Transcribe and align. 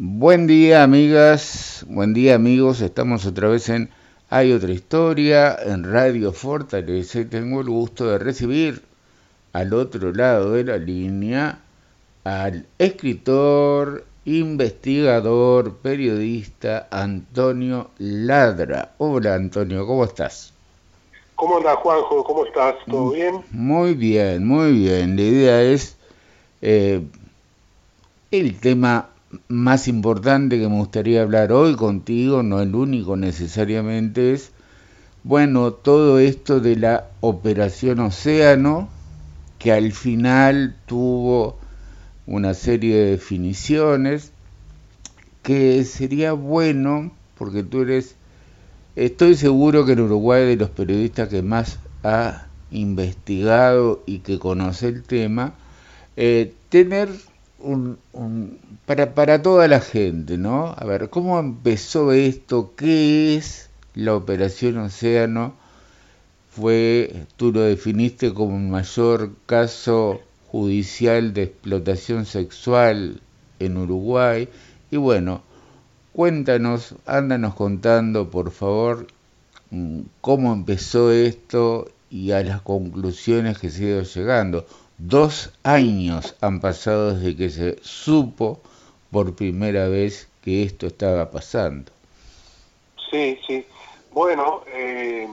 Buen 0.00 0.46
día 0.46 0.84
amigas, 0.84 1.84
buen 1.88 2.14
día 2.14 2.36
amigos, 2.36 2.80
estamos 2.82 3.26
otra 3.26 3.48
vez 3.48 3.68
en 3.68 3.90
Hay 4.30 4.52
otra 4.52 4.70
historia 4.70 5.56
en 5.60 5.92
Radio 5.92 6.32
Fortaleza 6.32 7.18
y 7.18 7.24
tengo 7.24 7.62
el 7.62 7.68
gusto 7.68 8.06
de 8.06 8.18
recibir 8.18 8.84
al 9.52 9.74
otro 9.74 10.12
lado 10.14 10.52
de 10.52 10.62
la 10.62 10.76
línea 10.76 11.58
al 12.22 12.64
escritor, 12.78 14.04
investigador, 14.24 15.78
periodista 15.78 16.86
Antonio 16.92 17.90
Ladra. 17.98 18.92
Hola 18.98 19.34
Antonio, 19.34 19.84
¿cómo 19.84 20.04
estás? 20.04 20.52
¿Cómo 21.34 21.56
andas 21.56 21.74
Juanjo? 21.78 22.22
¿Cómo 22.22 22.46
estás? 22.46 22.76
¿Todo 22.88 23.10
bien? 23.10 23.42
Muy 23.50 23.94
bien, 23.94 24.46
muy 24.46 24.74
bien. 24.74 25.16
La 25.16 25.22
idea 25.22 25.62
es 25.62 25.96
eh, 26.62 27.02
el 28.30 28.60
tema 28.60 29.08
más 29.48 29.88
importante 29.88 30.58
que 30.58 30.68
me 30.68 30.76
gustaría 30.76 31.22
hablar 31.22 31.52
hoy 31.52 31.76
contigo, 31.76 32.42
no 32.42 32.60
el 32.60 32.74
único 32.74 33.16
necesariamente, 33.16 34.32
es, 34.32 34.52
bueno, 35.24 35.72
todo 35.72 36.18
esto 36.18 36.60
de 36.60 36.76
la 36.76 37.06
Operación 37.20 38.00
Océano, 38.00 38.88
que 39.58 39.72
al 39.72 39.92
final 39.92 40.76
tuvo 40.86 41.58
una 42.26 42.54
serie 42.54 42.96
de 42.96 43.10
definiciones, 43.12 44.32
que 45.42 45.84
sería 45.84 46.32
bueno, 46.32 47.12
porque 47.36 47.62
tú 47.62 47.82
eres, 47.82 48.14
estoy 48.96 49.34
seguro 49.34 49.84
que 49.84 49.92
en 49.92 50.00
Uruguay 50.00 50.46
de 50.46 50.56
los 50.56 50.70
periodistas 50.70 51.28
que 51.28 51.42
más 51.42 51.78
ha 52.02 52.46
investigado 52.70 54.02
y 54.06 54.18
que 54.18 54.38
conoce 54.38 54.88
el 54.88 55.02
tema, 55.02 55.54
eh, 56.16 56.54
tener 56.68 57.08
un, 57.58 57.98
para, 58.88 59.14
para 59.14 59.42
toda 59.42 59.68
la 59.68 59.80
gente, 59.80 60.38
¿no? 60.38 60.74
A 60.74 60.82
ver, 60.86 61.10
¿cómo 61.10 61.38
empezó 61.38 62.12
esto? 62.12 62.72
¿Qué 62.74 63.36
es 63.36 63.68
la 63.94 64.14
Operación 64.14 64.78
Océano? 64.78 65.52
Fue, 66.48 67.26
tú 67.36 67.52
lo 67.52 67.60
definiste 67.60 68.32
como 68.32 68.56
un 68.56 68.70
mayor 68.70 69.32
caso 69.44 70.22
judicial 70.46 71.34
de 71.34 71.42
explotación 71.42 72.24
sexual 72.24 73.20
en 73.58 73.76
Uruguay. 73.76 74.48
Y 74.90 74.96
bueno, 74.96 75.42
cuéntanos, 76.14 76.94
ándanos 77.04 77.56
contando, 77.56 78.30
por 78.30 78.50
favor, 78.52 79.06
mm, 79.70 80.00
cómo 80.22 80.54
empezó 80.54 81.12
esto 81.12 81.90
y 82.08 82.30
a 82.30 82.42
las 82.42 82.62
conclusiones 82.62 83.58
que 83.58 83.68
se 83.68 83.84
ha 83.84 83.88
ido 83.88 84.02
llegando. 84.04 84.66
Dos 84.96 85.50
años 85.62 86.36
han 86.40 86.60
pasado 86.60 87.12
desde 87.12 87.36
que 87.36 87.50
se 87.50 87.78
supo 87.82 88.62
por 89.10 89.34
primera 89.34 89.88
vez 89.88 90.28
que 90.42 90.62
esto 90.62 90.86
estaba 90.86 91.30
pasando. 91.30 91.92
Sí, 93.10 93.38
sí. 93.46 93.66
Bueno, 94.12 94.62
eh, 94.66 95.28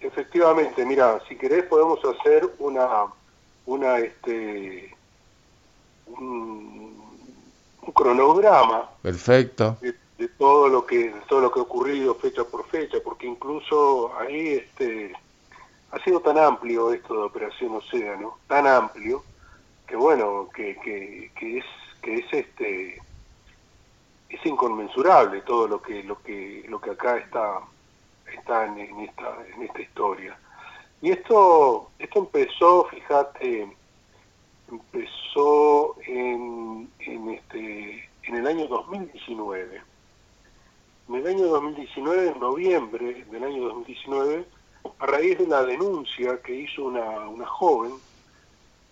efectivamente, 0.00 0.84
mira, 0.84 1.20
si 1.28 1.36
querés 1.36 1.64
podemos 1.64 1.98
hacer 2.04 2.48
una, 2.58 3.06
una, 3.66 3.98
este, 3.98 4.94
un, 6.06 7.02
cronograma. 7.94 8.90
Perfecto. 9.02 9.76
De, 9.80 9.94
de, 10.18 10.28
todo 10.28 10.68
lo 10.68 10.86
que, 10.86 11.10
de 11.10 11.20
todo 11.28 11.40
lo 11.40 11.52
que 11.52 11.60
ha 11.60 11.62
ocurrido 11.62 12.14
fecha 12.14 12.44
por 12.44 12.66
fecha, 12.66 12.98
porque 13.02 13.26
incluso 13.26 14.12
ahí, 14.18 14.48
este, 14.48 15.12
ha 15.90 15.98
sido 16.02 16.20
tan 16.20 16.38
amplio 16.38 16.92
esto 16.92 17.14
de 17.14 17.22
Operación 17.22 17.76
Océano, 17.76 18.38
tan 18.48 18.66
amplio, 18.66 19.22
que 19.86 19.96
bueno, 19.96 20.48
que, 20.54 20.76
que, 20.82 21.30
que 21.38 21.58
es, 21.58 21.64
que 22.02 22.14
es 22.16 22.32
este 22.32 23.03
es 24.34 24.44
inconmensurable 24.46 25.40
todo 25.42 25.68
lo 25.68 25.80
que 25.80 26.02
lo 26.02 26.20
que 26.22 26.64
lo 26.68 26.80
que 26.80 26.90
acá 26.90 27.18
está 27.18 27.60
está 28.32 28.66
en, 28.66 28.78
esta 29.00 29.38
en 29.54 29.62
esta 29.62 29.80
historia. 29.80 30.36
Y 31.00 31.10
esto 31.10 31.90
esto 31.98 32.18
empezó 32.18 32.84
fíjate 32.86 33.68
empezó 34.70 35.96
en, 36.06 36.90
en 36.98 37.30
este 37.30 38.08
en 38.24 38.36
el 38.36 38.46
año 38.46 38.66
2019 38.66 39.82
en 41.08 41.14
el 41.14 41.26
año 41.26 41.46
2019 41.46 42.28
en 42.28 42.40
noviembre 42.40 43.24
del 43.30 43.44
año 43.44 43.64
2019 43.64 44.44
a 44.98 45.06
raíz 45.06 45.38
de 45.38 45.46
la 45.46 45.62
denuncia 45.62 46.40
que 46.42 46.54
hizo 46.54 46.84
una, 46.84 47.28
una 47.28 47.46
joven 47.46 47.92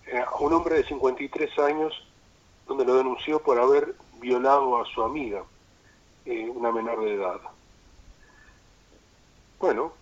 eh, 0.07 0.19
a 0.19 0.35
un 0.39 0.53
hombre 0.53 0.75
de 0.75 0.83
53 0.85 1.59
años 1.59 2.07
donde 2.67 2.85
lo 2.85 2.95
denunció 2.95 3.41
por 3.41 3.59
haber 3.59 3.95
violado 4.23 4.81
a 4.81 4.85
su 4.85 5.03
amiga, 5.03 5.43
eh, 6.25 6.49
una 6.49 6.71
menor 6.71 7.03
de 7.03 7.15
edad. 7.15 7.41
Bueno, 9.59 9.93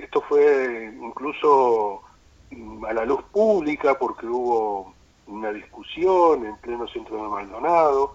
esto 0.00 0.20
fue 0.22 0.92
incluso 1.00 2.02
a 2.88 2.92
la 2.92 3.04
luz 3.04 3.22
pública 3.32 3.98
porque 3.98 4.26
hubo 4.26 4.94
una 5.26 5.52
discusión 5.52 6.46
en 6.46 6.56
pleno 6.58 6.86
centro 6.88 7.22
de 7.22 7.28
Maldonado, 7.28 8.14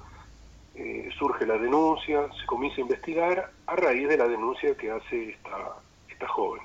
eh, 0.76 1.10
surge 1.18 1.46
la 1.46 1.58
denuncia, 1.58 2.28
se 2.40 2.46
comienza 2.46 2.78
a 2.78 2.82
investigar 2.82 3.52
a 3.66 3.76
raíz 3.76 4.08
de 4.08 4.18
la 4.18 4.28
denuncia 4.28 4.76
que 4.76 4.92
hace 4.92 5.32
esta, 5.32 5.76
esta 6.10 6.28
joven. 6.28 6.62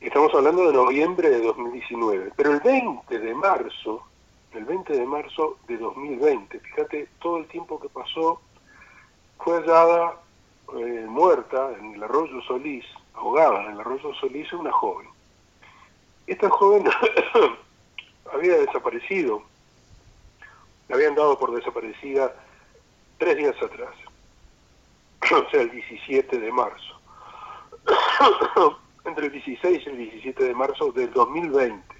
Estamos 0.00 0.32
hablando 0.34 0.66
de 0.66 0.72
noviembre 0.72 1.30
de 1.30 1.40
2019, 1.40 2.32
pero 2.36 2.52
el 2.52 2.60
20 2.60 3.18
de 3.18 3.34
marzo, 3.34 4.02
el 4.52 4.64
20 4.64 4.92
de 4.92 5.06
marzo 5.06 5.58
de 5.68 5.76
2020, 5.78 6.58
fíjate 6.60 7.08
todo 7.20 7.38
el 7.38 7.46
tiempo 7.46 7.80
que 7.80 7.88
pasó, 7.88 8.40
fue 9.38 9.60
hallada 9.60 10.16
eh, 10.76 11.06
muerta 11.08 11.70
en 11.78 11.94
el 11.94 12.02
arroyo 12.02 12.40
Solís, 12.42 12.84
ahogada 13.14 13.64
en 13.64 13.72
el 13.72 13.80
arroyo 13.80 14.12
Solís, 14.14 14.52
una 14.52 14.72
joven. 14.72 15.08
Esta 16.26 16.50
joven 16.50 16.84
había 18.32 18.56
desaparecido, 18.58 19.42
la 20.88 20.96
habían 20.96 21.14
dado 21.14 21.38
por 21.38 21.54
desaparecida 21.54 22.34
tres 23.18 23.36
días 23.36 23.56
atrás, 23.62 23.94
o 25.46 25.50
sea, 25.50 25.60
el 25.60 25.70
17 25.70 26.38
de 26.38 26.52
marzo 26.52 27.00
entre 29.04 29.26
el 29.26 29.32
16 29.32 29.82
y 29.86 29.90
el 29.90 29.96
17 29.96 30.44
de 30.44 30.54
marzo 30.54 30.92
del 30.92 31.12
2020. 31.12 31.99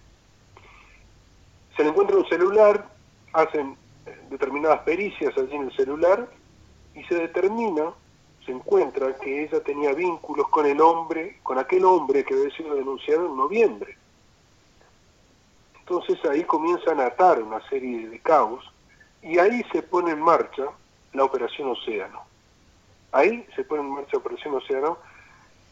Se 1.76 1.82
le 1.82 1.90
encuentra 1.90 2.16
un 2.16 2.28
celular, 2.28 2.88
hacen 3.32 3.76
eh, 4.06 4.18
determinadas 4.30 4.80
pericias 4.80 5.36
allí 5.36 5.54
en 5.54 5.62
el 5.62 5.76
celular 5.76 6.28
y 6.94 7.04
se 7.04 7.14
determina, 7.14 7.92
se 8.44 8.52
encuentra 8.52 9.14
que 9.16 9.44
ella 9.44 9.62
tenía 9.62 9.92
vínculos 9.92 10.48
con 10.48 10.66
el 10.66 10.80
hombre, 10.80 11.38
con 11.42 11.58
aquel 11.58 11.84
hombre 11.84 12.24
que 12.24 12.34
había 12.34 12.56
sido 12.56 12.74
denunciado 12.74 13.26
en 13.26 13.36
noviembre. 13.36 13.96
Entonces 15.78 16.24
ahí 16.24 16.44
comienzan 16.44 17.00
a 17.00 17.06
atar 17.06 17.42
una 17.42 17.60
serie 17.68 18.08
de 18.08 18.20
caos 18.20 18.64
y 19.22 19.38
ahí 19.38 19.64
se 19.72 19.82
pone 19.82 20.12
en 20.12 20.20
marcha 20.20 20.64
la 21.12 21.24
Operación 21.24 21.68
Océano. 21.68 22.20
Ahí 23.12 23.44
se 23.56 23.64
pone 23.64 23.82
en 23.82 23.90
marcha 23.90 24.10
la 24.12 24.18
Operación 24.18 24.54
Océano 24.54 24.98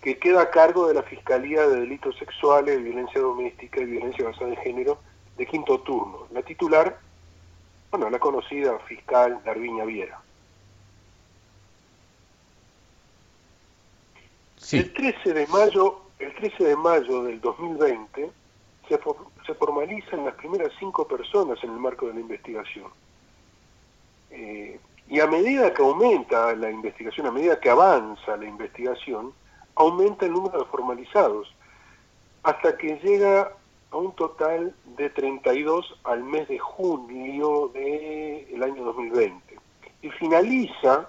que 0.02 0.18
queda 0.18 0.42
a 0.42 0.50
cargo 0.50 0.88
de 0.88 0.94
la 0.94 1.02
Fiscalía 1.02 1.66
de 1.66 1.80
Delitos 1.80 2.16
Sexuales, 2.18 2.82
Violencia 2.82 3.20
Doméstica 3.20 3.80
y 3.80 3.86
Violencia 3.86 4.24
Basada 4.24 4.50
en 4.50 4.56
Género 4.56 4.98
de 5.38 5.46
quinto 5.46 5.80
turno. 5.80 6.26
La 6.32 6.42
titular, 6.42 6.98
bueno, 7.90 8.10
la 8.10 8.18
conocida 8.18 8.78
fiscal 8.80 9.40
Darviña 9.44 9.84
Viera. 9.84 10.20
El 14.72 14.92
13 14.92 15.32
de 15.32 15.46
mayo, 15.46 16.00
el 16.18 16.34
13 16.34 16.64
de 16.64 16.76
mayo 16.76 17.22
del 17.22 17.40
2020 17.40 18.30
se, 18.88 19.00
se 19.46 19.54
formalizan 19.54 20.26
las 20.26 20.34
primeras 20.34 20.72
cinco 20.78 21.06
personas 21.06 21.62
en 21.62 21.70
el 21.70 21.78
marco 21.78 22.06
de 22.06 22.14
la 22.14 22.20
investigación. 22.20 22.90
Eh, 24.30 24.78
y 25.08 25.20
a 25.20 25.26
medida 25.26 25.72
que 25.72 25.82
aumenta 25.82 26.54
la 26.54 26.70
investigación, 26.70 27.28
a 27.28 27.32
medida 27.32 27.58
que 27.60 27.70
avanza 27.70 28.36
la 28.36 28.44
investigación, 28.44 29.32
aumenta 29.76 30.26
el 30.26 30.32
número 30.32 30.58
de 30.58 30.64
formalizados, 30.66 31.54
hasta 32.42 32.76
que 32.76 32.98
llega 32.98 33.52
a 33.90 33.96
un 33.96 34.12
total 34.14 34.74
de 34.96 35.10
32 35.10 35.98
al 36.04 36.22
mes 36.22 36.48
de 36.48 36.58
junio 36.58 37.70
del 37.74 38.62
año 38.62 38.84
2020. 38.84 39.58
Y 40.02 40.10
finaliza, 40.10 41.08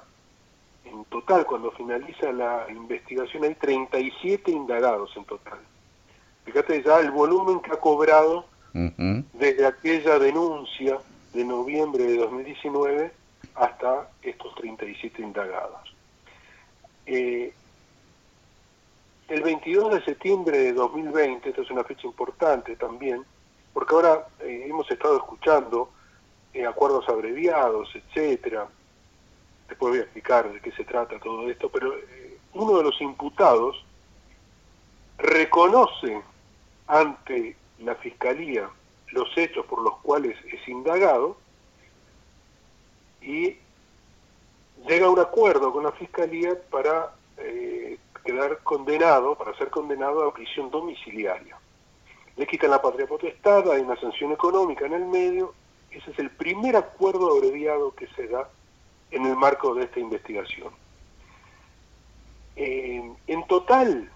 en 0.85 1.03
total, 1.05 1.45
cuando 1.45 1.71
finaliza 1.71 2.31
la 2.31 2.65
investigación, 2.69 3.43
hay 3.43 3.55
37 3.55 4.51
indagados 4.51 5.15
en 5.17 5.25
total. 5.25 5.59
Fíjate 6.45 6.81
ya 6.81 6.99
el 6.99 7.11
volumen 7.11 7.59
que 7.59 7.71
ha 7.71 7.79
cobrado 7.79 8.45
desde 8.73 9.65
aquella 9.65 10.19
denuncia 10.19 10.99
de 11.33 11.43
noviembre 11.43 12.05
de 12.05 12.17
2019 12.17 13.11
hasta 13.55 14.09
estos 14.21 14.55
37 14.55 15.21
indagados. 15.21 15.95
Eh, 17.05 17.53
el 19.29 19.43
22 19.43 19.93
de 19.93 20.05
septiembre 20.05 20.57
de 20.57 20.73
2020, 20.73 21.49
esta 21.49 21.61
es 21.61 21.69
una 21.69 21.83
fecha 21.83 22.07
importante 22.07 22.75
también, 22.75 23.23
porque 23.73 23.93
ahora 23.93 24.27
eh, 24.39 24.65
hemos 24.67 24.89
estado 24.89 25.17
escuchando 25.17 25.91
eh, 26.51 26.65
acuerdos 26.65 27.07
abreviados, 27.07 27.89
etcétera. 27.93 28.67
Después 29.67 29.91
voy 29.91 29.99
a 29.99 30.03
explicar 30.03 30.51
de 30.51 30.59
qué 30.59 30.71
se 30.71 30.83
trata 30.83 31.19
todo 31.19 31.47
esto, 31.47 31.69
pero 31.69 31.95
eh, 31.95 32.39
uno 32.53 32.77
de 32.79 32.83
los 32.83 32.99
imputados 33.01 33.85
reconoce 35.19 36.21
ante 36.87 37.55
la 37.79 37.93
Fiscalía 37.95 38.67
los 39.11 39.29
hechos 39.37 39.65
por 39.67 39.81
los 39.83 39.97
cuales 39.99 40.37
es 40.45 40.67
indagado 40.67 41.37
y 43.21 43.57
llega 44.87 45.05
a 45.05 45.09
un 45.09 45.19
acuerdo 45.19 45.71
con 45.71 45.83
la 45.83 45.91
Fiscalía 45.91 46.57
para 46.71 47.13
quedar 48.31 48.59
condenado, 48.59 49.35
para 49.35 49.57
ser 49.57 49.69
condenado 49.69 50.27
a 50.27 50.33
prisión 50.33 50.69
domiciliaria. 50.69 51.57
Le 52.35 52.45
quitan 52.45 52.69
la 52.69 52.81
patria 52.81 53.07
potestad, 53.07 53.71
hay 53.71 53.81
una 53.81 53.99
sanción 53.99 54.31
económica 54.31 54.85
en 54.85 54.93
el 54.93 55.05
medio, 55.05 55.53
ese 55.91 56.11
es 56.11 56.19
el 56.19 56.29
primer 56.29 56.75
acuerdo 56.75 57.35
abreviado 57.35 57.93
que 57.95 58.07
se 58.15 58.27
da 58.27 58.47
en 59.11 59.25
el 59.25 59.35
marco 59.35 59.73
de 59.73 59.85
esta 59.85 59.99
investigación. 59.99 60.71
Eh, 62.55 63.11
en 63.27 63.47
total 63.47 64.11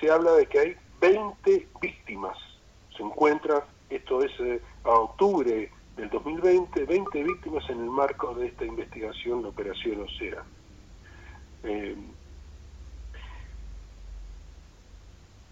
se 0.00 0.10
habla 0.10 0.32
de 0.32 0.46
que 0.46 0.58
hay 0.58 0.76
20 1.00 1.68
víctimas. 1.80 2.36
Se 2.96 3.02
encuentra, 3.02 3.64
esto 3.90 4.22
es 4.22 4.32
eh, 4.40 4.60
a 4.84 4.90
octubre 4.90 5.70
del 5.96 6.10
2020, 6.10 6.84
20 6.84 7.22
víctimas 7.22 7.70
en 7.70 7.80
el 7.80 7.90
marco 7.90 8.34
de 8.34 8.48
esta 8.48 8.64
investigación 8.64 9.42
de 9.42 9.48
Operación 9.48 10.02
Osera. 10.02 10.44
Eh, 11.62 11.96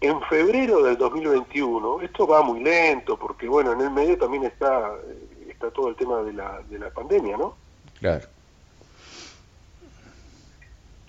en 0.05 0.21
febrero 0.23 0.83
del 0.83 0.97
2021, 0.97 2.01
esto 2.01 2.27
va 2.27 2.41
muy 2.43 2.63
lento 2.63 3.17
porque, 3.17 3.47
bueno, 3.47 3.73
en 3.73 3.81
el 3.81 3.91
medio 3.91 4.17
también 4.17 4.43
está, 4.43 4.93
está 5.47 5.71
todo 5.71 5.89
el 5.89 5.95
tema 5.95 6.21
de 6.21 6.33
la, 6.33 6.61
de 6.69 6.79
la 6.79 6.89
pandemia, 6.91 7.37
¿no? 7.37 7.55
Claro. 7.99 8.27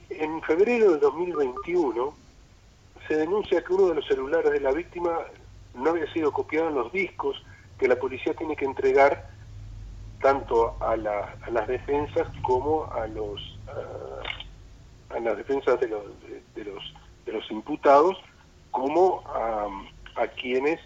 En 0.08 0.40
febrero 0.42 0.92
del 0.92 1.00
2021 1.00 2.14
se 3.06 3.16
denuncia 3.16 3.62
que 3.62 3.72
uno 3.72 3.88
de 3.88 3.96
los 3.96 4.06
celulares 4.06 4.50
de 4.50 4.60
la 4.60 4.72
víctima 4.72 5.18
no 5.74 5.90
había 5.90 6.10
sido 6.12 6.32
copiado 6.32 6.68
en 6.68 6.74
los 6.74 6.92
discos 6.92 7.42
que 7.78 7.88
la 7.88 7.96
policía 7.96 8.34
tiene 8.34 8.56
que 8.56 8.64
entregar 8.64 9.28
tanto 10.20 10.76
a, 10.80 10.96
las 10.96 11.68
defensas 11.68 12.26
como 12.42 12.90
a 12.92 13.06
los 13.06 13.58
a 15.10 15.20
las 15.20 15.36
defensas 15.36 15.78
de 15.78 15.88
los 15.88 16.02
de, 16.54 16.64
los 16.64 16.94
de 17.26 17.32
los 17.32 17.50
imputados 17.50 18.16
como 18.76 19.22
a, 19.26 20.26
quienes 20.38 20.78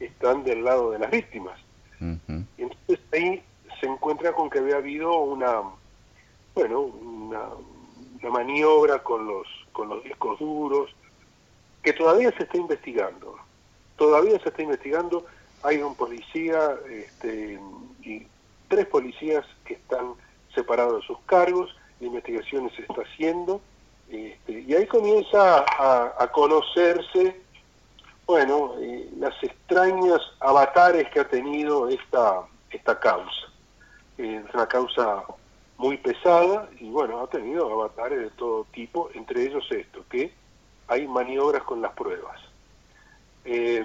están 0.00 0.42
del 0.42 0.64
lado 0.64 0.90
de 0.90 0.98
las 0.98 1.10
víctimas. 1.10 1.58
Y 2.00 2.62
entonces 2.62 3.00
ahí 3.12 3.42
se 3.78 3.86
encuentra 3.86 4.32
con 4.32 4.48
que 4.48 4.58
había 4.58 4.76
habido 4.76 5.14
una 5.20 5.62
bueno 6.54 6.80
una, 6.80 7.42
una 8.20 8.30
maniobra 8.30 9.02
con 9.02 9.26
los 9.26 9.46
con 9.72 9.90
los 9.90 10.02
discos 10.04 10.38
duros 10.38 10.94
que 11.82 11.92
todavía 11.92 12.32
se 12.36 12.44
está 12.44 12.56
investigando. 12.56 13.36
Todavía 13.96 14.38
se 14.40 14.48
está 14.48 14.62
investigando. 14.62 15.26
Hay 15.62 15.78
un 15.78 15.94
policía 15.94 16.74
este, 16.88 17.60
y 18.02 18.26
tres 18.68 18.86
policías 18.86 19.44
que 19.66 19.74
están 19.74 20.14
separados 20.54 21.02
de 21.02 21.06
sus 21.06 21.18
cargos, 21.26 21.76
la 22.00 22.06
investigación 22.06 22.70
se 22.74 22.82
está 22.82 23.02
haciendo, 23.02 23.60
este, 24.08 24.60
y 24.60 24.74
ahí 24.74 24.86
comienza 24.86 25.64
a, 25.78 26.30
conocerse, 26.32 27.40
bueno, 28.26 28.74
eh, 28.80 29.10
las 29.18 29.34
extrañas 29.42 30.20
avatares 30.40 31.10
que 31.10 31.20
ha 31.20 31.28
tenido 31.28 31.88
esta, 31.88 32.42
esta 32.70 32.98
causa. 32.98 33.46
Eh, 34.18 34.42
es 34.46 34.54
una 34.54 34.66
causa 34.66 35.24
muy 35.78 35.96
pesada 35.98 36.68
y 36.78 36.88
bueno, 36.88 37.20
ha 37.20 37.26
tenido 37.26 37.70
avatares 37.72 38.20
de 38.20 38.30
todo 38.30 38.64
tipo, 38.72 39.10
entre 39.14 39.44
ellos 39.44 39.66
esto, 39.70 40.04
que 40.08 40.32
hay 40.88 41.06
maniobras 41.06 41.62
con 41.64 41.82
las 41.82 41.92
pruebas. 41.92 42.40
Eh, 43.44 43.84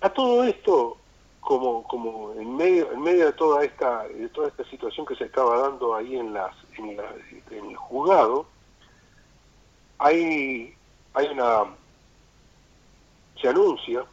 a 0.00 0.08
todo 0.10 0.44
esto 0.44 0.99
como, 1.40 1.82
como 1.84 2.32
en 2.34 2.56
medio 2.56 2.92
en 2.92 3.00
medio 3.00 3.26
de 3.26 3.32
toda 3.32 3.64
esta 3.64 4.06
de 4.06 4.28
toda 4.28 4.48
esta 4.48 4.64
situación 4.64 5.06
que 5.06 5.16
se 5.16 5.24
estaba 5.24 5.58
dando 5.58 5.94
ahí 5.94 6.16
en 6.16 6.32
las 6.32 6.54
en, 6.76 6.98
el 7.50 7.76
juzgado 7.76 8.46
hay 9.98 10.74
hay 11.14 11.26
una 11.28 11.64
se 13.40 13.48
anuncia 13.48 14.04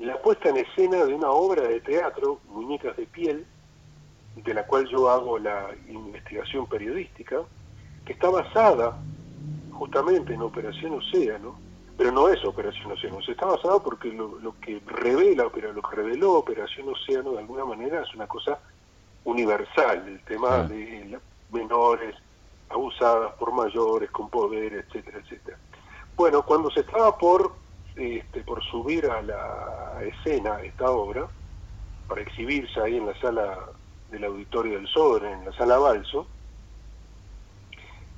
la 0.00 0.20
puesta 0.20 0.48
en 0.48 0.58
escena 0.58 1.04
de 1.04 1.14
una 1.14 1.30
obra 1.30 1.62
de 1.62 1.80
teatro 1.80 2.40
muñecas 2.48 2.96
de 2.96 3.06
piel 3.06 3.46
de 4.36 4.54
la 4.54 4.66
cual 4.66 4.86
yo 4.88 5.08
hago 5.08 5.38
la 5.38 5.68
investigación 5.88 6.66
periodística 6.66 7.42
que 8.04 8.12
está 8.12 8.30
basada 8.30 8.98
justamente 9.72 10.34
en 10.34 10.42
Operación 10.42 10.94
Océano 10.94 11.58
pero 12.00 12.12
no 12.12 12.30
es 12.30 12.42
Operación 12.46 12.92
Océano. 12.92 13.18
está 13.18 13.44
basado 13.44 13.82
porque 13.82 14.10
lo, 14.10 14.54
que 14.62 14.80
revela, 14.86 15.50
pero 15.52 15.70
lo 15.70 15.82
que 15.82 15.96
reveló 15.96 16.32
Operación 16.32 16.88
Océano 16.88 17.32
de 17.32 17.40
alguna 17.40 17.66
manera 17.66 18.00
es 18.00 18.14
una 18.14 18.26
cosa 18.26 18.58
universal, 19.24 20.08
el 20.08 20.18
tema 20.20 20.62
de 20.62 21.18
menores 21.52 22.16
abusadas 22.70 23.34
por 23.34 23.52
mayores, 23.52 24.10
con 24.12 24.30
poder, 24.30 24.72
etcétera, 24.72 25.18
etcétera. 25.18 25.58
Bueno, 26.16 26.40
cuando 26.40 26.70
se 26.70 26.80
estaba 26.80 27.18
por, 27.18 27.52
este, 27.94 28.44
por 28.44 28.64
subir 28.64 29.04
a 29.04 29.20
la 29.20 30.02
escena 30.02 30.62
esta 30.62 30.90
obra, 30.90 31.28
para 32.08 32.22
exhibirse 32.22 32.80
ahí 32.80 32.96
en 32.96 33.08
la 33.08 33.20
sala 33.20 33.58
del 34.10 34.24
auditorio 34.24 34.76
del 34.76 34.88
Sodre, 34.88 35.32
en 35.32 35.44
la 35.44 35.52
sala 35.52 35.76
Balso, 35.76 36.26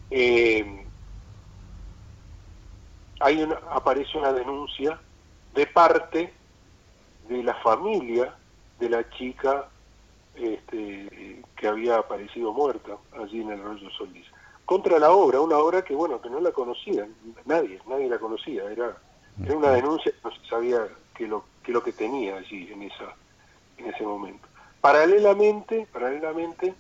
eh, 0.09 0.82
hay 3.23 3.43
una, 3.43 3.59
aparece 3.71 4.19
una 4.19 4.33
denuncia 4.33 4.99
de 5.55 5.67
parte 5.67 6.33
de 7.29 7.43
la 7.43 7.55
familia 7.55 8.35
de 8.79 8.89
la 8.91 9.09
chica 9.11 9.69
este, 10.35 11.43
que 11.57 11.69
había 11.69 11.99
aparecido 11.99 12.53
muerta 12.53 12.97
allí 13.21 13.41
en 13.41 13.51
el 13.53 13.63
Rollo 13.63 13.91
Solís. 13.91 14.27
Contra 14.65 14.99
la 14.99 15.11
obra, 15.11 15.41
una 15.41 15.59
obra 15.59 15.83
que 15.83 15.95
bueno 15.95 16.21
que 16.21 16.31
no 16.31 16.41
la 16.41 16.53
conocían, 16.53 17.15
nadie, 17.45 17.81
nadie 17.89 18.09
la 18.09 18.19
conocía, 18.19 18.65
era, 18.71 18.97
era 19.45 19.57
una 19.57 19.71
denuncia 19.71 20.13
que 20.13 20.29
no 20.29 20.35
se 20.35 20.49
sabía 20.49 20.89
qué 21.15 21.27
lo, 21.27 21.45
que 21.63 21.73
lo 21.73 21.83
que 21.83 21.93
tenía 21.93 22.37
allí 22.37 22.71
en 22.73 22.83
esa 22.83 23.15
en 23.79 23.87
ese 23.87 24.05
momento. 24.05 24.47
Paralelamente, 24.81 25.87
paralelamente 25.93 26.75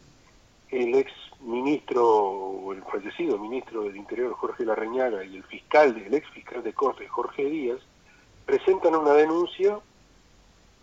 el 0.72 0.94
ex 0.94 1.12
ministro, 1.40 2.08
o 2.08 2.72
el 2.72 2.82
fallecido 2.84 3.38
ministro 3.38 3.84
del 3.84 3.96
Interior 3.96 4.32
Jorge 4.32 4.64
Larreñaga 4.64 5.22
y 5.22 5.36
el 5.36 5.44
fiscal, 5.44 5.96
el 5.96 6.14
ex 6.14 6.28
fiscal 6.30 6.62
de 6.62 6.72
Corte 6.72 7.06
Jorge 7.06 7.44
Díaz, 7.44 7.78
presentan 8.46 8.94
una 8.94 9.12
denuncia, 9.12 9.78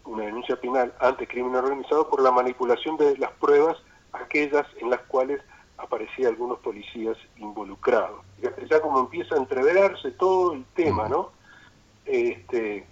una 0.05 0.25
denuncia 0.25 0.55
penal 0.58 0.93
ante 1.00 1.27
crimen 1.27 1.55
organizado 1.55 2.08
por 2.08 2.22
la 2.22 2.31
manipulación 2.31 2.98
de 2.98 3.17
las 3.17 3.31
pruebas, 3.31 3.77
aquellas 4.13 4.65
en 4.79 4.91
las 4.91 5.01
cuales 5.01 5.41
aparecía 5.77 6.27
algunos 6.27 6.60
policías 6.60 7.17
involucrados. 7.38 8.22
Ya 8.69 8.81
como 8.81 9.00
empieza 9.00 9.36
a 9.36 9.39
entreverarse 9.39 10.12
todo 10.12 10.53
el 10.53 10.65
tema, 10.75 11.10
¿no? 11.10 11.31
Este, 12.05 12.86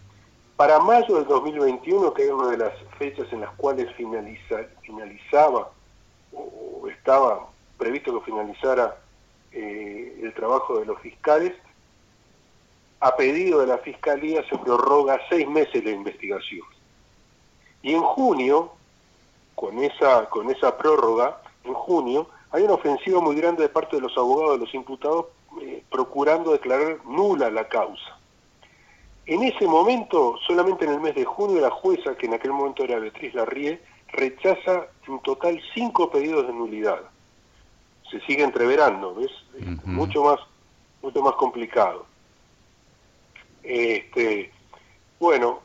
para 0.55 0.79
mayo 0.79 1.15
del 1.15 1.27
2021, 1.27 2.13
que 2.13 2.25
era 2.25 2.35
una 2.35 2.49
de 2.49 2.57
las 2.57 2.73
fechas 2.97 3.31
en 3.31 3.41
las 3.41 3.51
cuales 3.51 3.93
finaliza, 3.95 4.63
finalizaba 4.81 5.71
estaba 7.07 7.47
previsto 7.77 8.19
que 8.19 8.25
finalizara 8.25 8.97
eh, 9.53 10.19
el 10.21 10.33
trabajo 10.33 10.77
de 10.77 10.85
los 10.85 10.99
fiscales, 10.99 11.53
a 12.99 13.15
pedido 13.15 13.61
de 13.61 13.67
la 13.67 13.77
Fiscalía 13.77 14.43
se 14.49 14.57
prorroga 14.57 15.17
seis 15.29 15.47
meses 15.47 15.85
la 15.85 15.91
investigación. 15.91 16.67
Y 17.81 17.93
en 17.93 18.01
junio, 18.01 18.73
con 19.55 19.81
esa, 19.81 20.25
con 20.25 20.51
esa 20.51 20.77
prórroga, 20.77 21.41
en 21.63 21.73
junio, 21.73 22.27
hay 22.51 22.63
una 22.63 22.73
ofensiva 22.73 23.21
muy 23.21 23.37
grande 23.37 23.63
de 23.63 23.69
parte 23.69 23.95
de 23.95 24.01
los 24.01 24.17
abogados 24.17 24.59
de 24.59 24.65
los 24.65 24.73
imputados 24.73 25.27
eh, 25.61 25.83
procurando 25.89 26.51
declarar 26.51 26.97
nula 27.05 27.49
la 27.49 27.69
causa. 27.69 28.19
En 29.25 29.43
ese 29.43 29.65
momento, 29.65 30.35
solamente 30.45 30.83
en 30.83 30.91
el 30.91 30.99
mes 30.99 31.15
de 31.15 31.23
junio, 31.23 31.61
la 31.61 31.71
jueza, 31.71 32.17
que 32.17 32.25
en 32.25 32.33
aquel 32.33 32.51
momento 32.51 32.83
era 32.83 32.99
Beatriz 32.99 33.33
Larrie, 33.33 33.79
rechaza 34.09 34.87
en 35.07 35.19
total 35.21 35.61
cinco 35.73 36.09
pedidos 36.09 36.47
de 36.47 36.53
nulidad. 36.53 37.01
Se 38.09 38.19
sigue 38.21 38.43
entreverando, 38.43 39.15
¿ves? 39.15 39.31
Mucho 39.83 40.23
más 40.23 40.39
mucho 41.01 41.21
más 41.21 41.35
complicado. 41.35 42.05
Este, 43.63 44.51
bueno, 45.19 45.59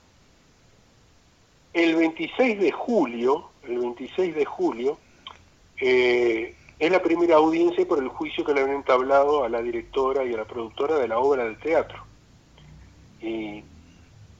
el 1.72 1.96
26 1.96 2.60
de 2.60 2.72
julio, 2.72 3.50
el 3.64 3.78
26 3.78 4.34
de 4.34 4.44
julio, 4.44 4.98
eh, 5.80 6.54
es 6.78 6.90
la 6.90 7.02
primera 7.02 7.36
audiencia 7.36 7.86
por 7.86 7.98
el 7.98 8.08
juicio 8.08 8.44
que 8.44 8.54
le 8.54 8.60
habían 8.60 8.78
entablado 8.78 9.44
a 9.44 9.48
la 9.48 9.62
directora 9.62 10.24
y 10.24 10.34
a 10.34 10.38
la 10.38 10.44
productora 10.44 10.98
de 10.98 11.08
la 11.08 11.18
obra 11.18 11.44
del 11.44 11.58
teatro. 11.58 12.04
Y 13.20 13.62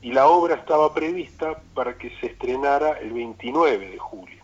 y 0.02 0.12
la 0.12 0.26
obra 0.26 0.56
estaba 0.56 0.92
prevista 0.92 1.62
para 1.74 1.96
que 1.96 2.10
se 2.18 2.26
estrenara 2.26 2.98
el 2.98 3.12
29 3.12 3.90
de 3.90 3.98
julio. 3.98 4.42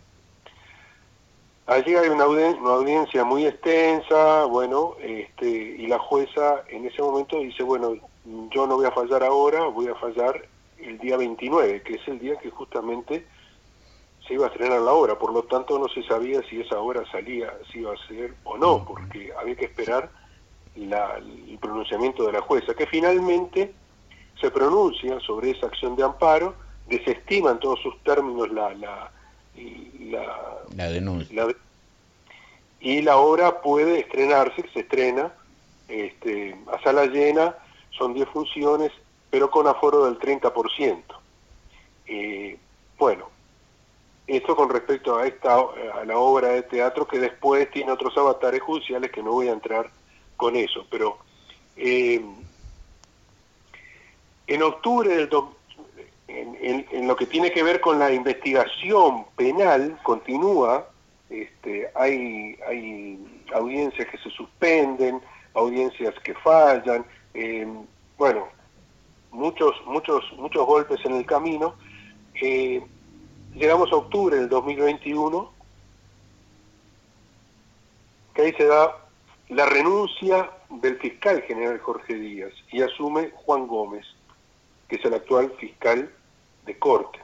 Allí 1.67 1.95
hay 1.97 2.09
una, 2.09 2.25
audiencia 2.25 3.25
muy 3.25 3.45
extensa, 3.45 4.45
bueno, 4.45 4.95
este, 5.03 5.49
y 5.49 5.87
la 5.87 5.99
jueza 5.99 6.63
en 6.69 6.87
ese 6.87 7.03
momento 7.03 7.41
dice, 7.41 7.63
bueno, 7.63 7.95
yo 8.51 8.67
no 8.67 8.77
voy 8.77 8.87
a 8.87 8.93
fallar 8.93 9.23
ahora, 9.23 9.67
voy 9.67 9.89
a 9.89 9.95
fallar 9.97 10.49
el 10.79 10.99
día 10.99 11.17
29, 11.17 11.83
que 11.83 11.95
es 11.97 12.09
el 12.09 12.21
día 12.21 12.37
que 12.37 12.51
justamente 12.51 13.27
se 14.27 14.35
iba 14.35 14.47
a 14.47 14.49
estrenar 14.49 14.81
la 14.81 14.93
obra, 14.93 15.19
por 15.19 15.33
lo 15.33 15.43
tanto 15.43 15.79
no 15.79 15.89
se 15.89 16.03
sabía 16.05 16.41
si 16.49 16.61
esa 16.61 16.79
obra 16.79 17.03
salía, 17.11 17.53
si 17.71 17.81
iba 17.81 17.93
a 17.93 18.07
ser 18.07 18.35
o 18.45 18.57
no, 18.57 18.85
porque 18.87 19.33
había 19.39 19.57
que 19.57 19.65
esperar 19.65 20.11
el 20.77 21.59
pronunciamiento 21.61 22.25
de 22.25 22.33
la 22.33 22.41
jueza, 22.41 22.75
que 22.75 22.87
finalmente 22.87 23.75
se 24.41 24.51
pronuncia 24.51 25.19
sobre 25.21 25.51
esa 25.51 25.67
acción 25.67 25.97
de 25.97 26.05
amparo, 26.05 26.55
desestima 26.87 27.51
en 27.51 27.59
todos 27.59 27.81
sus 27.81 27.99
términos 28.03 28.51
la, 28.51 28.75
la, 28.75 29.11
la, 30.77 30.89
denuncia. 30.91 31.47
y 32.81 33.03
la 33.03 33.17
obra 33.17 33.61
puede 33.61 34.01
estrenarse, 34.01 34.65
se 34.73 34.81
estrena 34.81 35.33
este, 35.89 36.57
a 36.73 36.81
sala 36.83 37.07
llena, 37.07 37.57
son 37.91 38.15
10 38.15 38.29
funciones, 38.29 38.93
pero 39.31 39.51
con 39.51 39.67
aforo 39.67 40.05
del 40.05 40.19
30%. 40.19 41.03
Eh, 42.07 42.59
bueno, 42.99 43.29
esto 44.27 44.55
con 44.55 44.71
respecto 44.71 45.17
a 45.17 45.27
esta 45.27 45.55
a 45.55 46.05
la 46.05 46.19
obra 46.19 46.49
de 46.49 46.63
teatro 46.63 47.07
que 47.07 47.19
después 47.19 47.71
tiene 47.71 47.93
otros 47.93 48.17
avatares 48.17 48.63
judiciales 48.63 49.11
que 49.11 49.23
no 49.23 49.33
voy 49.33 49.49
a 49.49 49.53
entrar 49.53 49.91
con 50.37 50.55
eso, 50.55 50.87
pero 50.91 51.19
eh, 51.77 52.23
en 54.49 54.63
octubre 54.63 55.15
del 55.15 55.29
en, 56.27 57.07
lo 57.07 57.17
que 57.17 57.27
tiene 57.27 57.53
que 57.53 57.63
ver 57.63 57.81
con 57.81 57.99
la 57.99 58.13
investigación 58.13 59.25
penal 59.37 59.99
continúa, 60.03 60.89
este, 61.31 61.91
hay, 61.95 62.59
hay 62.67 63.45
audiencias 63.55 64.09
que 64.09 64.19
se 64.19 64.31
suspenden, 64.31 65.21
audiencias 65.55 66.15
que 66.23 66.35
fallan, 66.35 67.05
eh, 67.35 67.67
bueno, 68.17 68.49
muchos, 69.31 69.75
muchos, 69.87 70.25
muchos 70.37 70.67
golpes 70.67 70.99
en 71.05 71.15
el 71.15 71.27
camino. 71.27 71.75
Eh, 72.43 72.83
llegamos 73.55 73.91
a 73.93 73.97
octubre 73.97 74.37
del 74.37 74.49
2021, 74.49 75.51
que 78.35 78.43
ahí 78.43 78.53
se 78.53 78.67
da 78.67 78.97
la 79.49 79.67
renuncia 79.67 80.51
del 80.69 80.99
fiscal 80.99 81.43
general 81.43 81.79
Jorge 81.79 82.15
Díaz 82.15 82.53
y 82.71 82.83
asume 82.83 83.31
Juan 83.35 83.67
Gómez, 83.67 84.05
que 84.89 84.97
es 84.97 85.05
el 85.05 85.15
actual 85.15 85.53
fiscal 85.59 86.11
de 86.67 86.79
corte. 86.79 87.19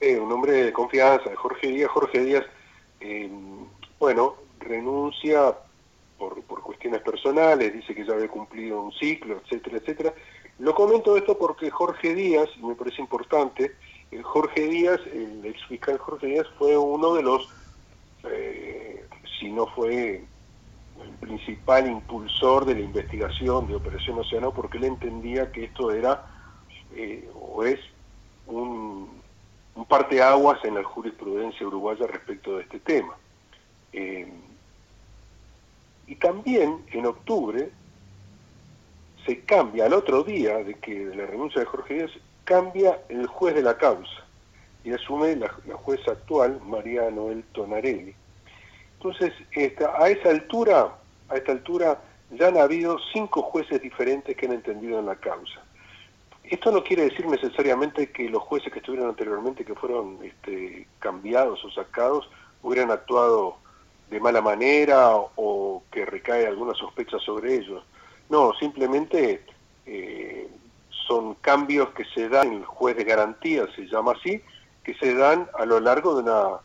Eh, 0.00 0.18
un 0.18 0.32
hombre 0.32 0.64
de 0.64 0.72
confianza 0.72 1.30
de 1.30 1.36
Jorge 1.36 1.68
Díaz. 1.68 1.90
Jorge 1.90 2.20
Díaz, 2.20 2.44
eh, 3.00 3.30
bueno, 3.98 4.34
renuncia 4.58 5.54
por, 6.18 6.42
por 6.42 6.62
cuestiones 6.62 7.00
personales, 7.02 7.72
dice 7.72 7.94
que 7.94 8.04
ya 8.04 8.14
había 8.14 8.28
cumplido 8.28 8.82
un 8.82 8.92
ciclo, 8.92 9.40
etcétera, 9.44 9.78
etcétera. 9.78 10.14
Lo 10.58 10.74
comento 10.74 11.16
esto 11.16 11.36
porque 11.36 11.70
Jorge 11.70 12.14
Díaz, 12.14 12.48
y 12.56 12.64
me 12.64 12.74
parece 12.74 13.02
importante, 13.02 13.74
el 14.10 14.22
Jorge 14.22 14.68
Díaz, 14.68 15.00
el 15.12 15.44
ex 15.44 15.64
fiscal 15.66 15.98
Jorge 15.98 16.28
Díaz, 16.28 16.46
fue 16.58 16.76
uno 16.76 17.14
de 17.14 17.22
los, 17.22 17.48
eh, 18.24 19.04
si 19.38 19.50
no 19.50 19.66
fue 19.66 20.22
el 21.02 21.10
principal 21.20 21.86
impulsor 21.86 22.64
de 22.64 22.74
la 22.74 22.80
investigación 22.80 23.66
de 23.66 23.74
Operación 23.74 24.18
Océano, 24.18 24.52
porque 24.52 24.78
él 24.78 24.84
entendía 24.84 25.50
que 25.50 25.64
esto 25.64 25.90
era 25.90 26.26
eh, 26.94 27.28
o 27.34 27.64
es 27.64 27.80
un, 28.46 29.08
parteaguas 29.88 30.64
en 30.64 30.74
la 30.74 30.84
jurisprudencia 30.84 31.66
uruguaya 31.66 32.06
respecto 32.06 32.56
de 32.56 32.62
este 32.62 32.80
tema. 32.80 33.14
Eh, 33.92 34.32
y 36.06 36.14
también 36.16 36.84
en 36.92 37.06
octubre 37.06 37.70
se 39.24 39.40
cambia, 39.40 39.86
al 39.86 39.94
otro 39.94 40.22
día 40.22 40.58
de 40.58 40.74
que 40.74 41.06
de 41.06 41.16
la 41.16 41.26
renuncia 41.26 41.60
de 41.60 41.66
Jorge 41.66 41.94
Díaz, 41.94 42.10
cambia 42.44 43.00
el 43.08 43.26
juez 43.26 43.54
de 43.54 43.62
la 43.62 43.76
causa 43.78 44.24
y 44.84 44.92
asume 44.92 45.34
la, 45.36 45.48
jueza 45.48 46.12
actual, 46.12 46.60
María 46.66 47.10
Noel 47.10 47.42
Tonarelli. 47.52 48.14
Entonces, 49.04 49.34
a 49.98 50.08
esa 50.08 50.30
altura, 50.30 50.94
a 51.28 51.36
esta 51.36 51.52
altura, 51.52 52.00
ya 52.30 52.48
han 52.48 52.56
habido 52.56 52.96
cinco 53.12 53.42
jueces 53.42 53.82
diferentes 53.82 54.34
que 54.34 54.46
han 54.46 54.52
entendido 54.52 54.98
en 54.98 55.04
la 55.04 55.16
causa. 55.16 55.60
Esto 56.42 56.72
no 56.72 56.82
quiere 56.82 57.10
decir 57.10 57.26
necesariamente 57.26 58.10
que 58.10 58.30
los 58.30 58.42
jueces 58.42 58.72
que 58.72 58.78
estuvieron 58.78 59.10
anteriormente, 59.10 59.62
que 59.62 59.74
fueron 59.74 60.18
este, 60.22 60.86
cambiados 61.00 61.62
o 61.66 61.70
sacados, 61.70 62.30
hubieran 62.62 62.90
actuado 62.90 63.58
de 64.08 64.20
mala 64.20 64.40
manera 64.40 65.10
o 65.36 65.82
que 65.92 66.06
recae 66.06 66.46
alguna 66.46 66.72
sospecha 66.72 67.18
sobre 67.18 67.56
ellos. 67.56 67.84
No, 68.30 68.54
simplemente 68.54 69.44
eh, 69.84 70.48
son 71.06 71.34
cambios 71.42 71.90
que 71.90 72.06
se 72.06 72.30
dan 72.30 72.54
el 72.54 72.64
juez 72.64 72.96
de 72.96 73.04
garantía, 73.04 73.66
se 73.76 73.82
llama 73.82 74.12
así, 74.12 74.40
que 74.82 74.94
se 74.94 75.14
dan 75.14 75.46
a 75.58 75.66
lo 75.66 75.78
largo 75.78 76.14
de 76.14 76.22
una, 76.22 76.60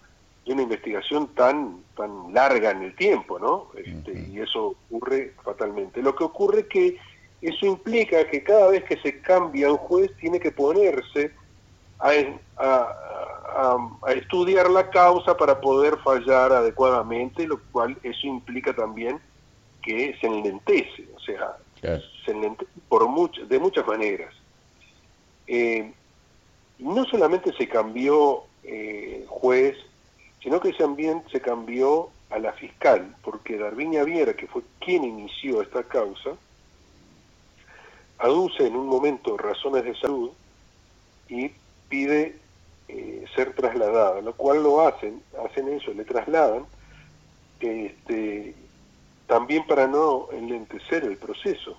de 0.45 0.53
una 0.53 0.63
investigación 0.63 1.27
tan, 1.35 1.83
tan 1.95 2.33
larga 2.33 2.71
en 2.71 2.83
el 2.83 2.95
tiempo, 2.95 3.39
¿no? 3.39 3.67
Este, 3.75 4.27
y 4.31 4.39
eso 4.39 4.75
ocurre 4.89 5.33
fatalmente. 5.43 6.01
Lo 6.01 6.15
que 6.15 6.23
ocurre 6.23 6.61
es 6.61 6.67
que 6.67 6.97
eso 7.41 7.65
implica 7.65 8.27
que 8.27 8.43
cada 8.43 8.69
vez 8.69 8.83
que 8.83 8.97
se 8.97 9.21
cambia 9.21 9.71
un 9.71 9.77
juez 9.77 10.11
tiene 10.19 10.39
que 10.39 10.51
ponerse 10.51 11.31
a, 11.99 12.11
a, 12.57 14.11
estudiar 14.13 14.69
la 14.69 14.89
causa 14.89 15.35
para 15.35 15.59
poder 15.59 15.97
fallar 15.97 16.51
adecuadamente, 16.51 17.45
lo 17.45 17.59
cual 17.71 17.97
eso 18.03 18.27
implica 18.27 18.73
también 18.73 19.19
que 19.81 20.15
se 20.19 20.27
enlentece, 20.27 21.07
o 21.15 21.19
sea, 21.19 21.57
se 21.81 22.31
enlentece 22.31 22.71
por 22.87 23.07
de 23.47 23.59
muchas 23.59 23.85
maneras. 23.87 24.33
Eh, 25.47 25.93
no 26.79 27.05
solamente 27.05 27.51
se 27.53 27.67
cambió 27.67 28.43
eh, 28.63 29.25
juez, 29.27 29.75
sino 30.41 30.59
que 30.59 30.73
también 30.73 31.23
se 31.31 31.41
cambió 31.41 32.09
a 32.29 32.39
la 32.39 32.53
fiscal, 32.53 33.15
porque 33.23 33.57
Darviña 33.57 34.03
Viera, 34.03 34.33
que 34.33 34.47
fue 34.47 34.61
quien 34.79 35.03
inició 35.03 35.61
esta 35.61 35.83
causa, 35.83 36.31
aduce 38.19 38.67
en 38.67 38.75
un 38.75 38.87
momento 38.87 39.37
razones 39.37 39.83
de 39.83 39.95
salud 39.95 40.31
y 41.27 41.51
pide 41.87 42.37
eh, 42.87 43.25
ser 43.35 43.53
trasladada, 43.53 44.21
lo 44.21 44.33
cual 44.33 44.63
lo 44.63 44.87
hacen, 44.87 45.21
hacen 45.45 45.69
eso, 45.69 45.93
le 45.93 46.05
trasladan, 46.05 46.65
este, 47.59 48.55
también 49.27 49.65
para 49.67 49.87
no 49.87 50.27
enlentecer 50.31 51.03
el 51.03 51.17
proceso. 51.17 51.77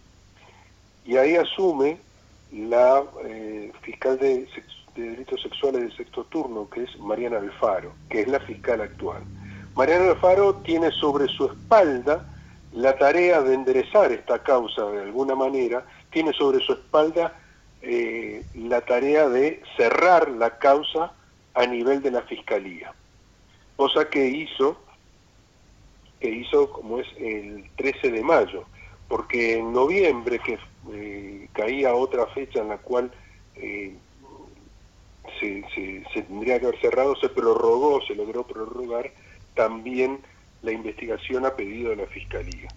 Y 1.05 1.17
ahí 1.17 1.37
asume 1.37 1.99
la 2.53 3.05
eh, 3.25 3.73
fiscal 3.83 4.19
de, 4.19 4.49
delitos 4.95 5.43
sexuales 5.43 5.83
de 5.83 5.97
sexto 5.97 6.25
turno, 6.25 6.69
que 6.71 6.85
es 6.85 6.99
Mariana 6.99 7.39
Alfaro, 7.39 7.93
que 8.09 8.23
es 8.23 8.29
la 8.29 8.41
fiscal 8.41 8.81
actual. 8.81 9.23
Mariana 9.75 10.11
Alfaro 10.11 10.55
tiene 10.57 10.91
sobre 10.91 11.27
su 11.29 11.47
espalda 11.47 12.27
la 12.73 12.97
tarea 12.97 13.43
de 13.43 13.55
enderezar 13.55 14.13
esta 14.13 14.43
causa 14.43 14.85
de 14.87 15.03
alguna 15.03 15.35
manera, 15.35 15.85
tiene 16.11 16.33
sobre 16.33 16.61
su 16.61 16.73
espalda 16.73 17.35
eh, 17.83 18.45
la 18.55 18.81
tarea 18.83 19.29
de 19.29 19.63
cerrar 19.77 20.29
la 20.31 20.59
causa 20.59 21.13
a 21.55 21.67
nivel 21.67 22.03
de 22.03 22.11
la 22.11 22.23
fiscalía, 22.23 22.93
cosa 23.77 24.09
que 24.09 24.27
hizo, 24.27 24.77
que 26.21 26.29
hizo 26.29 26.71
como 26.71 27.01
es 27.01 27.09
el 27.19 27.69
13 27.77 28.11
de 28.11 28.23
mayo, 28.23 28.65
porque 29.09 29.59
en 29.59 29.73
noviembre, 29.73 30.39
que 30.39 30.59
eh, 30.93 31.49
caía 31.53 31.95
otra 31.95 32.27
fecha 32.27 32.61
en 32.61 32.69
la 32.69 32.79
cual 32.79 33.11
eh, 33.57 33.97
se, 35.39 35.65
se, 36.13 36.23
tendría 36.23 36.59
que 36.59 36.67
haber 36.67 36.81
cerrado, 36.81 37.15
se 37.17 37.29
prorrogó, 37.29 38.01
se 38.07 38.15
logró 38.15 38.47
prorrogar 38.47 39.13
también 39.55 40.21
la 40.63 40.73
investigación 40.73 41.47
a 41.47 41.55
pedido 41.55 41.91
de 41.91 41.97
la 41.97 42.07
Fiscalía. 42.07 42.69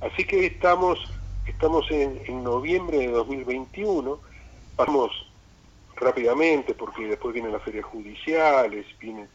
así 0.00 0.24
que 0.24 0.46
estamos 0.46 1.10
Estamos 1.46 1.88
en, 1.90 2.42
noviembre 2.42 2.98
de 2.98 3.08
2021, 3.08 4.18
pasamos 4.74 5.10
rápidamente 5.94 6.74
porque 6.74 7.06
después 7.06 7.32
vienen 7.32 7.52
las 7.52 7.62
ferias 7.62 7.84
judiciales, 7.84 8.84
viene 8.98 9.28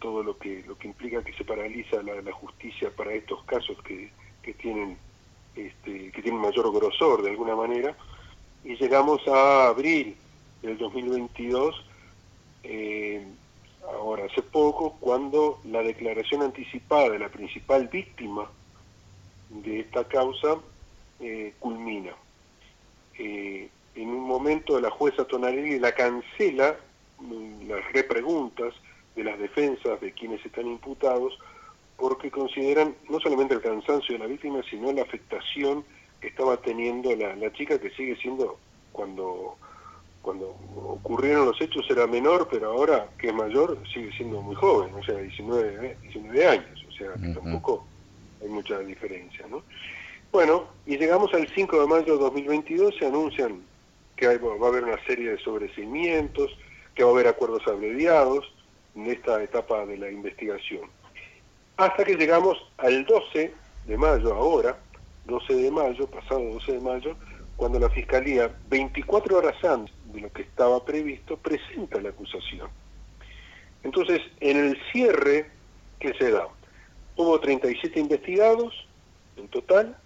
todo 0.00 0.22
lo 0.22 0.38
que 0.38 0.64
lo 0.66 0.78
que 0.78 0.88
implica 0.88 1.22
que 1.22 1.32
se 1.34 1.44
paraliza 1.44 2.02
la, 2.02 2.32
justicia 2.32 2.90
para 2.96 3.12
estos 3.12 3.44
casos 3.44 3.76
que, 3.82 4.10
que 4.42 4.54
tienen 4.54 4.96
este, 5.54 6.10
que 6.10 6.22
tienen 6.22 6.40
mayor 6.40 6.72
grosor 6.72 7.22
de 7.22 7.30
alguna 7.30 7.54
manera 7.54 7.96
y 8.64 8.76
llegamos 8.76 9.26
a 9.28 9.68
abril 9.68 10.16
del 10.62 10.78
2022 10.78 11.74
eh, 12.64 13.26
ahora 13.84 14.26
hace 14.26 14.42
poco 14.42 14.96
cuando 15.00 15.60
la 15.64 15.82
declaración 15.82 16.42
anticipada 16.42 17.10
de 17.10 17.18
la 17.18 17.28
principal 17.28 17.88
víctima 17.88 18.50
de 19.50 19.80
esta 19.80 20.04
causa 20.04 20.58
eh, 21.20 21.54
culmina. 21.58 22.12
Eh, 23.18 23.68
en 23.94 24.08
un 24.08 24.20
momento 24.20 24.78
la 24.80 24.90
jueza 24.90 25.26
Tonarelli 25.26 25.78
la 25.78 25.92
cancela 25.92 26.76
mm, 27.18 27.68
las 27.68 27.92
repreguntas 27.92 28.74
de 29.16 29.24
las 29.24 29.38
defensas 29.38 30.00
de 30.00 30.12
quienes 30.12 30.44
están 30.44 30.66
imputados 30.66 31.38
porque 31.96 32.30
consideran 32.30 32.94
no 33.08 33.18
solamente 33.18 33.54
el 33.54 33.60
cansancio 33.60 34.14
de 34.14 34.20
la 34.20 34.26
víctima, 34.26 34.62
sino 34.70 34.92
la 34.92 35.02
afectación 35.02 35.84
que 36.20 36.28
estaba 36.28 36.56
teniendo 36.58 37.14
la, 37.16 37.34
la 37.34 37.52
chica 37.52 37.80
que 37.80 37.90
sigue 37.90 38.16
siendo 38.16 38.58
cuando 38.92 39.56
cuando 40.28 40.54
ocurrieron 40.76 41.46
los 41.46 41.58
hechos 41.58 41.86
era 41.88 42.06
menor, 42.06 42.48
pero 42.50 42.70
ahora 42.70 43.08
que 43.16 43.28
es 43.28 43.34
mayor 43.34 43.78
sigue 43.90 44.12
siendo 44.12 44.42
muy 44.42 44.54
joven, 44.56 44.92
o 44.92 45.02
sea, 45.02 45.16
19, 45.16 45.96
19 46.02 46.46
años, 46.46 46.84
o 46.86 46.92
sea, 46.92 47.14
tampoco 47.14 47.86
hay 48.42 48.48
mucha 48.48 48.78
diferencia, 48.80 49.46
¿no? 49.48 49.62
Bueno, 50.30 50.66
y 50.84 50.98
llegamos 50.98 51.32
al 51.32 51.48
5 51.48 51.80
de 51.80 51.86
mayo 51.86 52.18
de 52.18 52.24
2022, 52.24 52.96
se 52.98 53.06
anuncian 53.06 53.62
que 54.16 54.26
va 54.26 54.66
a 54.66 54.68
haber 54.68 54.84
una 54.84 55.02
serie 55.06 55.30
de 55.30 55.38
sobreseimientos, 55.38 56.50
que 56.94 57.04
va 57.04 57.08
a 57.08 57.12
haber 57.14 57.28
acuerdos 57.28 57.62
abreviados 57.66 58.52
en 58.96 59.06
esta 59.06 59.42
etapa 59.42 59.86
de 59.86 59.96
la 59.96 60.10
investigación. 60.10 60.90
Hasta 61.78 62.04
que 62.04 62.16
llegamos 62.16 62.58
al 62.76 63.06
12 63.06 63.54
de 63.86 63.96
mayo, 63.96 64.34
ahora, 64.34 64.78
12 65.24 65.54
de 65.54 65.70
mayo, 65.70 66.06
pasado 66.06 66.40
12 66.40 66.72
de 66.72 66.80
mayo, 66.80 67.16
cuando 67.56 67.78
la 67.78 67.88
Fiscalía, 67.88 68.54
24 68.68 69.38
horas 69.38 69.64
antes 69.64 69.97
de 70.12 70.20
lo 70.20 70.32
que 70.32 70.42
estaba 70.42 70.84
previsto, 70.84 71.36
presenta 71.36 72.00
la 72.00 72.10
acusación. 72.10 72.68
Entonces, 73.82 74.20
en 74.40 74.56
el 74.56 74.78
cierre, 74.92 75.50
¿qué 76.00 76.14
se 76.14 76.30
da? 76.30 76.48
Hubo 77.16 77.38
37 77.40 77.98
investigados 77.98 78.86
en 79.36 79.48
total, 79.48 79.96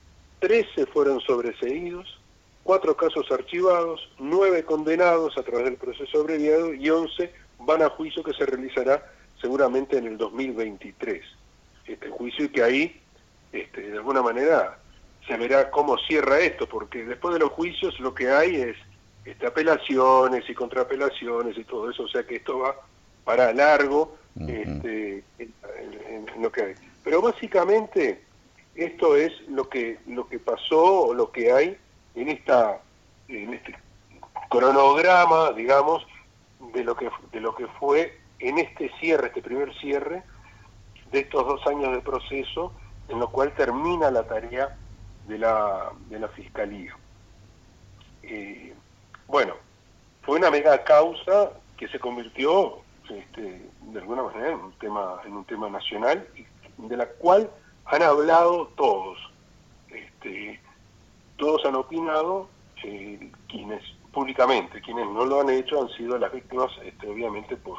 13 0.41 0.87
fueron 0.87 1.21
sobreseídos, 1.21 2.21
4 2.65 2.97
casos 2.97 3.31
archivados, 3.31 4.11
9 4.19 4.65
condenados 4.65 5.37
a 5.39 5.43
través 5.43 5.65
del 5.65 5.77
proceso 5.77 6.21
abreviado 6.21 6.75
y 6.75 6.89
11 6.91 7.33
van 7.61 7.83
a 7.83 7.91
juicio 7.91 8.23
que 8.23 8.35
se 8.35 8.47
realizará 8.47 9.11
seguramente 9.41 9.99
en 9.99 10.07
el 10.07 10.19
2023. 10.19 11.25
Este 11.87 12.09
juicio 12.11 12.45
y 12.45 12.49
que 12.51 12.63
ahí, 12.63 13.01
este, 13.53 13.81
de 13.83 13.99
alguna 13.99 14.23
manera, 14.23 14.79
se 15.27 15.37
verá 15.37 15.71
cómo 15.71 15.97
cierra 15.99 16.39
esto, 16.41 16.69
porque 16.69 17.05
después 17.05 17.35
de 17.35 17.41
los 17.41 17.51
juicios 17.51 17.99
lo 18.01 18.15
que 18.15 18.31
hay 18.31 18.57
es 18.57 18.77
este, 19.25 19.47
apelaciones 19.47 20.49
y 20.49 20.55
contraapelaciones 20.55 21.57
y 21.57 21.65
todo 21.65 21.91
eso, 21.91 22.05
o 22.05 22.09
sea 22.09 22.25
que 22.25 22.37
esto 22.37 22.59
va 22.59 22.75
para 23.25 23.53
largo 23.53 24.17
este, 24.49 25.23
en, 25.39 26.43
lo 26.43 26.51
que 26.51 26.63
hay. 26.63 26.75
Pero 27.05 27.23
básicamente 27.23 28.23
esto 28.75 29.17
es 29.17 29.33
lo 29.49 29.69
que 29.69 29.99
lo 30.07 30.29
que 30.29 30.39
pasó 30.39 31.03
o 31.03 31.15
lo 31.15 31.31
que 31.31 31.53
hay 31.53 31.77
en 32.15 32.29
esta 32.29 32.81
en 33.29 33.55
este 33.55 33.77
cronograma, 34.49 35.53
digamos, 35.53 36.07
de 36.75 36.83
lo 36.83 36.97
que 36.97 37.11
de 37.33 37.41
lo 37.41 37.55
que 37.55 37.67
fue 37.79 38.19
en 38.39 38.59
este 38.59 38.91
cierre, 38.99 39.29
este 39.29 39.43
primer 39.43 39.73
cierre 39.79 40.23
de 41.13 41.21
estos 41.21 41.47
dos 41.47 41.65
años 41.67 41.93
de 41.93 42.01
proceso, 42.01 42.73
en 43.09 43.21
lo 43.21 43.31
cual 43.31 43.55
termina 43.55 44.11
la 44.11 44.27
tarea 44.27 44.77
de 45.29 45.39
la, 45.39 45.93
de 46.09 46.19
la 46.19 46.29
Fiscalía. 46.29 46.97
Eh, 48.23 48.75
bueno, 49.33 49.55
fue 50.21 50.39
una 50.39 50.51
mega 50.51 50.85
causa 50.85 51.51
que 51.79 51.89
se 51.89 51.99
convirtió 51.99 52.81
este, 53.09 53.67
de 53.81 53.99
alguna 53.99 54.25
manera 54.25 54.51
en 54.51 54.61
un 54.61 54.73
tema, 54.75 55.21
en 55.27 55.33
un 55.33 55.45
tema 55.47 55.71
nacional, 55.71 56.29
de 56.77 56.97
la 56.97 57.07
cual 57.07 57.51
han 57.87 58.03
hablado 58.03 58.69
todos. 58.77 59.19
Este, 59.89 60.61
todos 61.39 61.65
han 61.65 61.75
opinado, 61.75 62.49
eh, 62.85 63.33
quienes 63.49 63.83
públicamente, 64.13 64.83
quienes 64.83 65.07
no 65.07 65.25
lo 65.25 65.41
han 65.41 65.49
hecho 65.49 65.81
han 65.81 65.89
sido 65.97 66.19
las 66.19 66.31
víctimas, 66.31 66.71
este, 66.85 67.09
obviamente, 67.09 67.57
por 67.57 67.79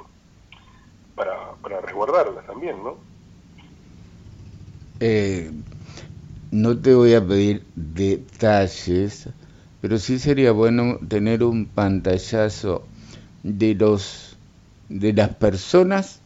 para, 1.16 1.52
para 1.62 1.80
resguardarlas 1.82 2.48
también, 2.48 2.84
¿no? 2.84 2.98
Eh, 5.00 5.52
no 6.50 6.76
te 6.76 6.96
voy 6.96 7.14
a 7.14 7.24
pedir 7.24 7.64
detalles, 7.76 9.30
pero 9.84 10.00
sí 10.00 10.18
sería 10.18 10.54
bueno 10.54 10.98
tener 11.10 11.44
un 11.44 11.66
pantallazo 11.66 12.86
de 13.44 13.76
los 13.76 14.38
de 14.88 15.12
las 15.12 15.36
personas 15.36 16.22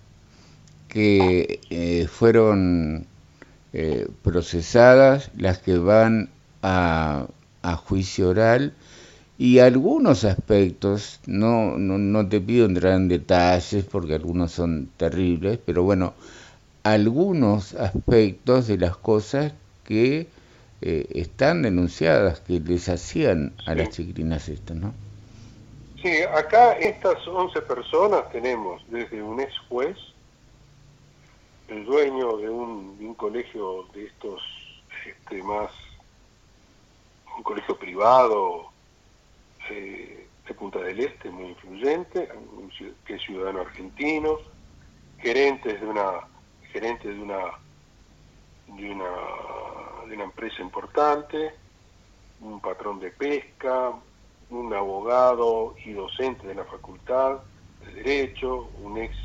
que 0.87 1.59
eh, 1.71 2.05
fueron 2.07 3.07
eh, 3.73 4.07
procesadas, 4.21 5.31
las 5.35 5.57
que 5.57 5.79
van 5.79 6.29
a, 6.61 7.25
a, 7.63 7.75
juicio 7.77 8.29
oral 8.29 8.75
y 9.39 9.57
algunos 9.57 10.23
aspectos, 10.23 11.19
no, 11.25 11.79
no, 11.79 11.97
no 11.97 12.29
te 12.29 12.39
pido 12.39 12.67
entrar 12.67 12.93
en 12.93 13.07
detalles 13.07 13.85
porque 13.85 14.13
algunos 14.13 14.51
son 14.51 14.87
terribles, 14.97 15.57
pero 15.65 15.81
bueno, 15.81 16.13
algunos 16.83 17.73
aspectos 17.73 18.67
de 18.67 18.77
las 18.77 18.97
cosas 18.97 19.53
que 19.83 20.27
eh, 20.81 21.07
están 21.15 21.63
denunciadas, 21.63 22.41
que 22.41 22.59
les 22.59 22.87
hacían 22.89 23.53
a 23.65 23.75
las 23.75 23.89
chiquilinas 23.89 24.47
esto, 24.49 24.75
¿no? 24.75 24.93
Sí, 26.01 26.21
acá 26.21 26.73
estas 26.73 27.27
11 27.27 27.61
personas 27.63 28.29
tenemos 28.31 28.83
desde 28.89 29.21
un 29.21 29.39
ex 29.39 29.57
juez, 29.67 29.97
el 31.67 31.85
dueño 31.85 32.37
de 32.37 32.49
un, 32.49 32.97
de 32.99 33.05
un 33.05 33.15
colegio 33.15 33.87
de 33.93 34.05
estos 34.05 34.41
este, 35.05 35.41
más, 35.41 35.71
un 37.35 37.43
colegio 37.43 37.77
privado 37.77 38.67
eh, 39.69 40.27
de 40.47 40.53
Punta 40.53 40.79
del 40.79 40.99
Este, 40.99 41.29
muy 41.29 41.49
influyente, 41.49 42.29
que 43.05 43.15
es 43.15 43.21
ciudadano 43.23 43.61
argentino, 43.61 44.37
gerentes 45.19 45.81
de 45.81 45.87
una, 45.87 46.27
gerente 46.71 47.09
de 47.09 47.19
una, 47.19 47.39
de 48.67 48.91
una 48.91 49.09
de 50.07 50.15
una 50.15 50.23
empresa 50.23 50.61
importante, 50.61 51.53
un 52.41 52.61
patrón 52.61 52.99
de 52.99 53.11
pesca, 53.11 53.91
un 54.49 54.73
abogado 54.73 55.75
y 55.83 55.91
docente 55.91 56.47
de 56.47 56.55
la 56.55 56.63
facultad 56.63 57.39
de 57.81 57.93
Derecho, 57.93 58.69
un 58.81 58.97
ex, 58.97 59.15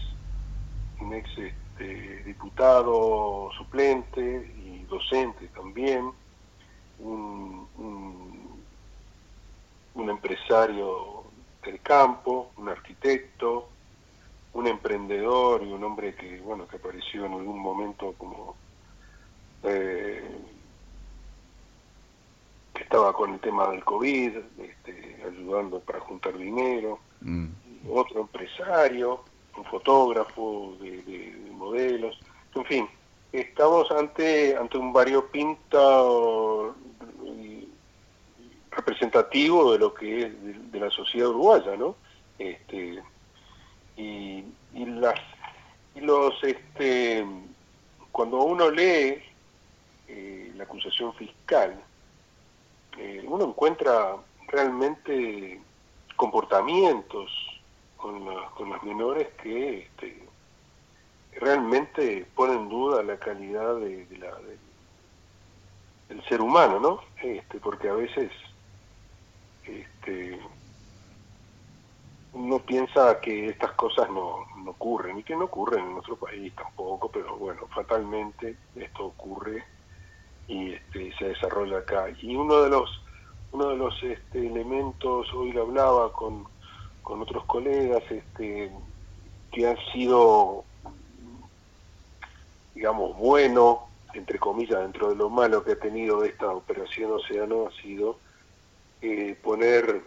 un 1.01 1.15
ex 1.15 1.31
este, 1.39 2.25
diputado 2.25 3.51
suplente 3.57 4.21
y 4.57 4.85
docente 4.85 5.47
también, 5.49 6.11
un, 6.99 7.69
un 9.95 10.11
empresario 10.11 11.25
del 11.65 11.81
campo, 11.81 12.51
un 12.57 12.69
arquitecto, 12.69 13.69
un 14.55 14.67
emprendedor 14.67 15.63
y 15.63 15.73
un 15.73 15.83
hombre 15.85 16.15
que 16.15 16.41
bueno 16.41 16.67
que 16.67 16.77
apareció 16.77 17.25
en 17.25 17.33
algún 17.33 17.59
momento 17.59 18.15
como 18.19 18.57
eh, 19.65 20.23
estaba 22.75 23.13
con 23.13 23.35
el 23.35 23.41
tema 23.41 23.69
del 23.71 23.85
COVID, 23.85 24.37
este, 24.59 25.23
ayudando 25.27 25.81
para 25.81 26.01
juntar 26.01 26.37
dinero, 26.37 26.99
mm. 27.21 27.47
otro 27.91 28.23
empresario, 28.23 29.25
un 29.57 29.65
fotógrafo 29.65 30.77
de, 30.81 31.35
modelos, 31.53 32.19
en 32.55 32.65
fin, 32.65 32.89
estamos 33.33 33.91
ante, 33.93 34.57
ante 34.57 34.79
un 34.79 34.93
variopinto 34.93 36.75
representativo 38.71 39.73
de 39.73 39.79
lo 39.79 39.95
que 39.95 40.23
es 40.23 40.73
de, 40.73 40.81
la 40.81 40.91
sociedad 40.91 41.29
uruguaya, 41.29 41.77
¿no? 41.77 41.95
Este, 42.39 43.03
y, 43.97 44.45
y 44.75 44.85
las 44.87 45.21
y 45.95 46.01
los 46.01 46.43
este 46.43 47.25
cuando 48.11 48.43
uno 48.43 48.71
lee 48.71 49.23
eh, 50.15 50.53
la 50.57 50.65
acusación 50.65 51.15
fiscal 51.15 51.83
eh, 52.99 53.25
uno 53.27 53.47
encuentra 53.47 54.17
realmente 54.49 55.59
comportamientos 56.17 57.31
con, 57.97 58.23
con 58.55 58.71
las 58.71 58.83
menores 58.83 59.29
que 59.43 59.79
este, 59.79 60.29
realmente 61.41 62.27
ponen 62.35 62.59
en 62.59 62.69
duda 62.69 63.03
la 63.03 63.17
calidad 63.19 63.77
de, 63.77 64.07
la, 64.19 64.37
del 66.09 66.23
ser 66.29 66.43
humano, 66.43 66.79
¿no? 66.79 67.01
Este, 67.23 67.59
porque 67.59 67.89
a 67.89 67.95
veces 67.95 68.31
este, 69.65 70.39
uno 72.35 72.59
piensa 72.59 73.19
que 73.21 73.47
estas 73.47 73.73
cosas 73.73 74.11
no, 74.11 74.47
no 74.59 74.73
ocurren 74.73 75.19
y 75.19 75.23
que 75.23 75.35
no 75.35 75.47
ocurren 75.47 75.87
en 75.87 75.93
nuestro 75.95 76.17
país 76.17 76.55
tampoco, 76.55 77.11
pero 77.11 77.39
bueno, 77.39 77.67
fatalmente 77.69 78.57
esto 78.77 79.07
ocurre 79.07 79.65
y 80.49 80.73
este, 80.73 81.13
se 81.19 81.25
desarrolla 81.29 81.79
acá. 81.79 82.07
Y 82.21 82.37
uno 82.37 82.63
de 82.63 82.71
los 82.71 83.03
uno 83.53 83.69
de 83.69 83.77
los 83.77 84.03
este, 84.03 84.47
elementos, 84.47 85.33
hoy 85.35 85.53
lo 85.53 85.63
hablaba 85.63 86.11
con, 86.13 86.45
con 87.03 87.21
otros 87.21 87.45
colegas, 87.45 88.03
este, 88.11 88.71
que 89.53 89.69
han 89.69 89.77
sido, 89.93 90.65
digamos, 92.75 93.17
bueno, 93.19 93.89
entre 94.15 94.39
comillas, 94.39 94.81
dentro 94.81 95.11
de 95.11 95.17
lo 95.17 95.29
malo 95.29 95.63
que 95.63 95.73
ha 95.73 95.79
tenido 95.79 96.25
esta 96.25 96.51
operación 96.51 97.13
Océano, 97.13 97.67
ha 97.67 97.83
sido 97.83 98.19
eh, 99.03 99.37
poner 99.43 100.03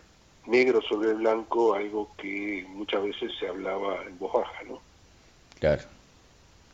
negro 0.48 0.82
sobre 0.82 1.14
blanco 1.14 1.74
algo 1.76 2.12
que 2.18 2.66
muchas 2.70 3.04
veces 3.04 3.32
se 3.40 3.48
hablaba 3.48 4.04
en 4.04 4.18
voz 4.18 4.34
baja, 4.34 4.64
¿no? 4.68 4.80
Claro, 5.60 5.84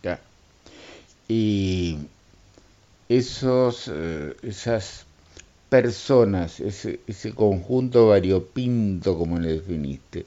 claro. 0.02 0.22
Y 1.28 1.98
esos, 3.18 3.90
eh, 3.94 4.36
esas 4.42 5.06
personas, 5.70 6.62
ese, 6.62 7.02
ese 7.08 7.34
conjunto 7.34 8.08
variopinto, 8.08 9.18
como 9.18 9.38
le 9.38 9.54
definiste, 9.54 10.24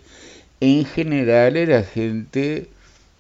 en 0.61 0.85
general 0.85 1.57
era 1.57 1.83
gente 1.83 2.67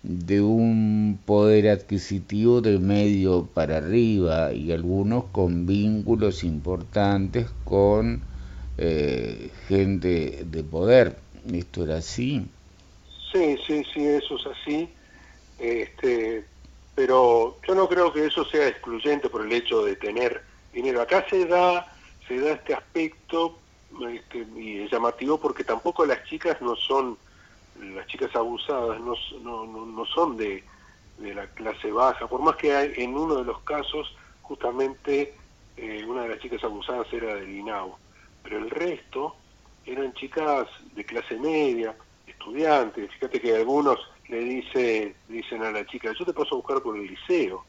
de 0.02 0.42
un 0.42 1.18
poder 1.24 1.68
adquisitivo 1.68 2.60
de 2.60 2.78
medio 2.78 3.46
para 3.54 3.78
arriba 3.78 4.52
y 4.52 4.70
algunos 4.70 5.24
con 5.32 5.64
vínculos 5.66 6.44
importantes 6.44 7.46
con 7.64 8.22
eh, 8.76 9.50
gente 9.68 10.44
de 10.44 10.62
poder. 10.62 11.16
¿Esto 11.50 11.84
era 11.84 11.96
así? 11.96 12.46
Sí, 13.32 13.56
sí, 13.66 13.82
sí, 13.94 14.04
eso 14.04 14.36
es 14.36 14.46
así. 14.46 14.88
Este, 15.58 16.44
pero 16.94 17.56
yo 17.66 17.74
no 17.74 17.88
creo 17.88 18.12
que 18.12 18.26
eso 18.26 18.44
sea 18.44 18.68
excluyente 18.68 19.28
por 19.28 19.44
el 19.44 19.52
hecho 19.52 19.84
de 19.84 19.96
tener 19.96 20.42
dinero. 20.72 21.00
Acá 21.00 21.24
se 21.28 21.46
da, 21.46 21.86
se 22.28 22.38
da 22.38 22.52
este 22.52 22.74
aspecto 22.74 23.58
este, 24.10 24.46
y 24.56 24.82
es 24.82 24.90
llamativo 24.90 25.38
porque 25.38 25.64
tampoco 25.64 26.04
las 26.04 26.24
chicas 26.24 26.60
no 26.60 26.74
son 26.76 27.16
las 27.80 28.06
chicas 28.06 28.34
abusadas 28.34 29.00
no, 29.00 29.14
no, 29.40 29.66
no 29.66 30.06
son 30.06 30.36
de, 30.36 30.64
de, 31.18 31.34
la 31.34 31.46
clase 31.48 31.90
baja, 31.90 32.26
por 32.26 32.40
más 32.40 32.56
que 32.56 32.74
hay, 32.74 32.92
en 32.96 33.16
uno 33.16 33.36
de 33.36 33.44
los 33.44 33.60
casos 33.62 34.14
justamente 34.42 35.34
eh, 35.76 36.04
una 36.06 36.22
de 36.22 36.30
las 36.30 36.38
chicas 36.38 36.62
abusadas 36.64 37.06
era 37.12 37.34
del 37.36 37.50
INAU, 37.50 37.94
pero 38.42 38.58
el 38.58 38.70
resto 38.70 39.36
eran 39.86 40.12
chicas 40.14 40.66
de 40.94 41.04
clase 41.04 41.36
media, 41.36 41.94
estudiantes, 42.26 43.10
fíjate 43.12 43.40
que 43.40 43.56
algunos 43.56 43.98
le 44.28 44.38
dice, 44.38 45.14
dicen 45.28 45.62
a 45.62 45.70
la 45.70 45.86
chica, 45.86 46.12
yo 46.18 46.24
te 46.24 46.32
paso 46.32 46.54
a 46.54 46.58
buscar 46.58 46.82
por 46.82 46.96
el 46.96 47.06
liceo, 47.06 47.64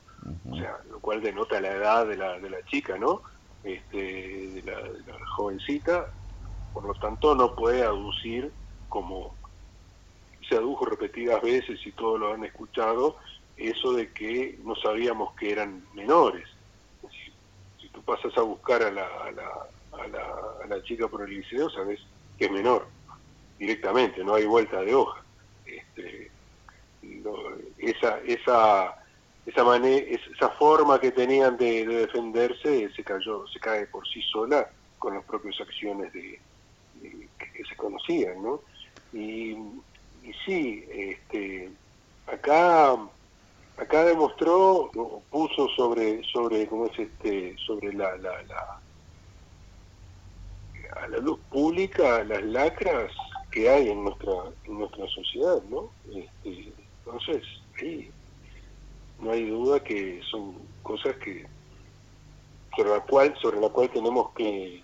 o 0.50 0.56
sea, 0.56 0.80
lo 0.90 1.00
cual 1.00 1.22
denota 1.22 1.62
la 1.62 1.72
edad 1.72 2.08
de 2.08 2.18
la, 2.18 2.40
de 2.40 2.50
la 2.50 2.64
chica, 2.66 2.98
¿no? 2.98 3.22
Este, 3.64 3.98
de, 3.98 4.62
la, 4.64 4.82
de 4.82 5.12
la 5.12 5.26
jovencita, 5.36 6.08
por 6.74 6.86
lo 6.86 6.94
tanto 6.96 7.36
no 7.36 7.56
puede 7.56 7.84
aducir 7.84 8.52
como 8.90 9.36
se 10.48 10.56
adujo 10.56 10.86
repetidas 10.86 11.42
veces 11.42 11.80
y 11.86 11.92
todos 11.92 12.20
lo 12.20 12.34
han 12.34 12.44
escuchado, 12.44 13.18
eso 13.58 13.94
de 13.94 14.12
que 14.12 14.60
no 14.64 14.76
sabíamos 14.76 15.34
que 15.36 15.52
eran 15.52 15.84
menores. 15.94 16.48
Si, 17.80 17.90
tú 17.90 18.02
pasas 18.04 18.38
a 18.38 18.42
buscar 18.42 18.84
a 18.84 18.92
la, 18.92 19.06
a, 19.06 19.32
la, 19.32 20.04
a, 20.04 20.08
la, 20.08 20.26
a 20.64 20.68
la 20.68 20.84
chica 20.84 21.08
por 21.08 21.22
el 21.22 21.30
liceo, 21.30 21.70
sabes 21.70 22.00
que 22.38 22.46
es 22.46 22.52
menor, 22.52 22.88
directamente, 23.58 24.24
no 24.24 24.36
hay 24.36 24.46
vuelta 24.46 24.82
de 24.82 24.94
hoja. 24.94 25.24
Este, 25.66 26.25
esa 27.78 28.20
esa 28.26 28.96
esa, 29.46 29.64
manera, 29.64 30.06
esa 30.36 30.50
forma 30.52 31.00
que 31.00 31.12
tenían 31.12 31.56
de, 31.58 31.86
de, 31.86 31.96
defenderse 32.08 32.90
se 32.96 33.04
cayó 33.04 33.48
se 33.48 33.60
cae 33.60 33.86
por 33.88 34.08
sí 34.08 34.22
sola 34.32 34.70
con 34.98 35.14
las 35.16 35.24
propias 35.24 35.60
acciones 35.62 36.12
de, 36.14 36.40
que 37.02 37.66
se 37.66 37.76
conocían 37.76 38.42
no 38.42 38.62
y 39.14 39.56
y 40.26 40.34
sí, 40.46 40.84
este, 40.90 41.72
acá 42.26 42.98
acá 43.78 44.06
demostró, 44.06 44.90
puso 45.30 45.68
sobre 45.76 46.24
sobre 46.24 46.66
cómo 46.68 46.88
es 46.88 46.98
este 46.98 47.56
sobre 47.66 47.94
la, 47.94 48.16
la, 48.18 48.42
la 48.44 48.80
a 50.96 51.08
la 51.08 51.18
luz 51.18 51.40
pública 51.52 52.24
las 52.24 52.44
lacras 52.44 53.12
que 53.52 53.70
hay 53.70 53.90
en 53.90 54.04
nuestra 54.04 54.34
en 54.64 54.80
nuestra 54.80 55.08
sociedad, 55.10 55.62
¿no? 55.70 55.90
Este, 56.14 56.74
entonces, 57.06 57.44
ahí 57.80 58.10
no 59.20 59.32
hay 59.32 59.50
duda 59.50 59.80
que 59.82 60.22
son 60.30 60.56
cosas 60.84 61.16
que 61.18 61.46
sobre 62.76 62.90
la 62.90 63.00
cual 63.02 63.34
sobre 63.42 63.62
la 63.62 63.70
cual 63.70 63.90
tenemos 63.90 64.32
que 64.36 64.82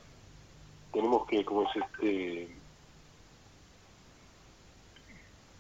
tenemos 0.94 1.28
que 1.28 1.44
como 1.44 1.64
es 1.64 1.70
este 1.76 2.48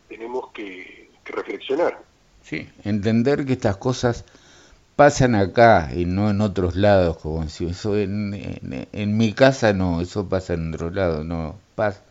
tenemos 0.08 0.52
que, 0.52 1.10
reflexionar. 1.24 1.98
Sí, 2.44 2.68
entender 2.84 3.46
que 3.46 3.54
estas 3.54 3.78
cosas 3.78 4.26
pasan 4.98 5.36
acá 5.36 5.92
y 5.96 6.04
no 6.04 6.30
en 6.30 6.42
otros 6.42 6.76
lados, 6.76 7.18
como 7.18 7.48
si 7.48 7.68
eso 7.68 7.98
en, 7.98 8.88
en, 8.92 9.18
mi 9.18 9.32
casa 9.32 9.72
no, 9.72 10.02
eso 10.02 10.28
pasa 10.28 10.56
en 10.56 10.74
otro 10.74 10.90
lado, 10.90 11.24
no, 11.24 11.56
pasa, 11.76 12.02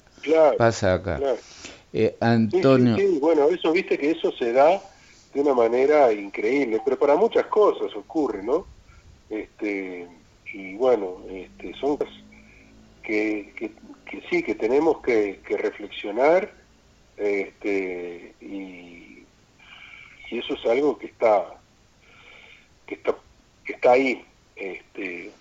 pasa 0.57 0.95
acá. 0.95 1.21
Eh, 1.93 2.17
Antonio. 2.21 2.97
Sí, 2.97 3.19
bueno, 3.21 3.49
eso 3.49 3.73
viste 3.73 3.99
que 3.99 4.13
eso 4.13 4.33
se 4.33 4.53
da 4.53 4.81
de 5.35 5.41
una 5.41 5.55
manera 5.55 6.13
increíble, 6.13 6.81
pero 6.85 6.99
para 6.99 7.17
muchas 7.17 7.47
cosas 7.47 7.95
ocurre, 7.97 8.43
¿no? 8.43 8.67
Este, 9.29 10.09
y 10.53 10.75
bueno, 10.75 11.19
este, 11.31 11.75
son 11.75 11.97
cosas 11.97 12.15
que, 13.03 13.53
que, 13.57 13.73
que 14.07 14.23
sí, 14.29 14.43
que 14.43 14.55
tenemos 14.55 15.01
que, 15.03 15.41
que 15.47 15.57
reflexionar 15.57 16.53
este, 17.21 18.35
y, 18.41 19.25
eso 20.31 20.55
es 20.55 20.65
algo 20.65 20.97
que 20.97 21.07
está 21.07 21.61
que 22.87 22.95
está 22.95 23.15
que 23.65 23.73
está 23.73 23.93
ahí 23.93 24.25
este, 24.55 25.33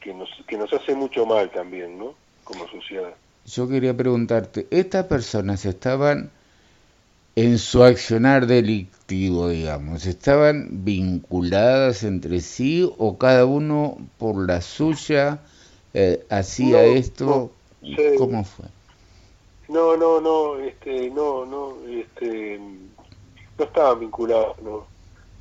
que 0.00 0.14
nos 0.14 0.30
que 0.46 0.56
nos 0.56 0.72
hace 0.72 0.94
mucho 0.94 1.24
mal 1.26 1.50
también 1.50 1.98
no 1.98 2.14
como 2.44 2.68
sociedad 2.68 3.14
yo 3.46 3.68
quería 3.68 3.96
preguntarte 3.96 4.66
estas 4.70 5.06
personas 5.06 5.64
estaban 5.64 6.30
en 7.36 7.58
su 7.58 7.82
accionar 7.82 8.46
delictivo 8.46 9.48
digamos 9.48 10.06
estaban 10.06 10.84
vinculadas 10.84 12.04
entre 12.04 12.40
sí 12.40 12.90
o 12.98 13.18
cada 13.18 13.44
uno 13.44 13.98
por 14.18 14.46
la 14.46 14.60
suya 14.60 15.40
eh, 15.92 16.24
hacía 16.30 16.84
esto 16.84 17.50
cómo 18.18 18.44
fue 18.44 18.66
no, 19.68 19.96
no, 19.96 20.20
no, 20.20 20.58
este, 20.58 21.10
no, 21.10 21.46
no, 21.46 21.76
este, 21.88 22.58
no 22.58 23.64
estaban 23.64 24.00
vinculados, 24.00 24.60
no, 24.62 24.86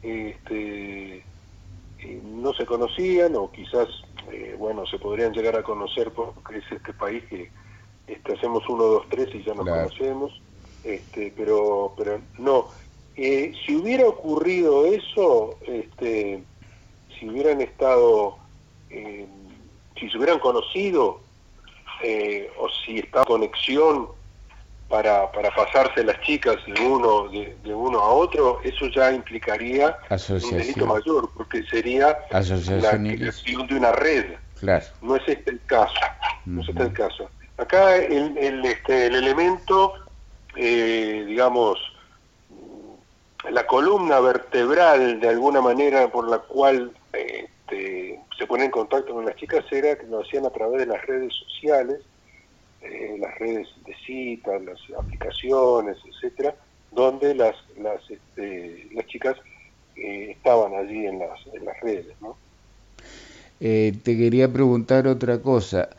este, 0.02 1.18
eh, 1.18 2.22
no 2.24 2.54
se 2.54 2.66
conocían 2.66 3.36
o 3.36 3.52
quizás, 3.52 3.88
eh, 4.32 4.56
bueno, 4.58 4.86
se 4.86 4.98
podrían 4.98 5.34
llegar 5.34 5.58
a 5.58 5.64
conocer 5.64 6.12
porque 6.12 6.58
es 6.58 6.72
este 6.72 6.94
país 6.94 7.24
que 7.26 7.52
este, 8.08 8.34
hacemos 8.34 8.68
uno, 8.70 8.84
dos, 8.84 9.06
tres 9.10 9.30
y 9.34 9.44
ya 9.44 9.54
nos 9.54 9.68
conocemos, 9.68 10.42
este, 10.84 11.34
pero, 11.36 11.94
pero 11.98 12.22
no. 12.38 12.70
Eh, 13.16 13.54
si 13.66 13.76
hubiera 13.76 14.08
ocurrido 14.08 14.86
eso, 14.86 15.58
este, 15.68 16.44
si 17.18 17.30
hubieran 17.30 17.62
estado, 17.62 18.38
si 18.90 20.10
se 20.10 20.18
hubieran 20.18 20.40
conocido 20.40 21.20
eh, 22.04 22.52
o 22.60 22.68
si 22.70 23.00
está 23.00 23.24
conexión 23.24 24.10
para, 24.90 25.32
para 25.32 25.50
pasarse 25.56 26.04
las 26.04 26.20
chicas 26.22 26.58
de 26.68 26.74
uno 26.86 27.30
de, 27.30 27.74
uno 27.74 28.00
a 28.00 28.10
otro, 28.10 28.60
eso 28.64 28.88
ya 28.88 29.12
implicaría 29.12 29.98
un 30.10 30.58
delito 30.58 30.86
mayor, 30.86 31.30
porque 31.34 31.64
sería 31.64 32.18
la 32.30 32.92
creación 32.92 33.68
de 33.68 33.76
una 33.76 33.92
red. 33.94 34.34
No 35.02 35.16
es 35.16 35.24
este 35.28 35.52
el 35.52 35.62
caso. 35.66 35.94
No 36.46 36.62
es 36.62 36.70
este 36.70 36.84
el 36.84 36.94
caso. 36.94 37.30
Acá 37.58 37.98
el, 37.98 38.38
el, 38.38 38.66
este, 38.66 39.08
el 39.08 39.16
elemento, 39.16 39.94
eh, 40.56 41.24
digamos, 41.28 41.80
la 43.50 43.66
columna 43.68 44.20
vertebral 44.20 45.20
de 45.20 45.30
alguna 45.30 45.62
manera 45.62 46.08
por 46.12 46.30
la 46.30 46.40
cual 46.40 46.92
este, 47.12 48.20
se 48.38 48.48
pone 48.48 48.66
en 48.66 48.72
contacto 48.72 49.14
con 49.14 49.26
las 49.26 49.36
chicas 49.36 49.66
era 49.72 49.98
que 49.98 50.08
lo 50.08 50.22
hacían 50.22 50.46
a 50.46 50.50
través 50.50 50.80
de 50.80 50.86
las 50.88 51.06
redes 51.06 51.34
sociales, 51.34 52.02
eh, 52.82 53.18
las 53.20 53.38
redes 53.38 53.68
de 53.86 53.96
citas, 54.06 54.62
las 54.64 54.80
aplicaciones, 54.98 55.98
etcétera, 56.06 56.56
donde 56.92 57.36
las 57.36 57.56
las, 57.78 58.02
este, 58.10 58.88
las 58.94 59.06
chicas 59.08 59.38
eh, 59.96 60.32
estaban 60.32 60.74
allí 60.74 61.06
en 61.06 61.20
las, 61.20 61.40
en 61.54 61.66
las 61.66 61.80
redes, 61.82 62.16
¿no? 62.20 62.36
Eh, 63.60 63.94
te 64.04 64.18
quería 64.18 64.52
preguntar 64.52 65.08
otra 65.08 65.40
cosa. 65.42 65.90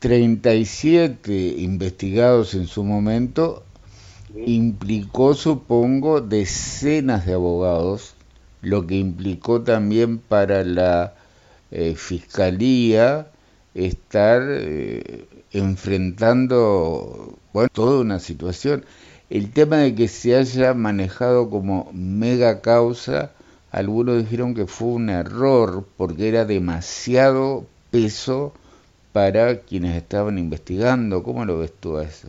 37 0.00 1.56
investigados 1.58 2.54
en 2.54 2.66
su 2.66 2.84
momento 2.84 3.62
implicó, 4.34 5.34
supongo, 5.34 6.22
decenas 6.22 7.26
de 7.26 7.34
abogados, 7.34 8.14
lo 8.62 8.86
que 8.86 8.96
implicó 8.96 9.60
también 9.60 10.16
para 10.18 10.64
la 10.64 11.12
eh, 11.70 11.94
fiscalía 11.96 13.30
estar 13.74 14.42
eh, 14.48 15.26
enfrentando 15.52 17.38
bueno, 17.52 17.68
toda 17.70 18.00
una 18.00 18.20
situación. 18.20 18.86
El 19.28 19.52
tema 19.52 19.76
de 19.76 19.94
que 19.94 20.08
se 20.08 20.34
haya 20.34 20.72
manejado 20.72 21.50
como 21.50 21.90
mega 21.92 22.62
causa, 22.62 23.32
algunos 23.70 24.16
dijeron 24.16 24.54
que 24.54 24.66
fue 24.66 24.88
un 24.88 25.10
error 25.10 25.86
porque 25.98 26.28
era 26.28 26.46
demasiado 26.46 27.66
peso 27.90 28.54
para 29.12 29.60
quienes 29.60 29.96
estaban 29.96 30.38
investigando. 30.38 31.22
¿Cómo 31.22 31.44
lo 31.44 31.58
ves 31.58 31.72
tú 31.80 31.96
a 31.96 32.04
eso? 32.04 32.28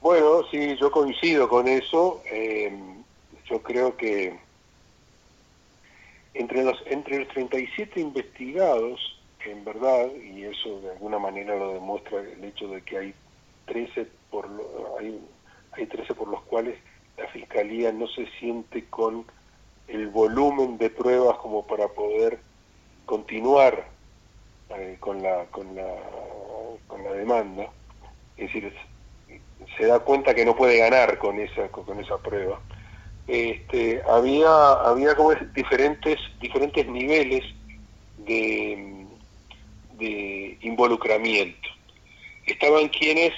Bueno, 0.00 0.42
sí, 0.50 0.76
yo 0.80 0.90
coincido 0.90 1.48
con 1.48 1.68
eso. 1.68 2.22
Eh, 2.30 2.72
yo 3.48 3.62
creo 3.62 3.96
que 3.96 4.38
entre 6.34 6.62
los, 6.62 6.82
entre 6.86 7.20
los 7.20 7.28
37 7.28 8.00
investigados, 8.00 9.18
en 9.44 9.64
verdad, 9.64 10.08
y 10.14 10.44
eso 10.44 10.80
de 10.80 10.92
alguna 10.92 11.18
manera 11.18 11.56
lo 11.56 11.74
demuestra 11.74 12.20
el 12.20 12.44
hecho 12.44 12.68
de 12.68 12.82
que 12.82 12.98
hay 12.98 13.14
13 13.66 14.06
por, 14.30 14.48
hay, 15.00 15.20
hay 15.72 15.86
13 15.86 16.14
por 16.14 16.28
los 16.28 16.42
cuales 16.42 16.78
la 17.16 17.26
Fiscalía 17.28 17.92
no 17.92 18.06
se 18.08 18.26
siente 18.38 18.84
con 18.86 19.24
el 19.88 20.08
volumen 20.08 20.78
de 20.78 20.90
pruebas 20.90 21.38
como 21.38 21.66
para 21.66 21.88
poder 21.88 22.38
continuar 23.06 23.88
eh, 24.70 24.96
con, 25.00 25.22
la, 25.22 25.44
con, 25.46 25.74
la, 25.74 25.94
con 26.86 27.04
la 27.04 27.12
demanda. 27.12 27.70
Es 28.36 28.52
decir, 28.52 28.72
se 29.76 29.86
da 29.86 30.00
cuenta 30.00 30.34
que 30.34 30.44
no 30.44 30.56
puede 30.56 30.78
ganar 30.78 31.18
con 31.18 31.38
esa, 31.38 31.68
con 31.68 31.98
esa 32.00 32.18
prueba. 32.18 32.60
Este, 33.26 34.02
había, 34.08 34.72
había 34.72 35.14
como 35.14 35.34
diferentes, 35.54 36.18
diferentes 36.40 36.86
niveles 36.86 37.44
de, 38.18 39.06
de 39.98 40.58
involucramiento. 40.62 41.68
Estaban 42.46 42.88
quienes 42.88 43.34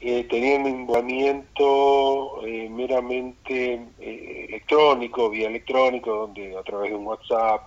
eh, 0.00 0.24
tenían 0.30 0.62
un 0.62 0.68
involucramiento 0.68 2.46
eh, 2.46 2.68
meramente 2.70 3.80
eh, 3.98 4.46
electrónico, 4.48 5.30
vía 5.30 5.48
electrónico, 5.48 6.14
donde 6.14 6.56
a 6.56 6.62
través 6.62 6.90
de 6.90 6.96
un 6.96 7.06
WhatsApp 7.06 7.62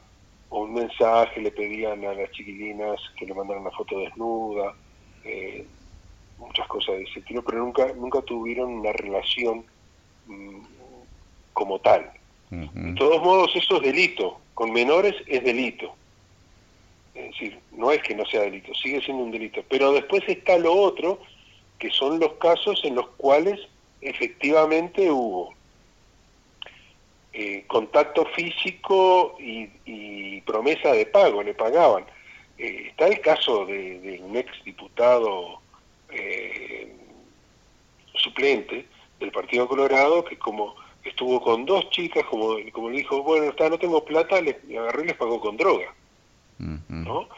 o 0.49 0.63
un 0.63 0.73
mensaje 0.73 1.41
le 1.41 1.51
pedían 1.51 2.03
a 2.05 2.13
las 2.13 2.31
chiquilinas 2.31 2.99
que 3.17 3.25
le 3.25 3.33
mandaran 3.33 3.61
una 3.61 3.71
foto 3.71 3.99
desnuda, 3.99 4.75
muchas 6.39 6.67
cosas 6.67 6.95
de 6.95 7.03
ese 7.03 7.21
tipo, 7.21 7.41
pero 7.41 7.59
nunca, 7.59 7.93
nunca 7.93 8.21
tuvieron 8.21 8.71
una 8.71 8.91
relación 8.93 9.65
mm, 10.27 10.59
como 11.53 11.79
tal. 11.79 12.09
De 12.49 12.93
todos 12.93 13.21
modos, 13.21 13.55
eso 13.55 13.75
es 13.75 13.83
delito. 13.83 14.39
Con 14.55 14.73
menores 14.73 15.13
es 15.27 15.43
delito. 15.43 15.93
Es 17.13 17.29
decir, 17.31 17.59
no 17.71 17.91
es 17.91 18.01
que 18.01 18.15
no 18.15 18.25
sea 18.25 18.41
delito, 18.41 18.73
sigue 18.73 19.01
siendo 19.01 19.23
un 19.23 19.31
delito. 19.31 19.61
Pero 19.69 19.91
después 19.91 20.23
está 20.27 20.57
lo 20.57 20.73
otro, 20.73 21.19
que 21.77 21.91
son 21.91 22.19
los 22.19 22.33
casos 22.33 22.81
en 22.83 22.95
los 22.95 23.07
cuales 23.09 23.59
efectivamente 24.01 25.11
hubo 25.11 25.53
eh, 27.41 27.63
contacto 27.67 28.25
físico 28.35 29.37
y, 29.39 30.41
promesa 30.41 30.91
de 30.91 31.05
pago, 31.05 31.41
le 31.41 31.53
pagaban. 31.53 32.03
Eh, 32.57 32.87
está 32.89 33.07
el 33.07 33.21
caso 33.21 33.65
de, 33.65 34.19
un 34.21 34.35
ex 34.35 34.51
diputado 34.65 35.61
eh, 36.09 36.93
suplente 38.13 38.85
del 39.21 39.31
Partido 39.31 39.69
Colorado 39.69 40.25
que 40.25 40.37
como 40.37 40.75
estuvo 41.05 41.39
con 41.39 41.65
dos 41.65 41.89
chicas, 41.91 42.25
como, 42.25 42.57
como 42.73 42.89
le 42.89 42.97
dijo, 42.97 43.23
bueno, 43.23 43.45
está, 43.45 43.69
no 43.69 43.79
tengo 43.79 44.03
plata, 44.03 44.41
le, 44.41 44.59
agarré 44.77 45.03
y 45.03 45.07
les 45.07 45.15
pagó 45.15 45.39
con 45.39 45.55
droga. 45.55 45.95
¿no? 46.57 47.29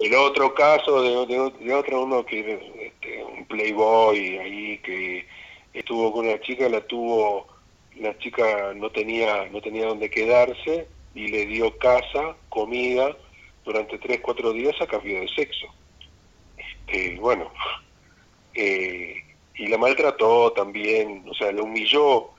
El 0.00 0.14
otro 0.16 0.52
caso 0.52 1.00
de, 1.00 1.26
de, 1.60 1.74
otro, 1.74 2.02
uno 2.02 2.26
que 2.26 2.40
este, 2.86 3.22
un 3.22 3.44
playboy 3.44 4.38
ahí 4.38 4.78
que 4.78 5.24
estuvo 5.72 6.12
con 6.12 6.26
una 6.26 6.40
chica, 6.40 6.68
la 6.68 6.80
tuvo, 6.80 7.46
la 8.00 8.16
chica 8.18 8.72
no 8.74 8.90
tenía, 8.90 9.46
no 9.50 9.60
tenía 9.60 9.86
dónde 9.86 10.10
quedarse 10.10 10.86
y 11.14 11.28
le 11.28 11.46
dio 11.46 11.76
casa, 11.78 12.36
comida 12.48 13.16
durante 13.64 13.98
tres, 13.98 14.20
cuatro 14.20 14.52
días 14.52 14.74
a 14.80 14.86
cambio 14.86 15.20
de 15.20 15.28
sexo. 15.28 15.66
Este, 16.56 17.16
bueno, 17.18 17.50
eh, 18.54 19.16
y 19.56 19.66
la 19.68 19.78
maltrató 19.78 20.52
también, 20.52 21.24
o 21.28 21.34
sea, 21.34 21.52
la 21.52 21.62
humilló, 21.62 22.30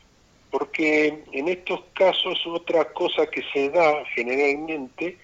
porque 0.52 1.24
en 1.32 1.48
estos 1.48 1.82
casos 1.94 2.40
otra 2.46 2.92
cosa 2.94 3.26
que 3.28 3.44
se 3.54 3.70
da 3.70 4.04
generalmente 4.14 5.18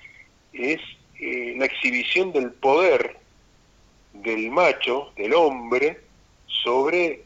es 0.53 0.79
eh, 1.19 1.55
la 1.57 1.65
exhibición 1.65 2.31
del 2.31 2.51
poder 2.53 3.17
del 4.13 4.49
macho, 4.49 5.11
del 5.15 5.33
hombre, 5.33 6.01
sobre 6.47 7.23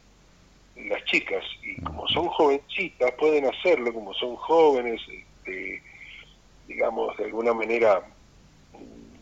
las 0.76 1.04
chicas. 1.06 1.44
Y 1.64 1.82
como 1.82 2.08
son 2.08 2.28
jovencitas, 2.28 3.12
pueden 3.14 3.46
hacerlo, 3.46 3.94
como 3.94 4.14
son 4.14 4.36
jóvenes, 4.36 5.02
este, 5.10 5.82
digamos, 6.68 7.16
de 7.18 7.26
alguna 7.26 7.54
manera 7.54 8.04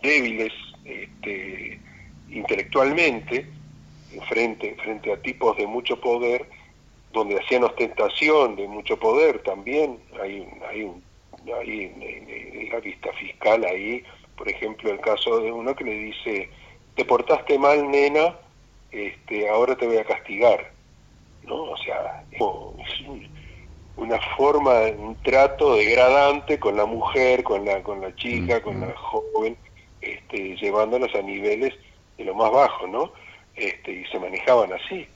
débiles 0.02 0.54
este, 0.84 1.80
intelectualmente, 2.30 3.48
frente, 4.30 4.76
frente 4.76 5.12
a 5.12 5.22
tipos 5.22 5.58
de 5.58 5.66
mucho 5.66 6.00
poder, 6.00 6.46
donde 7.12 7.39
hacían 7.39 7.63
ostentación 7.63 8.56
de 8.56 8.68
mucho 8.68 8.98
poder 8.98 9.39
también, 9.44 10.00
hay, 10.22 10.48
hay, 10.68 10.84
un, 10.84 11.04
hay 11.56 11.82
en, 11.84 12.70
la 12.72 12.80
vista 12.80 13.13
fiscal 13.13 13.63
ahí, 13.66 14.04
por 14.36 14.50
ejemplo, 14.50 14.92
el 14.92 15.00
caso 15.00 15.39
de 15.39 15.52
uno 15.52 15.76
que 15.76 15.84
le 15.84 15.94
dice, 15.94 16.50
te 16.96 17.06
portaste 17.06 17.58
mal, 17.60 17.89
nena, 17.89 18.36
este, 18.92 19.48
ahora 19.48 19.76
te 19.76 19.86
voy 19.86 19.98
a 19.98 20.06
castigar, 20.06 20.72
¿no? 21.45 21.63
O 21.63 21.77
sea, 21.77 22.23
es 22.32 22.39
una 23.95 24.19
forma, 24.38 24.73
un 24.97 25.15
trato 25.23 25.75
degradante 25.75 26.60
con 26.60 26.75
la 26.77 26.86
mujer, 26.86 27.43
con 27.43 27.65
la, 27.65 27.82
con 27.84 28.01
la 28.01 28.15
chica, 28.15 28.62
con 28.62 28.82
la 28.82 28.93
joven, 28.95 29.56
este, 30.01 30.56
llevándolas 30.58 31.13
a 31.15 31.21
niveles 31.21 31.73
de 32.17 32.25
lo 32.25 32.36
más 32.36 32.51
bajo, 32.51 32.88
¿no? 32.88 33.12
Este, 33.56 33.91
y 33.91 34.06
se 34.06 34.19
manejaban 34.19 34.73
así. 34.73 35.08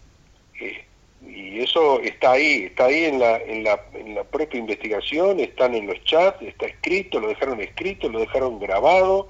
Eh, 0.61 0.85
y 1.25 1.59
eso 1.59 1.99
está 2.01 2.33
ahí, 2.33 2.65
está 2.65 2.85
ahí 2.85 3.05
en 3.05 3.19
la, 3.19 3.37
en, 3.37 3.63
la, 3.63 3.81
en 3.93 4.15
la 4.15 4.23
propia 4.23 4.59
investigación, 4.59 5.39
están 5.39 5.73
en 5.73 5.87
los 5.87 6.01
chats, 6.03 6.41
está 6.41 6.67
escrito, 6.67 7.19
lo 7.19 7.29
dejaron 7.29 7.59
escrito, 7.59 8.07
lo 8.07 8.19
dejaron 8.19 8.59
grabado 8.59 9.27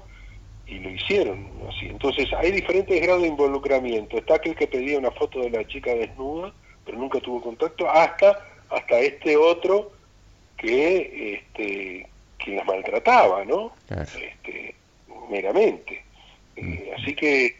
y 0.66 0.78
lo 0.78 0.90
hicieron. 0.90 1.48
Así. 1.68 1.86
Entonces 1.86 2.30
hay 2.34 2.52
diferentes 2.52 3.00
grados 3.00 3.22
de 3.22 3.28
involucramiento. 3.28 4.18
Está 4.18 4.34
aquel 4.34 4.54
que 4.54 4.66
pedía 4.66 4.98
una 4.98 5.10
foto 5.12 5.40
de 5.40 5.50
la 5.50 5.66
chica 5.66 5.94
desnuda, 5.94 6.52
pero 6.88 7.00
nunca 7.00 7.20
tuvo 7.20 7.42
contacto, 7.42 7.86
hasta, 7.90 8.38
hasta 8.70 8.98
este 8.98 9.36
otro 9.36 9.92
que, 10.56 11.34
este, 11.34 12.08
que 12.38 12.56
las 12.56 12.66
maltrataba, 12.66 13.44
¿no? 13.44 13.72
Este, 13.90 14.74
meramente. 15.30 16.02
Eh, 16.56 16.90
así 16.98 17.14
que 17.14 17.56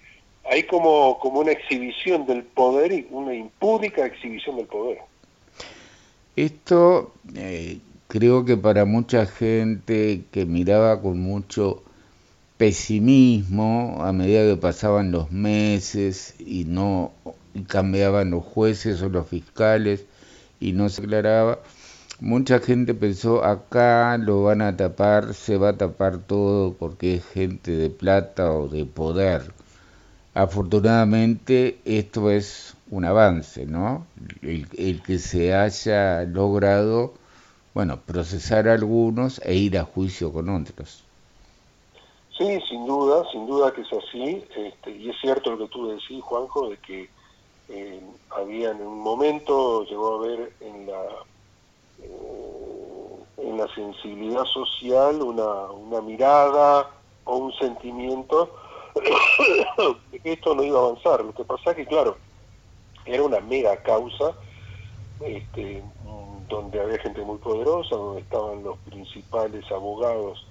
hay 0.51 0.63
como, 0.63 1.19
como 1.19 1.41
una 1.41 1.53
exhibición 1.53 2.25
del 2.25 2.43
poder, 2.43 3.05
una 3.11 3.35
impúdica 3.35 4.07
exhibición 4.07 4.57
del 4.57 4.67
poder. 4.67 5.01
Esto 6.35 7.13
eh, 7.37 7.81
creo 8.07 8.47
que 8.47 8.57
para 8.57 8.87
mucha 8.87 9.27
gente 9.27 10.23
que 10.33 10.47
miraba 10.47 11.03
con 11.03 11.21
mucho 11.21 11.83
pesimismo 12.57 13.99
a 14.01 14.11
medida 14.15 14.43
que 14.47 14.57
pasaban 14.57 15.13
los 15.13 15.31
meses 15.31 16.35
y 16.39 16.65
no 16.65 17.13
cambiaban 17.67 18.31
los 18.31 18.45
jueces 18.45 19.03
o 19.03 19.09
los 19.09 19.27
fiscales 19.29 20.05
y 20.61 20.73
no 20.73 20.89
se 20.89 21.03
aclaraba, 21.03 21.61
mucha 22.21 22.61
gente 22.61 22.95
pensó 22.95 23.45
acá 23.45 24.17
lo 24.19 24.45
van 24.45 24.63
a 24.63 24.77
tapar, 24.77 25.35
se 25.35 25.57
va 25.57 25.71
a 25.71 25.77
tapar 25.77 26.19
todo 26.19 26.75
porque 26.75 27.17
es 27.17 27.27
gente 27.27 27.73
de 27.73 27.91
plata 27.91 28.53
o 28.53 28.69
de 28.69 28.85
poder 28.85 29.53
Afortunadamente 30.39 31.81
esto 31.85 32.31
es 32.31 32.77
un 32.93 33.05
avance, 33.05 33.67
¿no? 33.67 34.07
El, 34.41 35.03
que 35.03 35.19
se 35.19 35.53
haya 35.53 36.23
logrado, 36.23 37.15
bueno, 37.75 37.99
procesar 38.07 38.69
a 38.69 38.75
algunos 38.75 39.41
e 39.45 39.57
ir 39.57 39.77
a 39.77 39.83
juicio 39.83 40.33
con 40.33 40.49
otros. 40.49 41.03
Sí, 42.39 42.61
sin 42.69 42.87
duda, 42.87 43.25
sin 43.33 43.49
duda 43.49 43.73
que 43.73 43.81
es 43.81 43.93
así, 43.93 44.45
este, 44.57 44.93
y 44.93 45.11
es 45.11 45.17
cierto 45.21 45.57
lo 45.57 45.67
que 45.67 45.73
tú 45.73 45.89
decís, 45.89 46.23
Juanjo, 46.23 46.71
de 46.71 46.77
que 46.77 47.09
eh, 47.69 48.01
había 48.31 48.71
en 48.71 48.83
un 48.83 49.01
momento, 49.01 49.85
llegó 49.85 50.15
a 50.15 50.19
haber 50.19 50.53
en 50.61 50.87
la, 50.87 51.03
eh, 52.03 53.17
en 53.39 53.57
la 53.57 53.75
sensibilidad 53.75 54.45
social 54.45 55.23
una, 55.23 55.71
una 55.71 56.01
mirada 56.01 56.91
o 57.25 57.37
un 57.37 57.53
sentimiento 57.55 58.51
de 60.11 60.21
que 60.21 60.33
esto 60.33 60.55
no 60.55 60.63
iba 60.63 60.79
a 60.79 60.83
avanzar. 60.85 61.25
Lo 61.25 61.35
que 61.35 61.45
pasa 61.45 61.71
es 61.71 61.77
que, 61.77 61.87
claro, 61.87 62.17
era 63.05 63.23
una 63.23 63.41
mega 63.41 63.77
causa, 63.83 64.33
este, 65.21 65.83
donde 66.49 66.81
había 66.81 66.99
gente 66.99 67.21
muy 67.23 67.39
poderosa, 67.39 67.97
donde 67.97 68.23
estaban 68.23 68.63
los 68.63 68.79
principales 68.79 69.71
abogados 69.71 70.47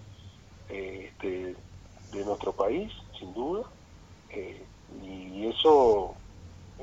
este, 0.70 1.56
de 2.12 2.26
nuestro 2.26 2.52
país, 2.52 2.92
sin 3.18 3.34
duda, 3.34 3.64
eh, 4.30 4.64
y 5.04 5.48
eso, 5.48 6.16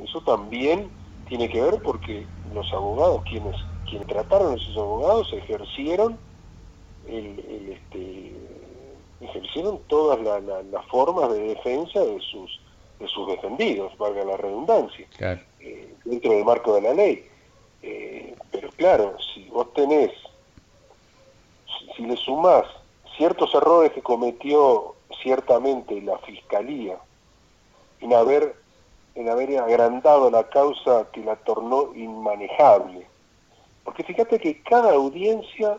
eso 0.03 0.21
también 0.23 0.91
tiene 1.29 1.49
que 1.49 1.61
ver 1.61 1.81
porque 1.83 2.27
los 2.53 2.73
abogados, 2.73 3.23
quienes, 3.29 3.57
quienes 3.89 4.07
trataron 4.09 4.53
a 4.53 4.57
esos 4.57 4.77
abogados, 4.77 5.33
ejercieron 5.33 6.19
el, 7.07 7.39
el, 7.49 7.73
este, 7.73 8.35
ejercieron 9.21 9.81
todas 9.87 10.21
las 10.21 10.87
formas 10.87 11.33
de 11.33 11.41
defensa 11.41 12.01
de 12.01 12.21
sus, 12.21 12.61
de 12.99 13.09
sus 13.09 13.29
defendidos, 13.29 13.97
valga 13.99 14.25
la 14.25 14.37
redundancia, 14.37 15.07
eh, 15.61 15.95
dentro 16.05 16.33
del 16.33 16.45
marco 16.45 16.75
de 16.75 16.83
la 16.83 16.95
ley. 16.95 17.25
Eh, 17.83 18.35
pero 18.51 18.71
claro, 18.71 19.17
si 19.35 19.49
vos 19.49 19.73
tenés, 19.75 20.11
si, 21.97 22.03
le 22.03 22.17
sumás 22.17 22.65
ciertos 23.17 23.55
errores 23.55 23.93
que 23.93 24.03
cometió 24.03 24.95
ciertamente 25.23 26.01
la 26.01 26.19
Fiscalía 26.19 26.99
en 28.01 28.15
haber, 28.15 28.57
en 29.15 29.29
haber 29.29 29.59
agrandado 29.59 30.31
la 30.31 30.49
causa 30.49 31.07
que 31.13 31.23
la 31.23 31.37
tornó 31.37 31.95
inmanejable, 31.95 33.07
porque 33.85 34.03
fíjate 34.03 34.39
que 34.39 34.63
cada 34.63 34.93
audiencia, 34.93 35.79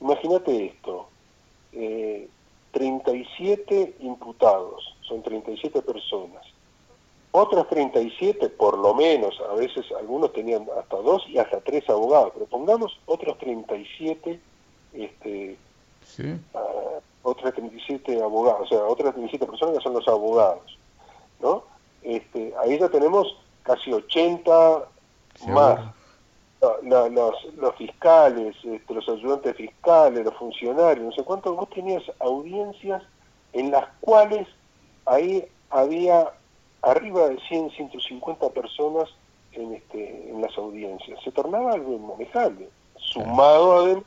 imagínate 0.00 0.66
esto, 0.66 1.08
eh, 1.72 2.28
37 2.72 3.96
imputados, 4.00 4.96
son 5.02 5.22
37 5.22 5.82
personas. 5.82 6.46
Otras 7.32 7.66
37, 7.68 8.50
por 8.50 8.76
lo 8.78 8.94
menos, 8.94 9.40
a 9.50 9.54
veces 9.54 9.86
algunos 9.98 10.32
tenían 10.32 10.66
hasta 10.78 10.96
dos 10.96 11.24
y 11.28 11.38
hasta 11.38 11.60
tres 11.60 11.88
abogados, 11.88 12.30
pero 12.34 12.46
pongamos 12.46 12.98
otros 13.06 13.38
37, 13.38 14.38
este, 14.92 15.56
¿Sí? 16.04 16.24
uh, 16.54 17.00
otras 17.22 17.54
37 17.54 18.22
abogados, 18.22 18.62
o 18.62 18.74
sea, 18.74 18.84
otras 18.84 19.14
37 19.14 19.46
personas 19.46 19.78
que 19.78 19.82
son 19.82 19.94
los 19.94 20.06
abogados, 20.08 20.78
¿no? 21.40 21.64
Este, 22.02 22.52
ahí 22.62 22.78
ya 22.78 22.88
tenemos 22.88 23.36
casi 23.62 23.92
80 23.92 24.88
más. 25.48 25.80
Los, 26.82 27.74
fiscales, 27.76 28.54
este, 28.62 28.94
los 28.94 29.08
ayudantes 29.08 29.56
fiscales, 29.56 30.24
los 30.24 30.34
funcionarios, 30.34 31.06
no 31.06 31.12
sé 31.12 31.24
cuántos, 31.24 31.56
vos 31.56 31.68
tenías 31.70 32.04
audiencias 32.20 33.02
en 33.52 33.72
las 33.72 33.84
cuales 34.00 34.46
ahí 35.06 35.44
había 35.70 36.30
arriba 36.82 37.28
de 37.28 37.40
100, 37.48 37.70
150 37.70 38.48
personas 38.50 39.08
en, 39.52 39.74
este, 39.74 40.30
en 40.30 40.40
las 40.40 40.56
audiencias. 40.56 41.18
Se 41.24 41.32
tornaba 41.32 41.72
algo 41.72 41.94
inmanejable, 41.94 42.68
sumado 42.96 43.80
además 43.80 44.04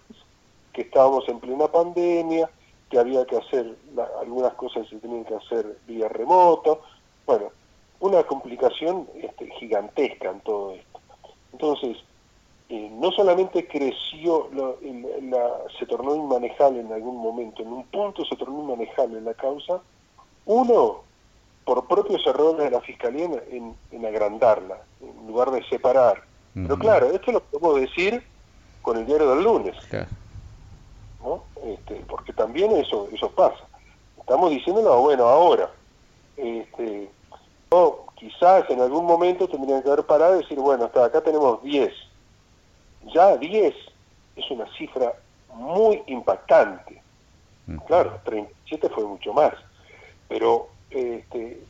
que 0.71 0.81
estábamos 0.81 1.27
en 1.29 1.39
plena 1.39 1.67
pandemia, 1.67 2.49
que 2.89 2.99
había 2.99 3.25
que 3.25 3.37
hacer, 3.37 3.75
algunas 4.19 4.53
cosas 4.53 4.87
se 4.89 4.97
tenían 4.97 5.23
que 5.23 5.35
hacer 5.35 5.77
vía 5.87 6.09
remoto, 6.09 6.81
bueno, 7.25 7.51
una 7.99 8.23
complicación 8.23 9.07
este, 9.15 9.49
gigantesca 9.51 10.31
en 10.31 10.39
todo 10.41 10.73
esto. 10.73 10.99
Entonces, 11.53 11.97
eh, 12.69 12.89
no 12.99 13.11
solamente 13.11 13.67
creció, 13.67 14.49
se 15.77 15.85
tornó 15.85 16.15
inmanejable 16.15 16.81
en 16.81 16.91
algún 16.91 17.17
momento, 17.17 17.61
en 17.61 17.69
un 17.71 17.83
punto 17.85 18.25
se 18.25 18.35
tornó 18.35 18.61
inmanejable 18.63 19.21
la 19.21 19.33
causa, 19.33 19.81
uno, 20.45 21.01
por 21.63 21.87
propios 21.87 22.25
errores 22.25 22.65
de 22.65 22.71
la 22.71 22.81
Fiscalía 22.81 23.29
en, 23.49 24.05
agrandarla, 24.05 24.77
en 25.01 25.27
lugar 25.27 25.51
de 25.51 25.63
separar. 25.67 26.23
Pero 26.53 26.77
claro, 26.79 27.11
esto 27.11 27.33
lo 27.33 27.41
podemos 27.41 27.81
decir 27.81 28.23
con 28.81 28.97
el 28.97 29.05
diario 29.05 29.29
del 29.31 29.43
lunes, 29.43 29.75
¿no? 31.21 31.43
este, 31.65 31.95
porque 32.07 32.31
también 32.33 32.71
eso, 32.71 33.09
eso 33.11 33.29
pasa. 33.31 33.65
Estamos 34.19 34.51
diciéndolo, 34.51 35.01
bueno, 35.01 35.25
ahora, 35.25 35.69
este, 36.37 37.09
quizás 38.15 38.69
en 38.69 38.81
algún 38.81 39.05
momento 39.05 39.47
tendrían 39.47 39.81
que 39.81 39.89
haber 39.89 40.05
parado 40.05 40.35
y 40.35 40.41
decir, 40.43 40.59
bueno, 40.59 40.85
hasta 40.85 41.05
acá 41.05 41.21
tenemos 41.21 41.61
10 41.63 41.93
ya 43.13 43.37
10 43.37 43.75
es 44.35 44.51
una 44.51 44.65
cifra 44.77 45.13
muy 45.53 46.03
impactante. 46.07 47.01
Claro, 47.87 48.19
37 48.25 48.89
fue 48.89 49.05
mucho 49.05 49.33
más. 49.33 49.53
Pero 50.27 50.67
este, 50.89 51.61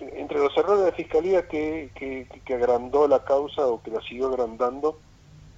entre 0.00 0.38
los 0.38 0.56
errores 0.56 0.80
de 0.80 0.90
la 0.90 0.96
Fiscalía 0.96 1.48
que, 1.48 1.90
que, 1.94 2.54
agrandó 2.54 3.08
la 3.08 3.24
causa 3.24 3.66
o 3.66 3.82
que 3.82 3.90
la 3.90 4.00
siguió 4.02 4.28
agrandando, 4.28 4.98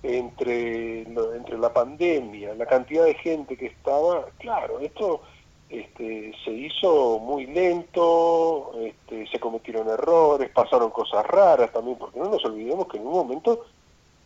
entre, 0.02 1.02
entre 1.02 1.58
la 1.58 1.72
pandemia, 1.72 2.54
la 2.54 2.66
cantidad 2.66 3.04
de 3.04 3.14
gente 3.14 3.56
que 3.56 3.66
estaba, 3.66 4.26
claro, 4.38 4.78
esto 4.80 5.22
este, 5.68 6.32
se 6.44 6.50
hizo 6.52 7.18
muy 7.18 7.46
lento, 7.46 8.72
este, 8.80 9.26
se 9.26 9.40
cometieron 9.40 9.88
errores, 9.88 10.50
pasaron 10.50 10.90
cosas 10.90 11.26
raras 11.26 11.72
también, 11.72 11.98
porque 11.98 12.20
no 12.20 12.30
nos 12.30 12.44
olvidemos 12.44 12.86
que 12.88 12.98
en 12.98 13.06
un 13.06 13.14
momento 13.14 13.64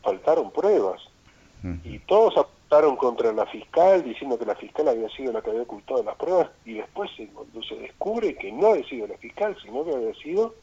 faltaron 0.03 0.51
pruebas. 0.51 1.01
Y 1.85 1.99
todos 1.99 2.39
apuntaron 2.39 2.97
contra 2.97 3.35
la 3.35 3.45
fiscal 3.45 4.03
diciendo 4.03 4.39
que 4.39 4.47
la 4.47 4.55
fiscal 4.55 4.89
había 4.89 5.11
sido 5.11 5.31
la 5.31 5.43
que 5.43 5.51
había 5.51 5.61
ocultado 5.61 6.03
las 6.03 6.17
pruebas 6.17 6.49
y 6.65 6.75
después 6.75 7.11
se, 7.15 7.27
cuando 7.27 7.63
se 7.63 7.75
descubre 7.75 8.35
que 8.35 8.51
no 8.51 8.69
había 8.69 8.89
sido 8.89 9.07
la 9.07 9.19
fiscal, 9.19 9.55
sino 9.63 9.85
que 9.85 9.95
había 9.95 10.15
sido 10.15 10.55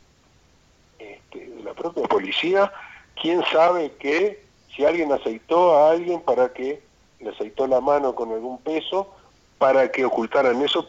este, 0.98 1.54
la 1.63 1.76
propia 1.76 2.02
policía, 2.08 2.74
quién 3.22 3.44
sabe 3.52 3.92
que 4.00 4.44
si 4.76 4.86
alguien 4.86 5.12
aceitó 5.12 5.78
a 5.78 5.92
alguien 5.92 6.22
para 6.22 6.52
que 6.52 6.82
le 7.20 7.30
aceitó 7.30 7.68
la 7.68 7.80
mano 7.80 8.16
con 8.16 8.32
algún 8.32 8.58
peso 8.58 9.13
para 9.58 9.91
que 9.91 10.06
ocultaran 10.06 10.62
eso 10.62 10.88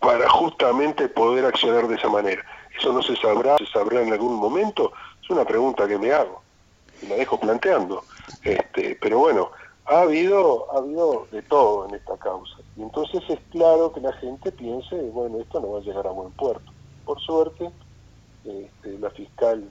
para 0.00 0.28
justamente 0.28 1.08
poder 1.08 1.46
accionar 1.46 1.88
de 1.88 1.96
esa 1.96 2.08
manera. 2.08 2.44
Eso 2.78 2.92
no 2.92 3.02
se 3.02 3.16
sabrá, 3.16 3.56
se 3.58 3.66
sabrá 3.66 4.02
en 4.02 4.12
algún 4.12 4.34
momento, 4.34 4.92
es 5.22 5.30
una 5.30 5.44
pregunta 5.44 5.88
que 5.88 5.98
me 5.98 6.12
hago 6.12 6.42
y 7.00 7.06
la 7.06 7.16
dejo 7.16 7.40
planteando. 7.40 8.04
Este, 8.42 8.98
pero 9.00 9.18
bueno, 9.18 9.50
ha 9.86 10.00
habido, 10.00 10.70
ha 10.72 10.78
habido 10.78 11.26
de 11.30 11.42
todo 11.42 11.88
en 11.88 11.94
esta 11.94 12.16
causa. 12.18 12.56
Y 12.76 12.82
entonces 12.82 13.22
es 13.28 13.38
claro 13.50 13.92
que 13.92 14.00
la 14.00 14.12
gente 14.14 14.52
piense, 14.52 14.96
bueno, 15.10 15.40
esto 15.40 15.60
no 15.60 15.72
va 15.72 15.78
a 15.78 15.82
llegar 15.82 16.06
a 16.06 16.10
buen 16.10 16.32
puerto. 16.32 16.72
Por 17.04 17.20
suerte, 17.20 17.70
este, 18.44 18.98
la 18.98 19.10
fiscal, 19.10 19.70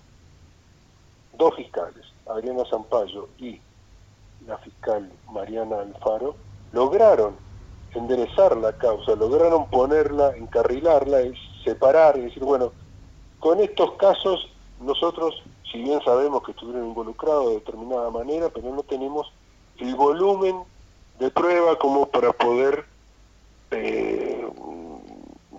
dos 1.37 1.55
fiscales, 1.55 2.05
Adriana 2.27 2.63
Zampayo 2.69 3.27
y 3.37 3.59
la 4.47 4.57
fiscal 4.59 5.11
Mariana 5.31 5.81
Alfaro, 5.81 6.35
lograron 6.71 7.35
enderezar 7.95 8.57
la 8.57 8.77
causa, 8.77 9.15
lograron 9.15 9.69
ponerla, 9.69 10.35
encarrilarla, 10.35 11.19
separar 11.63 12.17
y 12.17 12.21
decir, 12.21 12.43
bueno, 12.43 12.71
con 13.39 13.59
estos 13.59 13.93
casos 13.93 14.49
nosotros 14.79 15.43
si 15.73 15.81
bien 15.81 15.99
sabemos 16.05 16.43
que 16.43 16.51
estuvieron 16.51 16.89
involucrados 16.89 17.47
de 17.47 17.53
determinada 17.55 18.11
manera, 18.11 18.49
pero 18.49 18.73
no 18.73 18.83
tenemos 18.83 19.33
el 19.79 19.95
volumen 19.95 20.63
de 21.17 21.31
prueba 21.31 21.77
como 21.79 22.05
para 22.05 22.31
poder 22.31 22.85
eh, 23.71 24.47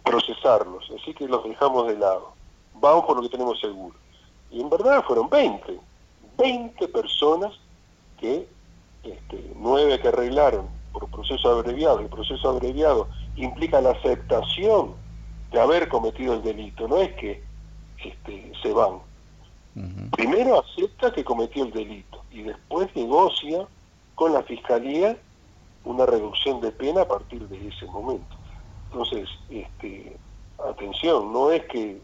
procesarlos. 0.05 0.89
Así 1.01 1.13
que 1.15 1.27
los 1.27 1.43
dejamos 1.43 1.89
de 1.89 1.99
lado. 1.99 2.33
Vamos 2.75 3.07
por 3.07 3.17
lo 3.17 3.23
que 3.23 3.29
tenemos 3.31 3.59
seguro. 3.61 3.97
Y 4.53 4.61
en 4.61 4.71
verdad 4.71 5.03
fueron 5.05 5.29
20. 5.29 5.81
20 6.39 6.89
personas 6.89 7.53
que, 8.21 8.47
este, 9.03 9.53
nueve 9.57 9.99
que 10.01 10.09
arreglaron 10.09 10.69
por 10.95 11.11
proceso 11.11 11.51
abreviado. 11.51 12.01
El 12.01 12.09
proceso 12.09 12.49
abreviado 12.49 13.09
implica 13.37 13.83
la 13.83 13.91
aceptación 13.91 14.95
de 15.53 15.61
haber 15.61 15.89
cometido 15.89 16.33
el 16.33 16.43
delito. 16.43 16.89
No 16.89 16.97
es 17.03 17.13
que 17.17 17.43
este, 17.99 18.53
se 18.63 18.73
van, 18.73 19.01
Primero 20.13 20.61
acepta 20.61 21.13
que 21.13 21.25
cometió 21.25 21.65
el 21.65 21.73
delito 21.73 22.23
y 22.31 22.43
después 22.43 22.95
negocia 22.95 23.67
con 24.15 24.33
la 24.33 24.43
fiscalía 24.45 25.19
una 25.85 26.07
reducción 26.07 26.61
de 26.61 26.71
pena 26.71 27.03
a 27.03 27.09
partir 27.09 27.49
de 27.49 27.69
ese 27.69 27.85
momento. 27.87 28.37
Entonces, 28.91 29.29
este, 29.51 30.17
atención, 30.65 31.33
no 31.33 31.51
es 31.51 31.65
que 31.65 32.01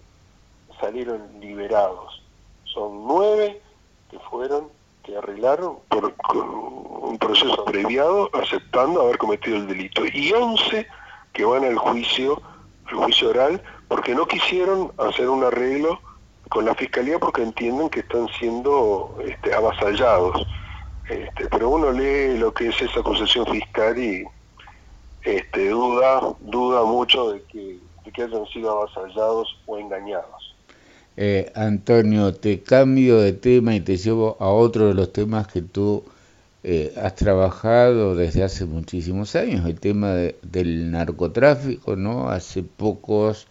salieron 0.81 1.22
liberados, 1.40 2.20
son 2.64 3.07
nueve 3.07 3.62
que 4.11 4.18
fueron, 4.18 4.68
que 5.05 5.16
arreglaron 5.16 5.79
por 5.88 6.12
un 7.11 7.18
proceso 7.18 7.64
abreviado 7.66 8.31
aceptando 8.33 9.03
haber 9.03 9.18
cometido 9.18 9.57
el 9.57 9.66
delito 9.66 10.03
y 10.07 10.33
once 10.33 10.87
que 11.33 11.44
van 11.44 11.64
al 11.64 11.77
juicio, 11.77 12.40
al 12.87 12.94
juicio 12.94 13.31
oral, 13.31 13.61
porque 13.88 14.14
no 14.14 14.27
quisieron 14.27 14.92
hacer 14.99 15.29
un 15.29 15.43
arreglo 15.43 16.01
con 16.49 16.64
la 16.64 16.74
fiscalía 16.74 17.18
porque 17.18 17.43
entienden 17.43 17.91
que 17.91 18.01
están 18.01 18.28
siendo 18.39 19.16
este, 19.24 19.53
avasallados. 19.53 20.47
Este, 21.09 21.49
pero 21.51 21.70
uno 21.70 21.91
lee 21.91 22.39
lo 22.39 22.55
que 22.55 22.68
es 22.68 22.80
esa 22.80 23.01
acusación 23.01 23.47
fiscal 23.47 23.99
y 23.99 24.24
este, 25.24 25.70
duda, 25.70 26.20
duda 26.41 26.85
mucho 26.85 27.32
de 27.32 27.43
que, 27.43 27.78
hayan 28.22 28.45
sido 28.49 28.70
avasallados 28.72 29.57
o 29.66 29.78
engañados. 29.78 30.55
Eh, 31.16 31.51
Antonio, 31.55 32.35
te 32.35 32.62
cambio 32.62 33.18
de 33.18 33.32
tema 33.32 33.74
y 33.74 33.80
te 33.80 33.97
llevo 33.97 34.37
a 34.41 34.49
otro 34.49 34.89
de 34.89 34.95
los 34.95 35.11
temas 35.12 35.47
que 35.47 35.62
tú 35.62 36.05
eh, 36.63 36.93
has 36.97 37.15
trabajado 37.15 38.15
desde 38.15 38.43
hace 38.43 38.67
muchísimos 38.67 39.35
años, 39.35 39.67
el 39.67 39.81
tema 39.81 40.15
del 40.43 40.91
narcotráfico, 40.91 41.97
¿no? 41.97 42.29
Hace 42.29 42.63
pocos 42.63 43.47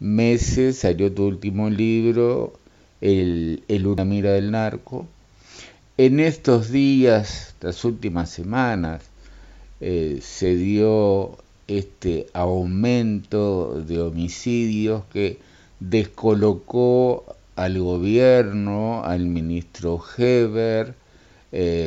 meses 0.00 0.78
salió 0.78 1.12
tu 1.12 1.26
último 1.26 1.70
libro, 1.70 2.52
El, 3.00 3.62
Una 3.86 4.04
Mira 4.04 4.32
del 4.32 4.50
Narco. 4.50 5.06
En 5.96 6.20
estos 6.20 6.70
días, 6.70 7.54
las 7.60 7.84
últimas 7.84 8.28
semanas, 8.28 9.02
eh, 9.80 10.18
se 10.20 10.54
dio 10.54 11.38
este 11.68 12.26
aumento 12.34 13.80
de 13.80 14.00
homicidios 14.00 15.04
que 15.12 15.38
descolocó 15.80 17.24
al 17.56 17.78
gobierno, 17.80 19.04
al 19.04 19.26
ministro 19.26 20.02
Heber, 20.18 20.94
eh, 21.52 21.86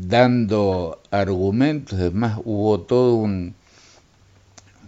dando 0.00 1.00
argumentos, 1.10 1.98
además 1.98 2.40
hubo 2.44 2.80
todo 2.80 3.14
un 3.14 3.54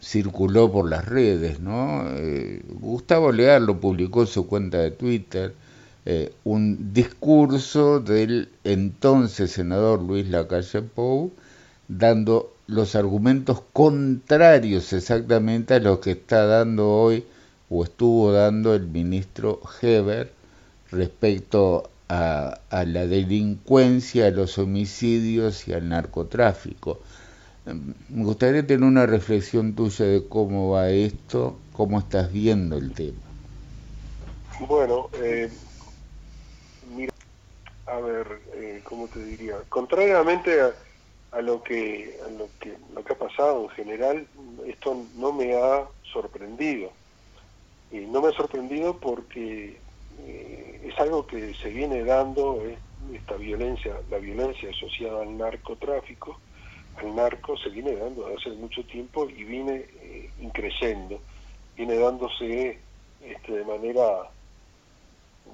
circuló 0.03 0.71
por 0.71 0.89
las 0.89 1.05
redes, 1.05 1.61
¿no? 1.61 2.05
Eh, 2.17 2.63
Gustavo 2.69 3.33
Leal 3.33 3.65
lo 3.67 3.81
publicó 3.81 4.23
en 4.23 4.27
su 4.27 4.47
cuenta 4.47 4.79
de 4.79 4.91
Twitter, 4.91 5.55
eh, 6.05 6.33
un 6.45 6.93
discurso 6.93 8.01
del 8.01 8.51
entonces 8.65 9.53
senador 9.53 10.03
Luis 10.03 10.29
Lacalle 10.29 10.83
Pou, 10.83 11.33
dando 11.89 12.53
los 12.67 12.95
argumentos 12.95 13.63
contrarios 13.73 14.93
exactamente 14.93 15.75
a 15.75 15.81
los 15.81 15.99
que 16.01 16.13
está 16.13 16.47
dando 16.47 16.91
hoy 16.91 17.25
o 17.71 17.85
estuvo 17.85 18.33
dando 18.33 18.75
el 18.75 18.87
ministro 18.87 19.61
Heber 19.81 20.31
respecto 20.91 21.91
a, 22.09 22.61
la 22.71 23.07
delincuencia, 23.07 24.27
a 24.27 24.31
los 24.31 24.59
homicidios 24.59 25.67
y 25.69 25.73
al 25.73 25.89
narcotráfico. 25.89 27.01
Me 27.65 28.25
gustaría 28.25 28.67
tener 28.67 28.87
una 28.87 29.07
reflexión 29.07 29.75
tuya 29.75 30.05
de 30.05 30.29
cómo 30.29 30.71
va 30.71 30.91
esto, 30.91 31.59
cómo 31.73 31.99
estás 31.99 32.31
viendo 32.31 32.77
el 32.77 32.93
tema. 32.93 33.19
Bueno, 34.61 35.09
eh, 35.15 35.51
mira, 36.95 37.13
a 37.87 37.99
ver, 38.01 38.27
eh, 38.55 38.83
¿cómo 38.85 39.09
te 39.09 39.25
diría? 39.25 39.57
Contrariamente 39.69 40.61
a, 40.61 40.73
a 41.33 41.41
lo 41.41 41.63
que 41.63 42.21
a 42.25 42.31
lo 42.31 42.49
que 42.61 42.77
lo 42.95 43.05
que 43.05 43.13
ha 43.13 43.19
pasado 43.19 43.65
en 43.65 43.69
general 43.71 44.27
esto 44.67 45.05
no 45.17 45.33
me 45.33 45.57
ha 45.57 45.85
sorprendido 46.13 46.93
y 47.91 47.99
no 47.99 48.23
me 48.23 48.29
ha 48.29 48.33
sorprendido 48.33 48.99
porque 48.99 49.81
eh, 50.21 50.81
es 50.89 50.99
algo 50.99 51.27
que 51.27 51.55
se 51.55 51.71
viene 51.71 52.05
dando 52.05 52.63
esta 53.13 53.37
violencia 53.37 54.01
la 54.11 54.19
violencia 54.19 54.71
asociada 54.71 55.23
al 55.23 55.37
narcotráfico 55.37 56.39
al 56.97 57.15
narco 57.15 57.57
se 57.57 57.71
viene 57.71 57.95
dando 57.97 58.27
hace 58.27 58.51
mucho 58.51 58.85
tiempo 58.85 59.29
y 59.29 59.45
viene 59.45 59.87
eh, 60.01 60.31
increciendo 60.41 61.21
viene 61.77 61.97
dándose 61.97 62.79
este, 63.21 63.53
de 63.53 63.65
manera 63.65 64.31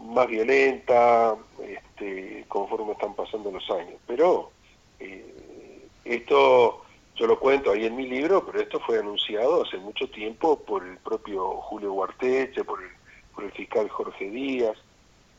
más 0.07 0.27
violenta 0.27 1.37
este, 1.63 2.45
conforme 2.49 2.93
están 2.93 3.15
pasando 3.15 3.51
los 3.51 3.69
años. 3.71 3.97
Pero 4.07 4.51
eh, 4.99 5.87
esto 6.05 6.85
yo 7.17 7.27
lo 7.27 7.39
cuento 7.39 7.73
ahí 7.73 7.87
en 7.87 7.97
mi 7.97 8.07
libro, 8.07 8.45
pero 8.47 8.61
esto 8.61 8.81
fue 8.81 8.99
anunciado 8.99 9.63
hace 9.63 9.77
mucho 9.79 10.09
tiempo 10.09 10.59
por 10.59 10.87
el 10.87 10.97
propio 10.99 11.57
Julio 11.63 11.93
Huarteche, 11.93 12.65
por 12.65 12.83
el, 12.83 12.89
por 13.35 13.45
el 13.45 13.53
fiscal 13.53 13.89
Jorge 13.89 14.31
Díaz, 14.31 14.77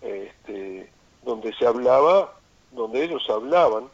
este, 0.02 0.90
donde 1.24 1.54
se 1.54 1.66
hablaba, 1.66 2.34
donde 2.72 3.04
ellos 3.04 3.24
hablaban 3.30 3.90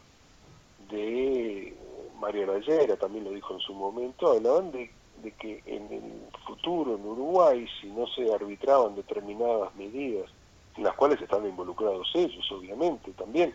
de 0.90 1.74
María 2.20 2.46
Rayera, 2.46 2.96
también 2.96 3.24
lo 3.24 3.30
dijo 3.30 3.54
en 3.54 3.60
su 3.60 3.74
momento, 3.74 4.32
hablaban 4.32 4.72
de, 4.72 4.90
que 5.38 5.62
en 5.66 5.92
el 5.92 6.38
futuro 6.46 6.94
en 6.94 7.04
Uruguay, 7.04 7.66
si 7.80 7.88
no 7.88 8.06
se 8.06 8.32
arbitraban 8.32 8.94
determinadas 8.94 9.74
medidas, 9.74 10.30
en 10.76 10.84
las 10.84 10.94
cuales 10.94 11.20
están 11.20 11.44
involucrados 11.46 12.10
ellos, 12.14 12.50
obviamente, 12.52 13.10
también, 13.12 13.54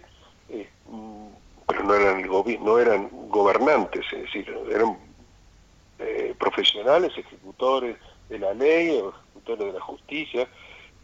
eh, 0.50 0.70
pero 1.66 1.84
no 1.84 1.96
eran, 1.96 2.22
no 2.64 2.80
eran 2.80 3.10
gobernantes, 3.30 4.06
es 4.12 4.22
decir, 4.24 4.56
eran 4.70 4.98
eh, 6.00 6.36
profesionales, 6.38 7.14
ejecutores 7.18 7.98
de 8.34 8.40
la 8.40 8.54
ley 8.54 8.90
o 9.00 9.10
ejecutores 9.10 9.68
de 9.68 9.74
la 9.74 9.86
justicia. 9.86 10.50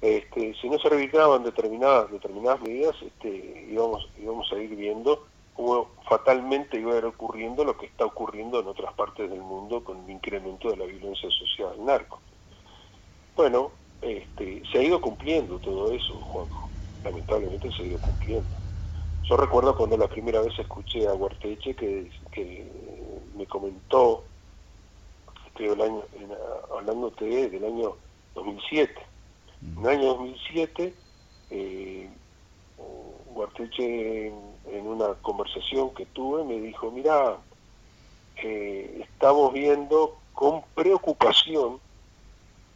Este, 0.01 0.55
si 0.55 0.69
no 0.69 0.79
se 0.79 0.89
revisaban 0.89 1.43
determinadas, 1.43 2.11
determinadas 2.11 2.61
medidas, 2.61 2.95
este, 3.01 3.67
íbamos, 3.69 4.09
íbamos 4.17 4.51
a 4.51 4.57
ir 4.57 4.75
viendo 4.75 5.27
cómo 5.53 5.89
fatalmente 6.07 6.79
iba 6.79 6.93
a 6.93 6.97
ir 6.97 7.05
ocurriendo 7.05 7.63
lo 7.63 7.77
que 7.77 7.85
está 7.85 8.05
ocurriendo 8.05 8.59
en 8.59 8.67
otras 8.67 8.93
partes 8.93 9.29
del 9.29 9.41
mundo 9.41 9.83
con 9.83 10.03
el 10.05 10.09
incremento 10.09 10.69
de 10.69 10.77
la 10.77 10.85
violencia 10.85 11.29
social 11.29 11.73
narco. 11.85 12.19
Bueno, 13.35 13.71
este, 14.01 14.63
se 14.71 14.79
ha 14.79 14.83
ido 14.83 14.99
cumpliendo 15.01 15.59
todo 15.59 15.91
eso, 15.93 16.13
Juanjo. 16.13 16.69
Lamentablemente 17.03 17.71
se 17.71 17.83
ha 17.83 17.85
ido 17.85 17.99
cumpliendo. 17.99 18.47
Yo 19.23 19.37
recuerdo 19.37 19.75
cuando 19.77 19.97
la 19.97 20.07
primera 20.07 20.41
vez 20.41 20.57
escuché 20.57 21.07
a 21.07 21.13
Huarteche 21.13 21.75
que, 21.75 22.09
que 22.31 22.65
me 23.37 23.45
comentó, 23.45 24.23
hablando, 25.67 26.05
hablándote 26.75 27.49
del 27.49 27.65
año 27.65 27.95
2007. 28.35 28.93
En 29.61 29.79
el 29.79 29.87
año 29.87 30.05
2007, 30.09 30.93
eh, 31.51 32.09
Huarteche 33.33 34.27
en 34.27 34.87
una 34.87 35.13
conversación 35.21 35.93
que 35.93 36.05
tuve 36.07 36.43
me 36.43 36.59
dijo, 36.59 36.91
mira, 36.91 37.37
eh, 38.43 39.01
estamos 39.03 39.53
viendo 39.53 40.17
con 40.33 40.61
preocupación 40.75 41.79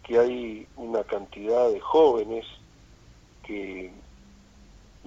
que 0.03 0.19
hay 0.19 0.67
una 0.75 1.03
cantidad 1.03 1.69
de 1.69 1.79
jóvenes 1.79 2.45
que 3.43 3.91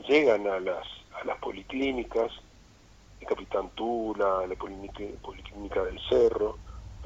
llegan 0.08 0.46
a 0.46 0.60
las 0.60 0.86
a 1.20 1.24
las 1.24 1.38
policlínicas, 1.38 2.30
el 3.20 3.26
Capitán 3.26 3.70
Tula, 3.70 4.46
la 4.46 4.54
Policlínica, 4.54 5.82
del 5.82 6.00
Cerro, 6.08 6.58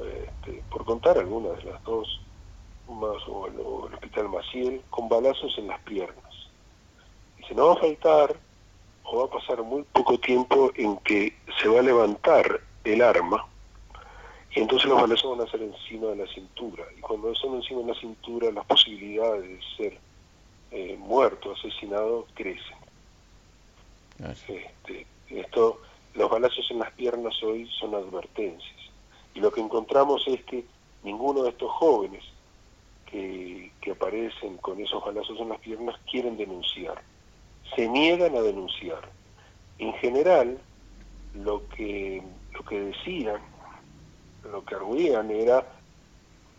este, 0.04 0.62
por 0.70 0.84
contar 0.84 1.18
algunas 1.18 1.56
de 1.58 1.70
las 1.70 1.82
dos, 1.84 2.20
más 2.88 3.16
o 3.28 3.46
el, 3.46 3.60
Hospital 3.94 4.28
Maciel, 4.28 4.82
con 4.90 5.08
balazos 5.08 5.56
en 5.58 5.68
las 5.68 5.80
piernas. 5.80 6.48
Y 7.38 7.44
se 7.44 7.54
no 7.54 7.68
va 7.68 7.72
a 7.74 7.76
faltar, 7.76 8.36
o 9.04 9.18
va 9.18 9.24
a 9.24 9.38
pasar 9.38 9.62
muy 9.62 9.82
poco 9.92 10.18
tiempo 10.18 10.70
en 10.74 10.96
que 10.98 11.36
se 11.60 11.68
va 11.68 11.80
a 11.80 11.82
levantar 11.82 12.60
el 12.84 13.02
arma, 13.02 13.46
y 14.52 14.60
entonces 14.60 14.88
los 14.88 15.00
balazos 15.00 15.38
van 15.38 15.46
a 15.46 15.50
ser 15.50 15.62
encima 15.62 16.08
de 16.08 16.16
la 16.16 16.26
cintura. 16.32 16.84
Y 16.98 17.00
cuando 17.00 17.32
son 17.36 17.54
encima 17.56 17.82
de 17.82 17.94
la 17.94 18.00
cintura, 18.00 18.50
las 18.50 18.66
posibilidades 18.66 19.42
de 19.42 19.60
ser 19.76 19.98
eh, 20.72 20.96
muerto, 20.98 21.52
asesinado, 21.52 22.26
crecen. 22.34 22.76
Este, 24.18 25.06
esto, 25.28 25.80
los 26.14 26.30
balazos 26.30 26.68
en 26.70 26.80
las 26.80 26.90
piernas 26.92 27.40
hoy 27.42 27.68
son 27.78 27.94
advertencias. 27.94 28.79
Y 29.34 29.40
lo 29.40 29.50
que 29.50 29.60
encontramos 29.60 30.22
es 30.26 30.44
que 30.44 30.64
ninguno 31.02 31.42
de 31.42 31.50
estos 31.50 31.70
jóvenes 31.70 32.24
que, 33.06 33.72
que 33.80 33.92
aparecen 33.92 34.56
con 34.58 34.80
esos 34.80 35.04
balazos 35.04 35.38
en 35.40 35.50
las 35.50 35.60
piernas 35.60 35.96
quieren 36.10 36.36
denunciar. 36.36 37.02
Se 37.76 37.88
niegan 37.88 38.36
a 38.36 38.42
denunciar. 38.42 39.08
En 39.78 39.92
general, 39.94 40.58
lo 41.34 41.66
que, 41.68 42.22
lo 42.52 42.64
que 42.64 42.80
decían, 42.80 43.40
lo 44.50 44.64
que 44.64 44.74
arguían 44.74 45.30
era 45.30 45.66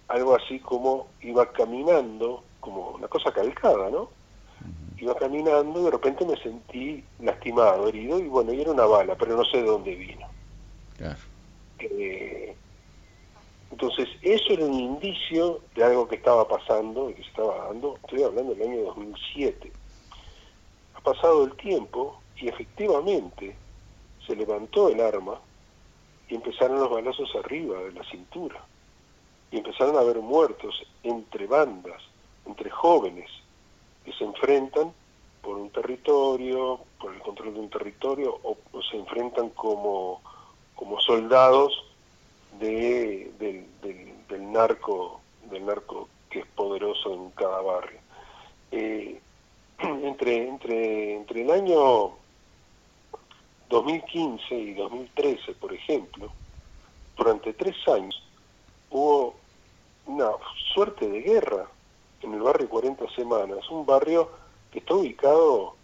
algo 0.07 0.35
así 0.35 0.59
como 0.59 1.07
iba 1.21 1.51
caminando, 1.51 2.43
como 2.59 2.91
una 2.91 3.07
cosa 3.07 3.31
calcada, 3.31 3.89
¿no? 3.89 4.09
iba 5.01 5.15
caminando 5.15 5.81
y 5.81 5.83
de 5.85 5.91
repente 5.91 6.25
me 6.25 6.37
sentí 6.37 7.03
lastimado, 7.19 7.87
herido, 7.87 8.19
y 8.19 8.27
bueno, 8.27 8.53
y 8.53 8.61
era 8.61 8.71
una 8.71 8.85
bala, 8.85 9.15
pero 9.15 9.35
no 9.35 9.43
sé 9.45 9.57
de 9.57 9.63
dónde 9.63 9.95
vino. 9.95 10.27
Eh, 11.79 12.55
entonces, 13.71 14.09
eso 14.21 14.53
era 14.53 14.65
un 14.65 14.73
indicio 14.73 15.61
de 15.75 15.83
algo 15.83 16.07
que 16.07 16.17
estaba 16.17 16.47
pasando 16.47 17.09
y 17.09 17.13
que 17.13 17.23
se 17.23 17.29
estaba 17.29 17.67
dando, 17.67 17.95
estoy 18.03 18.23
hablando 18.23 18.53
del 18.53 18.69
año 18.69 18.83
2007. 18.83 19.71
Ha 20.95 20.99
pasado 20.99 21.45
el 21.45 21.55
tiempo 21.55 22.19
y 22.35 22.49
efectivamente 22.49 23.55
se 24.27 24.35
levantó 24.35 24.89
el 24.89 24.99
arma 24.99 25.39
y 26.27 26.35
empezaron 26.35 26.79
los 26.79 26.89
balazos 26.89 27.33
arriba 27.35 27.81
de 27.83 27.93
la 27.93 28.03
cintura. 28.03 28.61
Y 29.51 29.57
empezaron 29.57 29.95
a 29.95 30.01
haber 30.01 30.19
muertos 30.19 30.83
entre 31.03 31.47
bandas, 31.47 32.01
entre 32.45 32.69
jóvenes, 32.69 33.29
que 34.03 34.11
se 34.13 34.25
enfrentan 34.25 34.93
por 35.41 35.57
un 35.57 35.69
territorio, 35.69 36.81
por 36.99 37.13
el 37.13 37.21
control 37.21 37.53
de 37.53 37.59
un 37.61 37.69
territorio, 37.69 38.37
o, 38.43 38.57
se 38.89 38.97
enfrentan 38.97 39.49
como, 39.49 40.21
como 40.75 40.99
soldados 40.99 41.90
de, 42.59 43.31
del, 43.39 44.51
narco, 44.51 45.21
del 45.49 45.65
narco 45.65 46.09
que 46.29 46.39
es 46.39 46.45
poderoso 46.47 47.13
en 47.13 47.31
cada 47.31 47.61
barrio. 47.61 47.99
Eh, 48.71 49.19
entre, 49.79 50.47
entre, 50.47 51.15
entre 51.15 51.41
el 51.41 51.51
año 51.51 52.11
2015 53.69 54.55
y 54.55 54.73
2013, 54.73 55.53
por 55.53 55.73
ejemplo, 55.73 56.31
durante 57.17 57.53
tres 57.53 57.75
años 57.87 58.21
hubo 58.89 59.35
una 60.05 60.29
suerte 60.73 61.07
de 61.07 61.21
guerra 61.21 61.67
en 62.21 62.33
el 62.33 62.41
barrio 62.41 62.69
40 62.69 63.09
Semanas, 63.15 63.69
un 63.69 63.85
barrio 63.85 64.29
que 64.71 64.79
está 64.79 64.93
ubicado 64.95 65.75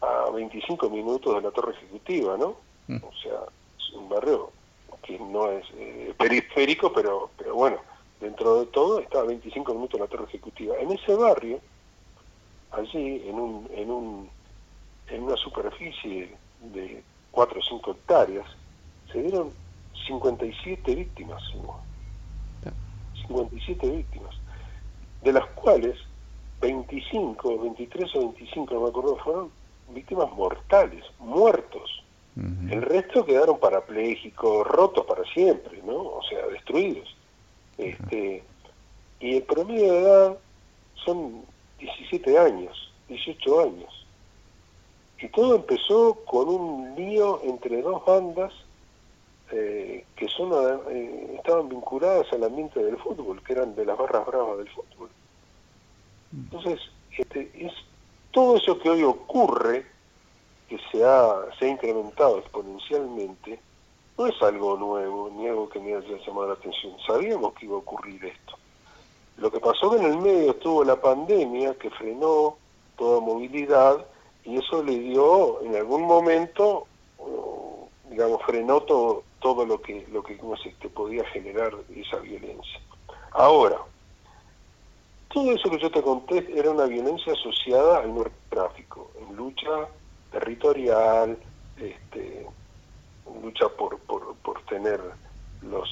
a 0.00 0.30
25 0.30 0.90
minutos 0.90 1.34
de 1.34 1.42
la 1.42 1.50
Torre 1.50 1.72
Ejecutiva, 1.72 2.36
¿no? 2.36 2.56
Mm. 2.86 2.96
O 3.02 3.12
sea, 3.22 3.40
un 3.92 4.08
barrio 4.08 4.50
que 5.02 5.18
no 5.18 5.50
es 5.50 5.64
eh, 5.76 6.14
periférico, 6.18 6.92
pero, 6.92 7.30
pero 7.36 7.54
bueno, 7.54 7.78
dentro 8.20 8.60
de 8.60 8.66
todo 8.66 9.00
está 9.00 9.20
a 9.20 9.24
25 9.24 9.74
minutos 9.74 10.00
la 10.00 10.06
torre 10.06 10.24
ejecutiva. 10.24 10.76
En 10.78 10.90
ese 10.92 11.14
barrio, 11.14 11.60
allí, 12.72 13.22
en, 13.28 13.34
un, 13.36 13.70
en, 13.74 13.90
un, 13.90 14.30
en 15.08 15.22
una 15.22 15.36
superficie 15.36 16.34
de 16.60 17.02
4 17.30 17.58
o 17.58 17.62
5 17.62 17.90
hectáreas, 17.92 18.46
se 19.12 19.22
dieron 19.22 19.52
57 20.06 20.94
víctimas. 20.94 21.42
57 23.26 23.90
víctimas, 23.90 24.34
de 25.22 25.32
las 25.32 25.46
cuales 25.50 25.98
25, 26.60 27.58
23 27.58 28.16
o 28.16 28.20
25, 28.20 28.74
no 28.74 28.80
me 28.80 28.88
acuerdo, 28.88 29.16
fueron 29.18 29.50
víctimas 29.90 30.30
mortales, 30.32 31.04
muertos. 31.18 32.02
El 32.70 32.82
resto 32.82 33.24
quedaron 33.24 33.58
parapléjicos, 33.58 34.66
rotos 34.66 35.04
para 35.06 35.24
siempre, 35.32 35.82
¿no? 35.84 35.96
O 35.96 36.22
sea, 36.28 36.46
destruidos. 36.46 37.16
Este, 37.76 38.44
y 39.20 39.36
el 39.36 39.42
promedio 39.42 39.92
de 39.92 39.98
edad 39.98 40.38
son 41.04 41.42
17 41.78 42.38
años, 42.38 42.92
18 43.08 43.60
años. 43.60 44.06
Y 45.20 45.28
todo 45.28 45.56
empezó 45.56 46.14
con 46.24 46.48
un 46.48 46.94
lío 46.94 47.40
entre 47.42 47.82
dos 47.82 48.04
bandas 48.04 48.52
eh, 49.50 50.04
que 50.14 50.28
son 50.28 50.52
eh, 50.90 51.36
estaban 51.36 51.70
vinculadas 51.70 52.30
al 52.32 52.44
ambiente 52.44 52.82
del 52.82 52.98
fútbol, 52.98 53.42
que 53.42 53.54
eran 53.54 53.74
de 53.74 53.86
las 53.86 53.96
barras 53.96 54.26
bravas 54.26 54.58
del 54.58 54.68
fútbol. 54.68 55.08
Entonces, 56.32 56.78
este, 57.16 57.50
es 57.54 57.72
todo 58.30 58.58
eso 58.58 58.78
que 58.78 58.90
hoy 58.90 59.02
ocurre, 59.04 59.86
que 60.68 60.78
se 60.92 61.04
ha, 61.04 61.46
se 61.58 61.66
ha 61.66 61.68
incrementado 61.68 62.38
exponencialmente, 62.38 63.60
no 64.16 64.26
es 64.26 64.42
algo 64.42 64.76
nuevo, 64.76 65.30
ni 65.34 65.46
algo 65.46 65.68
que 65.68 65.80
me 65.80 65.94
haya 65.94 66.18
llamado 66.26 66.48
la 66.48 66.54
atención. 66.54 66.94
Sabíamos 67.06 67.54
que 67.54 67.66
iba 67.66 67.76
a 67.76 67.78
ocurrir 67.78 68.24
esto. 68.24 68.56
Lo 69.36 69.50
que 69.50 69.60
pasó 69.60 69.90
que 69.90 69.98
en 69.98 70.04
el 70.04 70.18
medio 70.18 70.50
estuvo 70.50 70.84
la 70.84 71.00
pandemia 71.00 71.74
que 71.74 71.90
frenó 71.90 72.56
toda 72.96 73.20
movilidad 73.20 74.04
y 74.44 74.56
eso 74.56 74.82
le 74.82 74.98
dio 74.98 75.62
en 75.62 75.76
algún 75.76 76.02
momento, 76.02 76.86
digamos, 78.10 78.42
frenó 78.42 78.80
todo, 78.80 79.22
todo 79.40 79.64
lo 79.64 79.80
que 79.80 80.04
lo 80.10 80.22
que 80.22 80.36
se 80.62 80.88
podía 80.88 81.24
generar 81.26 81.72
esa 81.94 82.16
violencia. 82.16 82.80
Ahora, 83.30 83.78
todo 85.28 85.52
eso 85.52 85.70
que 85.70 85.78
yo 85.78 85.90
te 85.90 86.02
conté 86.02 86.44
era 86.58 86.70
una 86.70 86.86
violencia 86.86 87.32
asociada 87.32 87.98
al 87.98 88.14
narcotráfico, 88.16 89.10
en 89.20 89.36
lucha 89.36 89.88
territorial, 90.38 91.36
este, 91.76 92.46
lucha 93.42 93.68
por, 93.68 93.98
por, 94.00 94.34
por 94.36 94.62
tener 94.66 95.00
los 95.62 95.88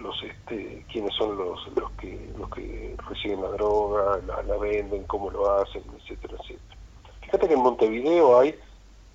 los 0.00 0.16
este 0.22 0.82
quiénes 0.90 1.14
son 1.14 1.36
los 1.36 1.60
los 1.76 1.90
que 1.92 2.30
los 2.38 2.48
que 2.50 2.96
reciben 3.08 3.42
la 3.42 3.50
droga, 3.50 4.18
la, 4.26 4.56
venden, 4.56 5.04
cómo 5.04 5.30
lo 5.30 5.50
hacen, 5.52 5.82
etcétera, 5.98 6.36
etcétera. 6.40 6.76
Fíjate 7.20 7.48
que 7.48 7.54
en 7.54 7.62
Montevideo 7.62 8.38
hay 8.38 8.58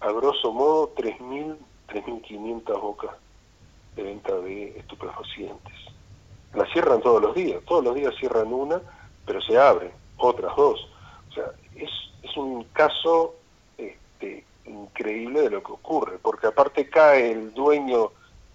a 0.02 0.12
grosso 0.12 0.52
modo 0.52 0.94
3.000, 0.96 1.58
3.500 1.90 2.82
bocas 2.82 3.12
de 3.96 4.04
venta 4.04 4.36
de 4.36 4.78
estupefacientes. 4.78 5.74
La 6.54 6.66
cierran 6.72 7.02
todos 7.02 7.22
los 7.22 7.34
días, 7.34 7.62
todos 7.66 7.84
los 7.84 7.96
días 7.96 8.14
cierran 8.20 8.54
una, 8.54 8.80
pero 9.26 9.42
se 9.42 9.58
abren 9.58 9.92
otras 10.18 10.56
dos. 10.56 10.88
O 11.30 11.34
sea, 11.34 11.46
es, 11.76 11.90
es 12.22 12.38
un 12.38 12.64
caso 12.66 13.36
este, 13.78 14.46
increíble 14.66 15.42
de 15.42 15.50
lo 15.50 15.64
que 15.64 15.72
ocurre, 15.72 16.18
porque 16.22 16.48
aparte 16.48 16.90
cae 16.90 17.32
el 17.32 17.54
dueño, 17.54 18.12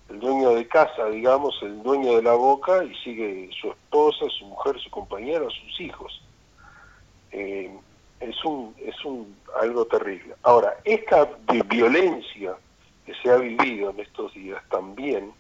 el 0.09 0.21
dueño 0.21 0.51
de 0.51 0.67
casa, 0.67 1.07
digamos, 1.07 1.59
el 1.63 1.83
dueño 1.83 2.17
de 2.17 2.23
la 2.23 2.35
boca, 2.35 2.85
y 2.85 2.95
sigue 2.97 3.51
su 3.61 3.71
esposa, 3.71 4.27
su 4.39 4.47
mujer, 4.47 4.79
su 4.81 4.91
compañero, 4.91 5.49
sus 5.51 5.81
hijos. 5.81 6.23
Eh, 7.33 7.71
es 8.21 8.45
un, 8.45 8.75
es 8.79 9.05
un 9.05 9.35
algo 9.61 9.87
terrible. 9.87 10.35
Ahora, 10.43 10.77
esta 10.85 11.29
violencia 11.67 12.55
que 13.07 13.15
se 13.15 13.31
ha 13.31 13.37
vivido 13.37 13.91
en 13.91 14.01
estos 14.01 14.35
días 14.35 14.63
también 14.69 15.33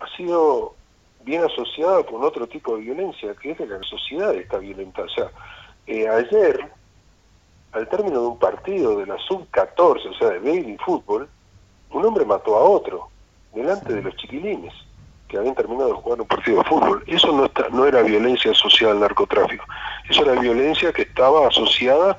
ha 0.00 0.16
sido 0.16 0.74
bien 1.24 1.42
asociada 1.42 2.04
con 2.04 2.22
otro 2.22 2.46
tipo 2.46 2.76
de 2.76 2.82
violencia, 2.82 3.34
que 3.34 3.52
es 3.52 3.58
de 3.58 3.66
la 3.66 3.82
sociedad 3.82 4.34
está 4.34 4.58
violenta. 4.58 5.02
O 5.02 5.08
sea, 5.08 5.30
eh, 5.86 6.08
ayer, 6.08 6.70
al 7.74 7.88
término 7.88 8.20
de 8.20 8.26
un 8.28 8.38
partido 8.38 8.96
de 8.98 9.06
la 9.06 9.18
sub-14, 9.18 10.10
o 10.10 10.14
sea, 10.14 10.28
de 10.30 10.38
baby 10.38 10.76
fútbol, 10.84 11.28
un 11.90 12.04
hombre 12.04 12.24
mató 12.24 12.56
a 12.56 12.62
otro, 12.62 13.08
delante 13.52 13.92
de 13.92 14.02
los 14.02 14.16
chiquilines, 14.16 14.72
que 15.28 15.38
habían 15.38 15.54
terminado 15.54 15.88
de 15.88 15.94
jugar 15.94 16.20
un 16.20 16.26
partido 16.26 16.58
de 16.58 16.64
fútbol. 16.64 17.02
Eso 17.06 17.32
no, 17.32 17.46
está, 17.46 17.68
no 17.70 17.86
era 17.86 18.02
violencia 18.02 18.52
asociada 18.52 18.94
al 18.94 19.00
narcotráfico, 19.00 19.64
eso 20.08 20.22
era 20.22 20.40
violencia 20.40 20.92
que 20.92 21.02
estaba 21.02 21.48
asociada 21.48 22.16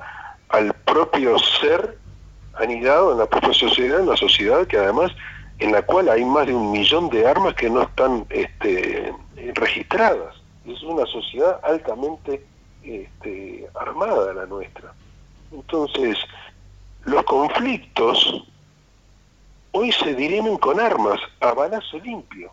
al 0.50 0.72
propio 0.84 1.38
ser 1.38 1.98
anidado 2.54 3.12
en 3.12 3.18
la 3.18 3.26
propia 3.26 3.52
sociedad, 3.52 4.00
en 4.00 4.08
la 4.08 4.16
sociedad 4.16 4.66
que 4.66 4.78
además 4.78 5.12
en 5.58 5.72
la 5.72 5.82
cual 5.82 6.08
hay 6.08 6.24
más 6.24 6.46
de 6.46 6.54
un 6.54 6.70
millón 6.70 7.08
de 7.08 7.26
armas 7.26 7.54
que 7.54 7.70
no 7.70 7.82
están 7.82 8.26
este, 8.28 9.12
registradas. 9.54 10.34
Es 10.66 10.82
una 10.82 11.06
sociedad 11.06 11.60
altamente 11.62 12.44
este, 12.82 13.66
armada 13.74 14.34
la 14.34 14.46
nuestra. 14.46 14.92
Entonces, 15.56 16.18
los 17.04 17.24
conflictos 17.24 18.44
hoy 19.72 19.90
se 19.92 20.14
dirimen 20.14 20.58
con 20.58 20.78
armas, 20.78 21.18
a 21.40 21.54
balazo 21.54 21.98
limpio. 21.98 22.52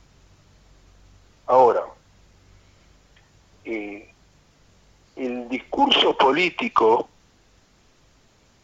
Ahora, 1.46 1.84
eh, 3.66 4.10
el 5.18 5.50
discurso 5.50 6.18
político 6.18 7.10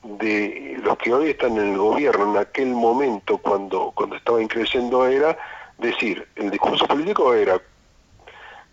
de 0.03 0.79
los 0.83 0.97
que 0.97 1.13
hoy 1.13 1.31
están 1.31 1.57
en 1.57 1.73
el 1.73 1.77
gobierno 1.77 2.31
en 2.31 2.37
aquel 2.37 2.67
momento 2.67 3.37
cuando 3.39 3.91
cuando 3.91 4.15
estaban 4.15 4.47
creciendo 4.47 5.05
era 5.05 5.37
decir 5.77 6.25
el 6.35 6.49
discurso 6.49 6.87
político 6.87 7.33
era 7.33 7.61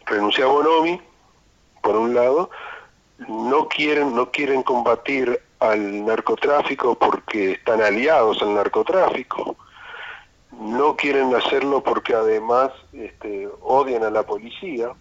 renunciar 0.04 0.46
a 0.46 0.52
Bonomi 0.52 1.00
por 1.82 1.96
un 1.96 2.14
lado 2.14 2.48
no 3.18 3.66
quieren 3.66 4.14
no 4.14 4.30
quieren 4.30 4.62
combatir 4.62 5.42
al 5.60 6.04
narcotráfico 6.04 6.96
porque 6.98 7.52
están 7.52 7.80
aliados 7.80 8.42
al 8.42 8.54
narcotráfico 8.54 9.56
no 10.60 10.96
quieren 10.96 11.34
hacerlo 11.34 11.82
porque 11.82 12.14
además 12.14 12.72
este, 12.92 13.48
odian 13.62 14.04
a 14.04 14.10
la 14.10 14.22
policía 14.22 14.92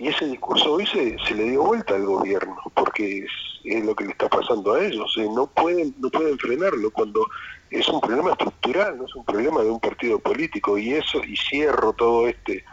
y 0.00 0.08
ese 0.08 0.24
discurso 0.24 0.72
hoy 0.72 0.86
se, 0.86 1.18
se 1.18 1.34
le 1.34 1.44
dio 1.44 1.62
vuelta 1.62 1.94
al 1.94 2.06
gobierno, 2.06 2.56
porque 2.72 3.26
es, 3.64 3.84
lo 3.84 3.94
que 3.94 4.04
le 4.04 4.12
está 4.12 4.30
pasando 4.30 4.72
a 4.72 4.82
ellos. 4.82 5.14
Eh, 5.18 5.28
no, 5.30 5.46
pueden, 5.46 5.94
no 5.98 6.08
pueden 6.08 6.38
frenarlo 6.38 6.90
cuando 6.90 7.26
es 7.70 7.86
un 7.86 8.00
problema 8.00 8.30
estructural, 8.30 8.96
no 8.96 9.04
es 9.04 9.14
un 9.14 9.26
problema 9.26 9.60
de 9.60 9.68
un 9.68 9.78
partido 9.78 10.18
político. 10.18 10.78
Y 10.78 10.94
eso, 10.94 11.22
y 11.22 11.36
cierro 11.36 11.92
todo 11.92 12.26
este, 12.28 12.64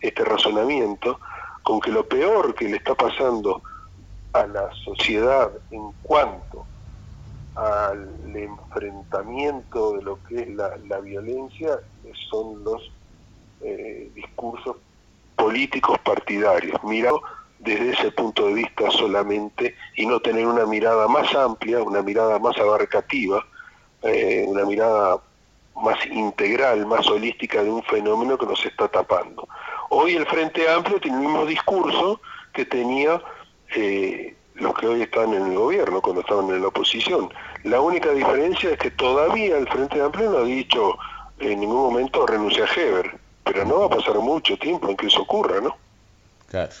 este 0.00 0.24
razonamiento 0.24 1.18
con 1.64 1.80
que 1.80 1.90
lo 1.90 2.06
peor 2.06 2.54
que 2.54 2.68
le 2.68 2.76
está 2.76 2.94
pasando 2.94 3.62
a 4.40 4.46
la 4.46 4.70
sociedad 4.84 5.50
en 5.70 5.92
cuanto 6.02 6.66
al 7.54 8.08
enfrentamiento 8.34 9.94
de 9.94 10.02
lo 10.02 10.18
que 10.24 10.42
es 10.42 10.48
la, 10.54 11.00
violencia 11.00 11.80
son 12.30 12.62
los 12.64 12.90
eh, 13.62 14.10
discursos 14.14 14.76
políticos 15.36 15.98
partidarios, 16.00 16.82
mirado 16.84 17.22
desde 17.58 17.92
ese 17.92 18.10
punto 18.10 18.46
de 18.46 18.54
vista 18.54 18.90
solamente 18.90 19.74
y 19.96 20.06
no 20.06 20.20
tener 20.20 20.46
una 20.46 20.66
mirada 20.66 21.08
más 21.08 21.34
amplia, 21.34 21.82
una 21.82 22.02
mirada 22.02 22.38
más 22.38 22.58
abarcativa, 22.58 23.44
eh, 24.02 24.44
una 24.46 24.64
mirada 24.64 25.18
más 25.82 25.98
integral, 26.06 26.86
más 26.86 27.06
holística 27.06 27.62
de 27.62 27.70
un 27.70 27.82
fenómeno 27.84 28.36
que 28.36 28.46
nos 28.46 28.64
está 28.64 28.88
tapando. 28.88 29.48
Hoy 29.90 30.16
el 30.16 30.26
Frente 30.26 30.68
Amplio 30.68 31.00
tiene 31.00 31.18
el 31.18 31.22
mismo 31.24 31.46
discurso 31.46 32.20
que 32.52 32.64
tenía 32.64 33.20
eh, 33.74 34.34
los 34.54 34.74
que 34.74 34.86
hoy 34.86 35.02
están 35.02 35.34
en 35.34 35.46
el 35.50 35.54
gobierno, 35.58 36.00
cuando 36.00 36.20
estaban 36.22 36.48
en 36.50 36.62
la 36.62 36.68
oposición. 36.68 37.28
La 37.64 37.80
única 37.80 38.10
diferencia 38.12 38.70
es 38.70 38.78
que 38.78 38.90
todavía 38.90 39.58
el 39.58 39.68
Frente 39.68 40.00
Amplio 40.00 40.30
no 40.30 40.38
ha 40.38 40.44
dicho 40.44 40.96
en 41.38 41.60
ningún 41.60 41.92
momento 41.92 42.26
renuncia 42.26 42.64
a 42.64 42.80
Heber 42.80 43.26
pero 43.46 43.64
no 43.64 43.78
va 43.80 43.86
a 43.86 43.90
pasar 43.90 44.18
mucho 44.18 44.58
tiempo 44.58 44.90
en 44.90 44.96
que 44.96 45.06
eso 45.06 45.22
ocurra, 45.22 45.60
¿no? 45.60 45.76
Claro. 46.50 46.72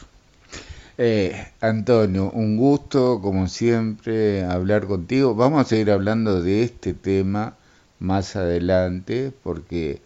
Eh, 0.98 1.46
Antonio, 1.60 2.30
un 2.30 2.56
gusto, 2.56 3.20
como 3.22 3.46
siempre, 3.46 4.44
hablar 4.44 4.86
contigo. 4.86 5.34
Vamos 5.34 5.60
a 5.60 5.68
seguir 5.68 5.90
hablando 5.90 6.42
de 6.42 6.64
este 6.64 6.92
tema 6.92 7.56
más 8.00 8.34
adelante, 8.34 9.32
porque 9.44 10.00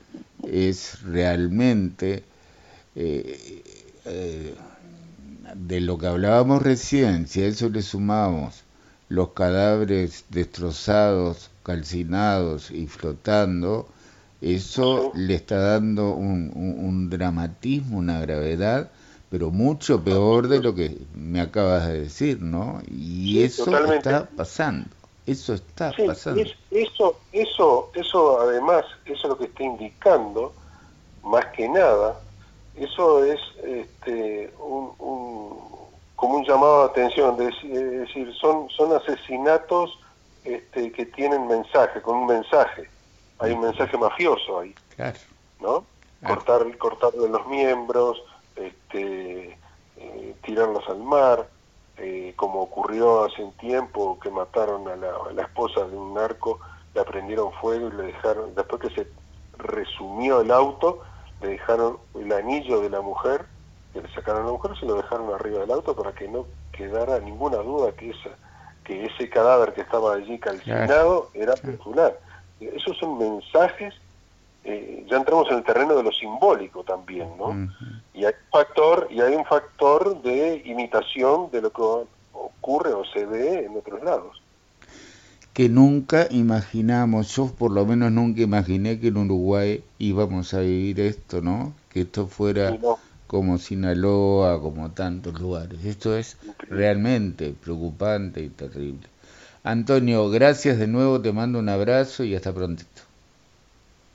es 0.47 1.03
realmente 1.03 2.25
eh, 2.95 3.63
eh, 4.05 4.55
de 5.55 5.81
lo 5.81 5.99
que 5.99 6.07
hablábamos 6.07 6.63
recién, 6.63 7.27
si 7.27 7.43
a 7.43 7.47
eso 7.47 7.69
le 7.69 7.83
sumamos 7.83 8.65
los 9.09 9.31
cadáveres 9.31 10.25
destrozados, 10.29 11.51
calcinados 11.63 12.71
y 12.71 12.87
flotando, 12.87 13.89
Eso 14.41 15.13
le 15.15 15.35
está 15.35 15.59
dando 15.59 16.13
un, 16.13 17.11
dramatismo, 17.11 17.99
una 17.99 18.21
gravedad, 18.21 18.91
pero 19.29 19.51
mucho 19.51 20.03
peor 20.03 20.49
de 20.49 20.63
lo 20.63 20.75
que 20.75 20.97
me 21.15 21.43
acabas 21.43 21.89
de 21.89 22.01
decir, 22.01 22.41
¿no? 22.41 22.81
Y 22.91 23.43
eso 23.43 23.77
está 23.93 24.27
pasando. 24.35 24.89
Eso 25.27 25.53
está 25.53 25.93
pasando. 26.07 26.43
eso, 26.71 27.17
eso, 27.33 27.91
eso 27.93 28.41
además, 28.41 28.87
eso 29.05 29.23
es 29.25 29.29
lo 29.29 29.37
que 29.37 29.45
está 29.45 29.63
indicando, 29.63 30.55
más 31.23 31.45
que 31.55 31.69
nada, 31.69 32.19
eso 32.77 33.25
es 33.25 33.41
este, 33.63 34.53
un, 34.59 34.95
como 36.17 36.37
un 36.37 36.45
llamado 36.45 36.85
de 36.85 36.91
atención, 36.91 37.41
es 37.41 37.63
decir, 37.63 38.33
son, 38.35 38.69
son 38.71 38.93
asesinatos 38.95 39.99
este, 40.45 40.93
que 40.93 41.07
tienen 41.07 41.47
mensaje, 41.47 42.01
con 42.03 42.17
un 42.19 42.27
mensaje. 42.27 42.89
Hay 43.39 43.53
un 43.53 43.61
mensaje 43.63 43.97
mafioso 43.97 44.61
ahí, 44.61 44.75
¿no? 45.61 45.85
Cortar, 46.27 46.77
cortarle 46.77 47.29
los 47.29 47.47
miembros, 47.47 48.23
este, 48.55 49.57
eh, 49.97 50.35
tirarlos 50.45 50.87
al 50.89 50.99
mar, 50.99 51.49
eh, 51.97 52.33
como 52.37 52.63
ocurrió 52.63 53.25
hace 53.25 53.43
un 53.43 53.53
tiempo 53.53 54.19
que 54.21 54.31
mataron 54.31 54.89
a 54.89 54.97
la, 54.97 55.43
esposa 55.43 55.87
de 55.87 55.97
un 55.97 56.15
narco, 56.15 56.59
le 56.95 57.05
prendieron 57.05 57.53
fuego 57.55 57.89
y 57.89 57.93
le 57.93 58.03
dejaron, 58.05 58.55
después 58.55 58.83
que 58.83 58.91
se 58.91 59.07
resumió 59.59 60.41
el 60.41 60.51
auto, 60.51 61.03
le 61.43 61.49
dejaron 61.49 61.99
el 62.15 62.33
anillo 62.33 62.81
de 62.81 62.91
la 62.91 63.01
mujer, 63.01 63.47
que 63.93 64.03
le 64.03 64.13
sacaron 64.15 64.43
a 64.43 64.47
la 64.47 64.53
mujer, 64.53 64.73
se 64.79 64.87
lo 64.87 64.95
dejaron 64.95 65.33
arriba 65.33 65.61
del 65.61 65.71
auto 65.71 65.95
para 65.95 66.13
que 66.13 66.29
no 66.29 66.47
quedara 66.73 67.19
ninguna 67.21 67.59
duda 67.59 67.93
que 67.93 68.11
esa 68.11 68.31
que 68.85 69.05
ese 69.05 69.29
cadáver 69.29 69.73
que 69.73 69.83
estaba 69.83 70.15
allí 70.15 70.39
calcinado 70.39 71.31
era 71.35 71.55
popular. 71.55 72.19
Esos 72.61 72.97
son 72.99 73.19
mensajes, 73.19 73.95
eh, 74.65 75.05
ya 75.09 75.17
entramos 75.17 75.49
en 75.51 75.59
el 75.59 75.65
terreno 75.65 75.95
de 75.97 76.03
lo 76.03 76.13
simbólico 76.13 76.83
también, 76.83 77.29
¿no? 77.39 77.69
Y 78.15 78.25
hay 78.25 78.33
un 78.33 78.51
factor, 78.51 79.07
y 79.11 79.21
hay 79.21 79.35
un 79.35 79.45
factor 79.45 80.21
de 80.23 80.63
imitación 80.65 81.51
de 81.51 81.63
lo 81.63 81.71
que 81.71 81.83
ocurre 82.33 82.93
o 82.93 83.05
se 83.05 83.25
ve 83.27 83.65
en 83.65 83.77
otros 83.77 84.03
lados. 84.03 84.43
Que 85.61 85.69
nunca 85.69 86.27
imaginamos, 86.31 87.37
yo 87.37 87.49
por 87.49 87.71
lo 87.71 87.85
menos 87.85 88.11
nunca 88.11 88.41
imaginé 88.41 88.99
que 88.99 89.09
en 89.09 89.19
Uruguay 89.19 89.85
íbamos 89.99 90.55
a 90.55 90.61
vivir 90.61 91.01
esto, 91.01 91.43
¿no? 91.43 91.75
Que 91.91 92.01
esto 92.01 92.29
fuera 92.29 92.79
como 93.27 93.59
Sinaloa, 93.59 94.59
como 94.63 94.91
tantos 94.93 95.39
lugares. 95.39 95.85
Esto 95.85 96.17
es 96.17 96.39
realmente 96.71 97.53
preocupante 97.63 98.41
y 98.41 98.49
terrible. 98.49 99.07
Antonio, 99.63 100.31
gracias 100.31 100.79
de 100.79 100.87
nuevo, 100.87 101.21
te 101.21 101.31
mando 101.31 101.59
un 101.59 101.69
abrazo 101.69 102.25
y 102.25 102.35
hasta 102.35 102.55
prontito. 102.55 103.03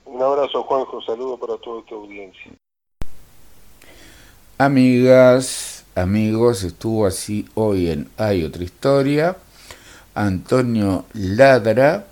Un 0.04 0.20
abrazo, 0.20 0.64
Juanjo, 0.64 1.00
saludo 1.02 1.38
para 1.38 1.56
toda 1.58 1.80
tu 1.84 1.94
audiencia. 1.94 2.50
Amigas, 4.58 5.84
amigos, 5.94 6.64
estuvo 6.64 7.06
así 7.06 7.46
hoy 7.54 7.90
en 7.90 8.10
Hay 8.16 8.42
otra 8.42 8.64
historia. 8.64 9.36
Antonio 10.16 11.04
Ladra, 11.12 12.06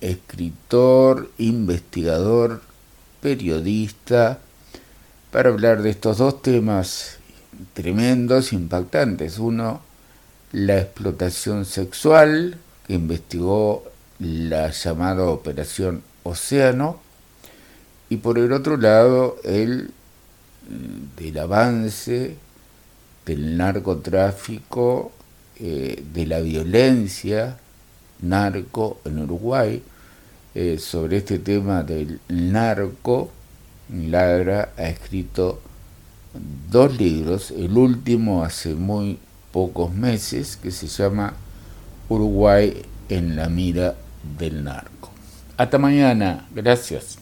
escritor, 0.00 1.30
investigador, 1.36 2.62
periodista, 3.20 4.38
para 5.30 5.50
hablar 5.50 5.82
de 5.82 5.90
estos 5.90 6.16
dos 6.16 6.40
temas 6.40 7.18
tremendos, 7.74 8.54
impactantes. 8.54 9.38
Uno, 9.38 9.82
la 10.52 10.78
explotación 10.78 11.66
sexual, 11.66 12.56
que 12.86 12.94
investigó 12.94 13.84
la 14.18 14.70
llamada 14.70 15.24
Operación 15.24 16.02
Océano, 16.22 17.00
y 18.08 18.16
por 18.16 18.38
el 18.38 18.54
otro 18.54 18.78
lado, 18.78 19.36
el 19.44 19.90
del 21.18 21.38
avance 21.38 22.38
del 23.26 23.58
narcotráfico, 23.58 25.12
eh, 25.58 26.02
de 26.12 26.26
la 26.26 26.40
violencia 26.40 27.58
narco 28.20 29.00
en 29.04 29.18
Uruguay. 29.18 29.82
Eh, 30.54 30.78
sobre 30.78 31.18
este 31.18 31.38
tema 31.38 31.82
del 31.82 32.20
narco, 32.28 33.30
Ladra 33.88 34.72
ha 34.76 34.84
escrito 34.84 35.60
dos 36.70 36.96
libros, 36.96 37.50
el 37.50 37.76
último 37.76 38.44
hace 38.44 38.74
muy 38.74 39.18
pocos 39.50 39.92
meses, 39.92 40.56
que 40.56 40.70
se 40.70 40.86
llama 40.86 41.34
Uruguay 42.08 42.82
en 43.08 43.36
la 43.36 43.48
mira 43.48 43.94
del 44.38 44.64
narco. 44.64 45.10
Hasta 45.56 45.78
mañana, 45.78 46.46
gracias. 46.54 47.21